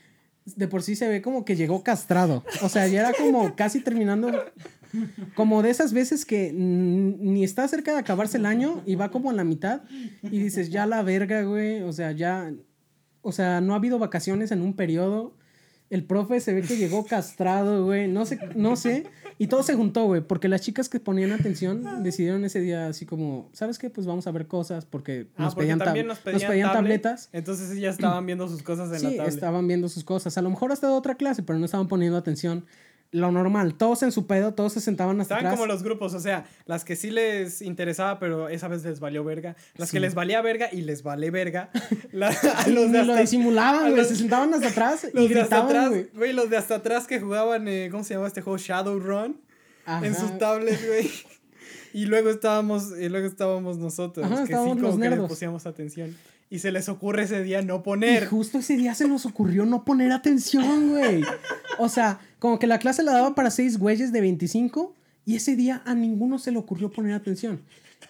[0.56, 2.44] de por sí se ve como que llegó castrado.
[2.62, 4.32] O sea, ya era como casi terminando
[5.34, 9.30] como de esas veces que ni está cerca de acabarse el año y va como
[9.30, 9.82] en la mitad
[10.22, 11.82] y dices, ya la verga, güey.
[11.82, 12.52] O sea, ya.
[13.20, 15.36] O sea, no ha habido vacaciones en un periodo.
[15.90, 18.08] El profe se ve que llegó castrado, güey.
[18.08, 19.04] No sé, no sé.
[19.38, 20.20] Y todo se juntó, güey.
[20.20, 23.88] Porque las chicas que ponían atención decidieron ese día así como, ¿sabes qué?
[23.88, 27.28] Pues vamos a ver cosas porque Ah, nos, porque pedían, también nos pedían, tablet, tabletas.
[27.32, 29.34] Entonces ya estaban viendo sus cosas en Sí, la tablet.
[29.34, 30.36] estaban viendo sus cosas.
[30.36, 32.64] A lo mejor hasta de otra clase, pero no estaban poniendo atención.
[33.10, 35.58] Lo normal, todos en su pedo, todos se sentaban hasta Estaban atrás.
[35.58, 39.24] como los grupos, o sea, las que sí les interesaba, pero esa vez les valió
[39.24, 39.56] verga.
[39.76, 39.94] Las Sí.
[39.96, 41.70] que les valía verga y les vale verga.
[42.12, 44.04] La- a los de ni lo hasta, disimulaban, güey.
[44.04, 46.08] Se sentaban hasta atrás y los de hasta gritaban, atrás, güey.
[46.14, 48.58] güey, los de hasta atrás que jugaban, eh, ¿cómo se llama este juego?
[48.58, 49.40] Shadowrun.
[49.86, 50.06] Ajá.
[50.06, 51.10] En sus tablets, güey.
[51.94, 55.28] Y luego estábamos, y luego estábamos nosotros, Ajá, que sí como los que le nerdos.
[55.30, 56.14] pusimos atención.
[56.50, 58.26] Y se les ocurre ese día no Y poner.
[58.26, 61.22] justo ese día se nos ocurrió no poner atención, güey.
[61.78, 64.94] O sea, como que la clase la daba para seis güeyes de 25
[65.26, 67.60] y ese día a ninguno se le ocurrió poner atención.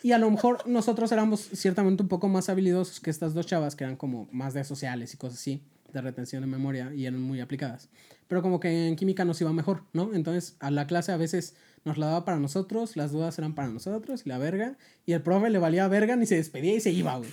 [0.02, 3.74] Y a lo mejor nosotros éramos ciertamente un poco más habilidosos que estas dos chavas
[3.74, 5.60] que eran como más de sociales y cosas así,
[5.92, 7.88] de retención de memoria y eran muy aplicadas.
[8.28, 10.14] Pero como que en química nos iba mejor, ¿no?
[10.14, 13.68] Entonces a la clase a veces nos la daba para nosotros, las dudas eran para
[13.68, 14.76] nosotros y la verga.
[15.06, 17.30] Y el profe le valía verga ni se despedía y se iba, güey.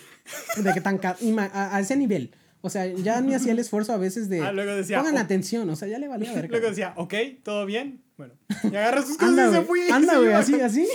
[0.58, 2.32] De que tan a, a ese nivel.
[2.62, 4.42] O sea, ya ni hacía el esfuerzo a veces de...
[4.42, 5.20] Ah, luego decía, Pongan "Oh".
[5.20, 6.50] atención, o sea, ya le valía verga.
[6.50, 8.02] Luego decía, ok, ¿todo bien?
[8.18, 8.34] Bueno.
[8.64, 9.88] Y agarra sus cosas Anda, y se fue.
[9.88, 10.88] y Anda, güey, así, así.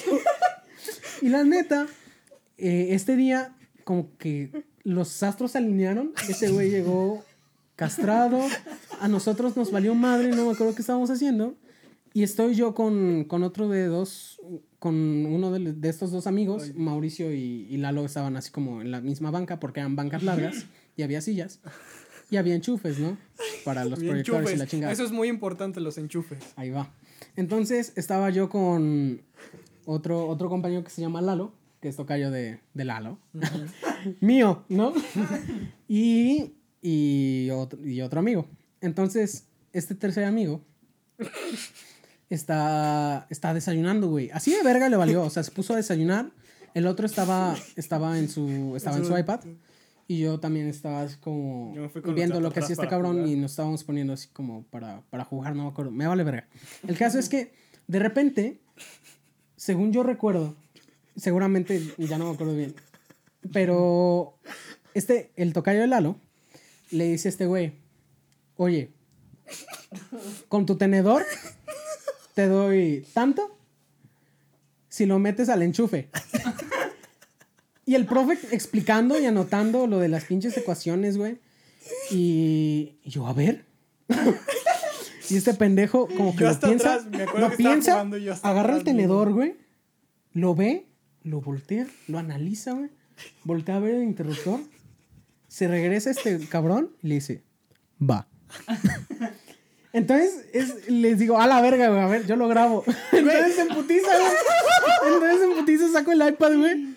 [1.22, 1.86] Y la neta,
[2.58, 6.12] eh, este día, como que los astros se alinearon.
[6.28, 7.24] Ese güey llegó
[7.76, 8.40] castrado.
[9.00, 11.54] A nosotros nos valió madre, no me acuerdo qué estábamos haciendo.
[12.12, 14.40] Y estoy yo con, con otro de dos,
[14.78, 14.94] con
[15.26, 19.00] uno de, de estos dos amigos, Mauricio y, y Lalo, estaban así como en la
[19.00, 21.60] misma banca porque eran bancas largas y había sillas.
[22.28, 23.16] Y había enchufes, ¿no?
[23.64, 24.58] Para los proyectores y enchufes.
[24.58, 24.92] la chingada.
[24.92, 26.38] Eso es muy importante, los enchufes.
[26.56, 26.92] Ahí va.
[27.36, 29.22] Entonces estaba yo con
[29.84, 33.18] otro, otro compañero que se llama Lalo, que es tocayo de, de Lalo.
[34.20, 34.92] Mío, ¿no?
[35.88, 38.46] y, y, otro, y otro amigo.
[38.80, 40.60] Entonces, este tercer amigo
[42.30, 44.30] está, está desayunando, güey.
[44.32, 45.22] Así de verga le valió.
[45.24, 46.30] O sea, se puso a desayunar.
[46.72, 49.40] El otro estaba, estaba en su, estaba en su iPad.
[50.06, 51.72] Y yo también estaba así como
[52.14, 53.28] viendo lo que hacía este cabrón jugar.
[53.28, 55.92] y nos estábamos poniendo así como para, para jugar, no me acuerdo.
[55.92, 56.48] Me vale verga.
[56.86, 57.52] El caso es que
[57.86, 58.60] de repente,
[59.56, 60.56] según yo recuerdo,
[61.14, 62.74] seguramente ya no me acuerdo bien,
[63.52, 64.36] pero
[64.94, 66.16] este, el tocayo de Lalo,
[66.90, 67.74] le dice a este güey,
[68.56, 68.90] oye,
[70.48, 71.24] con tu tenedor
[72.34, 73.58] te doy tanto
[74.88, 76.08] si lo metes al enchufe.
[77.86, 81.38] Y el profe explicando y anotando lo de las pinches ecuaciones, güey.
[82.10, 82.60] Y
[83.02, 83.64] y yo, a ver.
[85.28, 88.32] y este pendejo, como que Yo lo piensa, atrás, me acuerdo lo que piensa, yo
[88.32, 89.56] hasta agarra el tenedor, güey.
[90.32, 90.86] Lo ve,
[91.22, 92.90] lo voltea, lo analiza, güey.
[93.44, 94.60] Voltea a ver el interruptor.
[95.48, 97.42] Se regresa este cabrón y le dice,
[98.00, 98.28] va.
[99.92, 102.84] Entonces es- les digo, a la verga, güey, a ver, yo lo grabo.
[103.12, 105.12] Entonces en putiza, güey.
[105.14, 106.90] Entonces en putiza saco el iPad, güey.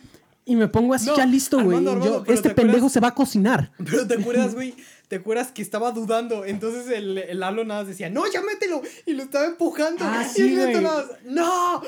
[0.46, 1.80] Y me pongo así No, ya listo, güey.
[2.28, 3.72] Este pendejo se va a cocinar.
[3.78, 4.76] Pero te acuerdas, güey,
[5.08, 6.44] te acuerdas que estaba dudando.
[6.44, 8.82] Entonces el, el Lalo nada más decía, no, ya mételo.
[9.06, 10.04] Y lo estaba empujando.
[10.04, 11.82] Ah, y sí, el nada más, no,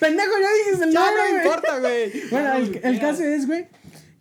[0.00, 2.28] Pendejo, ya dijiste el ya nombre, no importa, güey.
[2.30, 3.66] Bueno, el, el caso es, güey,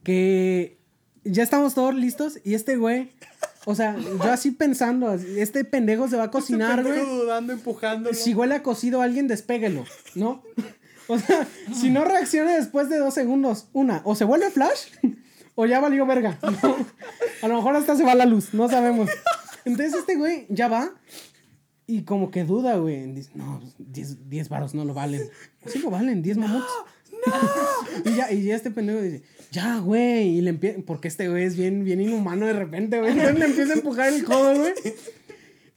[0.03, 0.77] que
[1.23, 3.11] ya estamos todos listos y este güey,
[3.69, 6.99] o sea, yo así pensando, este pendejo se va a cocinar, Este güey.
[7.01, 8.15] pendejo dudando, empujándolo.
[8.15, 9.83] Si huele a cocido alguien, despéguelo,
[10.15, 10.41] ¿no?
[11.09, 14.87] O sea, si no reacciona después de dos segundos, una, o se vuelve flash,
[15.55, 16.39] o ya valió verga.
[16.63, 16.77] ¿no?
[17.41, 19.09] A lo mejor hasta se va la luz, no sabemos.
[19.65, 20.93] Entonces este güey ya va
[21.87, 23.11] y como que duda, güey.
[23.11, 25.29] Dice, no, 10 10 varos no lo valen.
[25.65, 26.71] Sí lo valen, 10 mamuts.
[28.05, 30.37] y, ya, y ya este pendejo dice, ya, güey.
[30.37, 33.11] Y le empieza, porque este güey es bien, bien inhumano de repente, güey.
[33.11, 34.73] Entonces le empieza a empujar el codo, güey.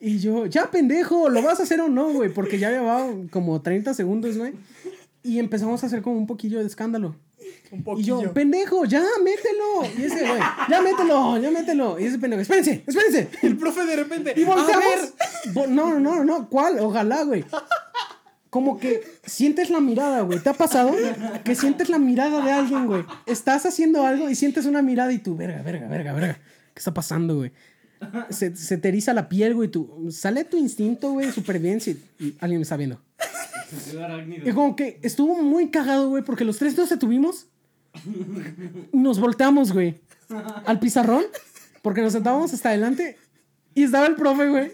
[0.01, 2.33] Y yo, ya pendejo, ¿lo vas a hacer o no, güey?
[2.33, 4.53] Porque ya llevaba como 30 segundos, güey.
[5.23, 7.15] Y empezamos a hacer como un poquillo de escándalo.
[7.71, 8.23] Un Y poquillo.
[8.23, 9.85] yo, pendejo, ya, mételo.
[9.99, 12.01] Y ese, güey, ya mételo, ya mételo.
[12.01, 13.29] Y ese pendejo, espérense, espérense.
[13.43, 14.57] el profe de repente, Y a ver.
[14.57, 15.13] volteamos.
[15.55, 16.79] No, no, no, no, ¿cuál?
[16.81, 17.45] Ojalá, güey.
[18.51, 20.41] Como que sientes la mirada, güey.
[20.41, 20.93] ¿Te ha pasado?
[21.45, 23.05] Que sientes la mirada de alguien, güey.
[23.27, 26.35] Estás haciendo algo y sientes una mirada y tú, verga, verga, verga, verga.
[26.75, 27.53] ¿Qué está pasando, güey?
[28.31, 29.69] Se, se te eriza la piel, güey.
[29.69, 33.01] Tú, sale tu instinto, güey, supervivencia y- alguien me está viendo.
[34.45, 37.47] Y como que estuvo muy cagado, güey, porque los tres nos detuvimos.
[38.93, 40.01] Nos volteamos, güey,
[40.67, 41.25] al pizarrón,
[41.83, 43.17] porque nos sentábamos hasta adelante
[43.75, 44.73] y estaba el profe, güey,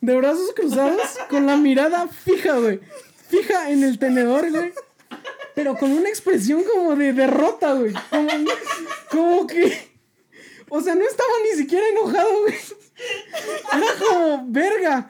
[0.00, 1.00] de brazos cruzados,
[1.30, 2.80] con la mirada fija, güey,
[3.34, 4.72] fija en el tenedor, güey,
[5.54, 8.28] pero con una expresión como de derrota, güey, como,
[9.10, 9.92] como que,
[10.68, 12.54] o sea, no estaba ni siquiera enojado, güey,
[13.72, 15.08] era como verga,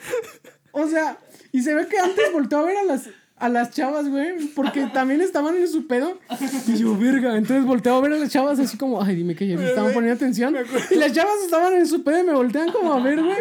[0.72, 1.18] o sea,
[1.52, 4.86] y se ve que antes volteó a ver a las, a las chavas, güey, porque
[4.92, 6.18] también estaban en su pedo.
[6.66, 9.46] Y yo, verga, entonces volteo a ver a las chavas así como, ay, dime que
[9.46, 10.56] ya me estaban poniendo atención.
[10.90, 13.36] Y las chavas estaban en su pedo y me voltean como a ver, güey.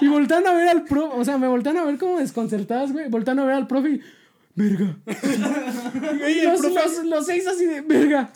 [0.00, 3.08] Y voltean a ver al profe, o sea, me voltean a ver como desconcertadas, güey.
[3.08, 4.02] Voltean a ver al profe y,
[4.58, 4.98] verga.
[6.28, 8.30] Y los, profe- los, los seis así de, verga.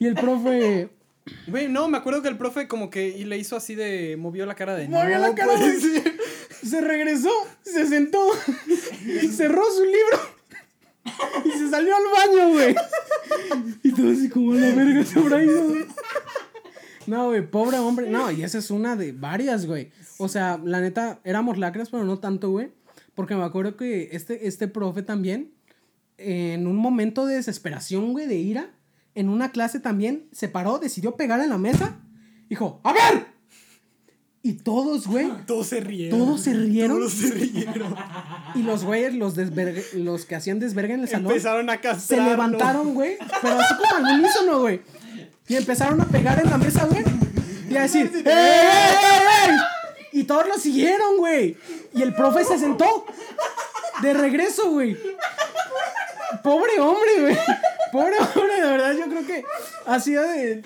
[0.00, 0.90] Y el profe,
[1.46, 4.16] Güey, no, me acuerdo que el profe como que y le hizo así de...
[4.16, 4.88] Movió la cara de...
[4.88, 6.16] Movió no, la cara de- ser".
[6.64, 7.30] se regresó,
[7.62, 8.18] se sentó,
[9.36, 10.18] cerró su libro
[11.44, 12.74] y se salió al baño, güey.
[13.82, 15.84] Y todo así como a la verga se habrá ido, güey.
[17.06, 18.08] No, güey, pobre hombre.
[18.10, 19.90] No, y esa es una de varias, güey.
[20.18, 22.70] O sea, la neta, éramos lacras, pero no tanto, güey.
[23.18, 25.50] Porque me acuerdo que este, este profe también,
[26.18, 28.70] en un momento de desesperación, güey, de ira,
[29.16, 31.98] en una clase también, se paró, decidió pegar en la mesa.
[32.48, 33.26] Dijo, ¡a ver!
[34.40, 36.16] Y todos, güey, Todos se rieron.
[36.16, 36.96] todos se rieron.
[36.98, 37.92] Todos se rieron.
[38.54, 42.20] Y los güeyes, los, desvergue- los que hacían desvergue en el salón, Empezaron a se
[42.20, 43.18] levantaron, güey.
[43.42, 44.80] Pero así como al unísono, güey.
[45.48, 47.02] Y empezaron a pegar en la mesa, güey.
[47.68, 49.77] Y a decir, ¡eh, eh, eh, eh!
[50.12, 51.56] Y todos lo siguieron, güey.
[51.94, 53.04] Y el profe se sentó.
[54.02, 54.96] De regreso, güey.
[56.42, 57.36] Pobre hombre, güey.
[57.92, 59.44] Pobre hombre, de verdad, yo creo que
[59.86, 60.62] ha sido de.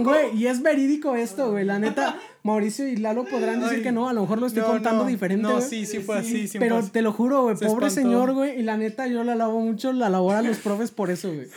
[0.00, 1.64] Güey, y es verídico esto, güey.
[1.64, 4.08] La neta, Mauricio y Lalo podrán decir Ay, que no.
[4.08, 5.42] A lo mejor lo estoy No, contando no, diferente.
[5.42, 5.62] No, güey.
[5.68, 6.46] sí, sí fue así.
[6.46, 6.90] sí Pero fue así.
[6.92, 8.08] te lo juro, güey, Se pobre espantó.
[8.10, 8.60] señor, güey.
[8.60, 11.48] Y la neta, yo la alabo mucho, la labor a los profes por eso, güey.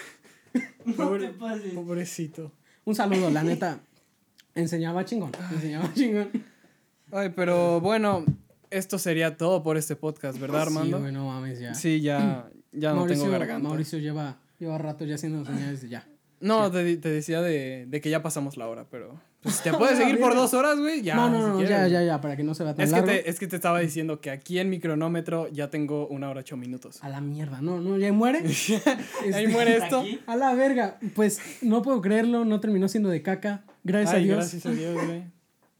[0.96, 1.74] Pobre- te pases.
[1.74, 2.52] Pobrecito.
[2.86, 3.80] Un saludo, la neta.
[4.56, 5.32] Enseñaba chingón.
[5.52, 6.30] Enseñaba chingón.
[7.12, 8.24] Ay, pero bueno,
[8.70, 10.98] esto sería todo por este podcast, ¿verdad, Armando?
[10.98, 11.74] Sí, güey, no mames, ya.
[11.74, 13.68] Sí, ya, ya no Mauricio, tengo garganta.
[13.68, 16.08] Mauricio lleva, lleva rato ya haciendo señales de ya.
[16.40, 19.98] No, te, te decía de, de que ya pasamos la hora, pero pues, te puedes
[19.98, 21.04] seguir por dos horas, güey.
[21.04, 22.94] Ya, no, no, si no, ya, ya, ya, para que no se vea tan Es
[22.94, 26.30] que, te, es que te estaba diciendo que aquí en mi cronómetro ya tengo una
[26.30, 27.04] hora ocho minutos.
[27.04, 28.40] A la mierda, no, no, ya muere.
[28.46, 28.48] Ahí
[29.26, 30.00] Este, muere esto.
[30.00, 30.20] Aquí.
[30.26, 30.98] A la verga.
[31.14, 33.64] Pues no puedo creerlo, no terminó siendo de caca.
[33.84, 34.38] Gracias Ay, a Dios.
[34.38, 35.24] gracias a Dios, güey.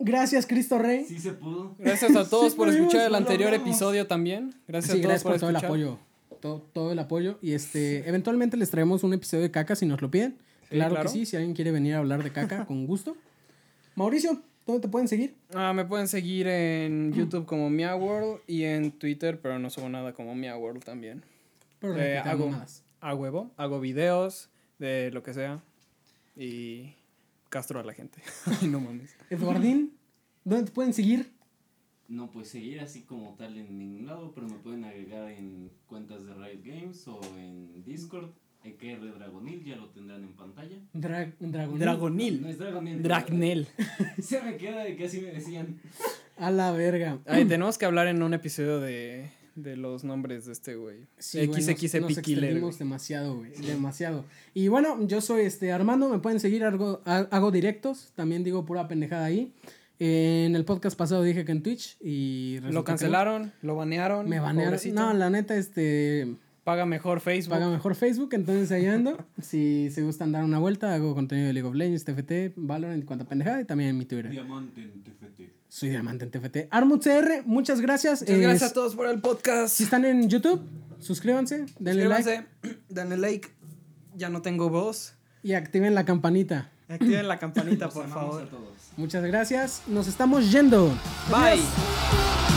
[0.04, 1.06] Gracias, Cristo Rey.
[1.06, 1.76] Sí se pudo.
[1.80, 3.70] Gracias a todos Sí por pudimos, escuchar el anterior logramos.
[3.70, 4.54] episodio también.
[4.68, 6.00] Gracias Sí, a todos gracias por, todo el apoyo.
[6.40, 7.38] Todo, todo el apoyo.
[7.42, 10.38] Y este, eventualmente les traemos un episodio de caca si nos lo piden.
[10.70, 11.10] Sí, claro, claro.
[11.12, 13.16] que sí, si alguien quiere venir a hablar de caca, con gusto.
[13.96, 15.36] Mauricio, ¿dónde te pueden seguir?
[15.54, 20.14] Ah, me pueden seguir en YouTube como MiaWorld y en Twitter, pero no subo nada
[20.14, 21.24] como MiaWorld también.
[21.80, 22.52] Pero Eh, hago,
[23.02, 24.50] a huevo, hago videos
[24.80, 25.62] de lo que sea
[26.38, 26.94] y
[27.52, 28.20] castro a la gente.
[28.62, 29.16] Ay, no mames.
[29.30, 29.94] Eduardín,
[30.44, 31.32] ¿dónde te pueden seguir?
[32.08, 36.26] No puedes seguir así como tal en ningún lado, pero me pueden agregar en cuentas
[36.26, 38.32] de Riot Games o en Discord.
[38.64, 40.78] EKR Dragonil, ya lo tendrán en pantalla.
[40.94, 41.72] Dra- Dragonil.
[41.72, 42.46] No Dragonil.
[42.46, 43.02] es Dragonil.
[43.04, 43.68] Dragnel.
[44.22, 45.80] Se me queda de que así me decían.
[46.38, 47.18] A la verga.
[47.26, 51.08] Ay, tenemos que hablar en un episodio de, de los nombres de este güey.
[51.18, 52.44] Sí, nos- XX nos Killer.
[52.44, 53.52] extendimos demasiado, güey.
[53.52, 54.26] Demasiado.
[54.54, 56.10] Y bueno, yo soy este Armando.
[56.10, 58.12] Me pueden seguir, hago, ha- hago directos.
[58.16, 59.54] También digo pura pendejada ahí.
[60.00, 62.84] En el podcast pasado dije que en Twitch y Lo no.
[62.84, 64.28] cancelaron, lo banearon.
[64.28, 64.72] Me banearon.
[64.72, 64.96] pobrecito.
[65.00, 66.36] No, la neta, este.
[66.64, 67.56] Paga mejor Facebook.
[67.58, 69.18] Paga mejor Facebook, entonces ahí ando.
[69.42, 73.06] si se gustan dar una vuelta, hago contenido de League of Legends, TFT, Valorant y
[73.06, 73.62] cuanta pendejada.
[73.62, 74.30] Y también en mi Twitter.
[74.30, 75.42] Diamante en TFT.
[75.68, 76.68] Soy Diamante en TFT.
[76.70, 78.22] Armutcr, muchas gracias.
[78.22, 79.76] Muchas gracias a todos por el podcast.
[79.76, 80.62] Si están en YouTube,
[81.00, 83.50] suscríbanse, denle like Suscríbanse, denle like.
[84.16, 85.14] Ya no tengo voz.
[85.42, 86.70] y activen la campanita.
[86.90, 88.44] Activen la campanita, por favor.
[88.44, 88.92] a todos.
[88.98, 89.82] Muchas gracias.
[89.88, 90.90] Nos estamos yendo.
[91.32, 92.51] Bye.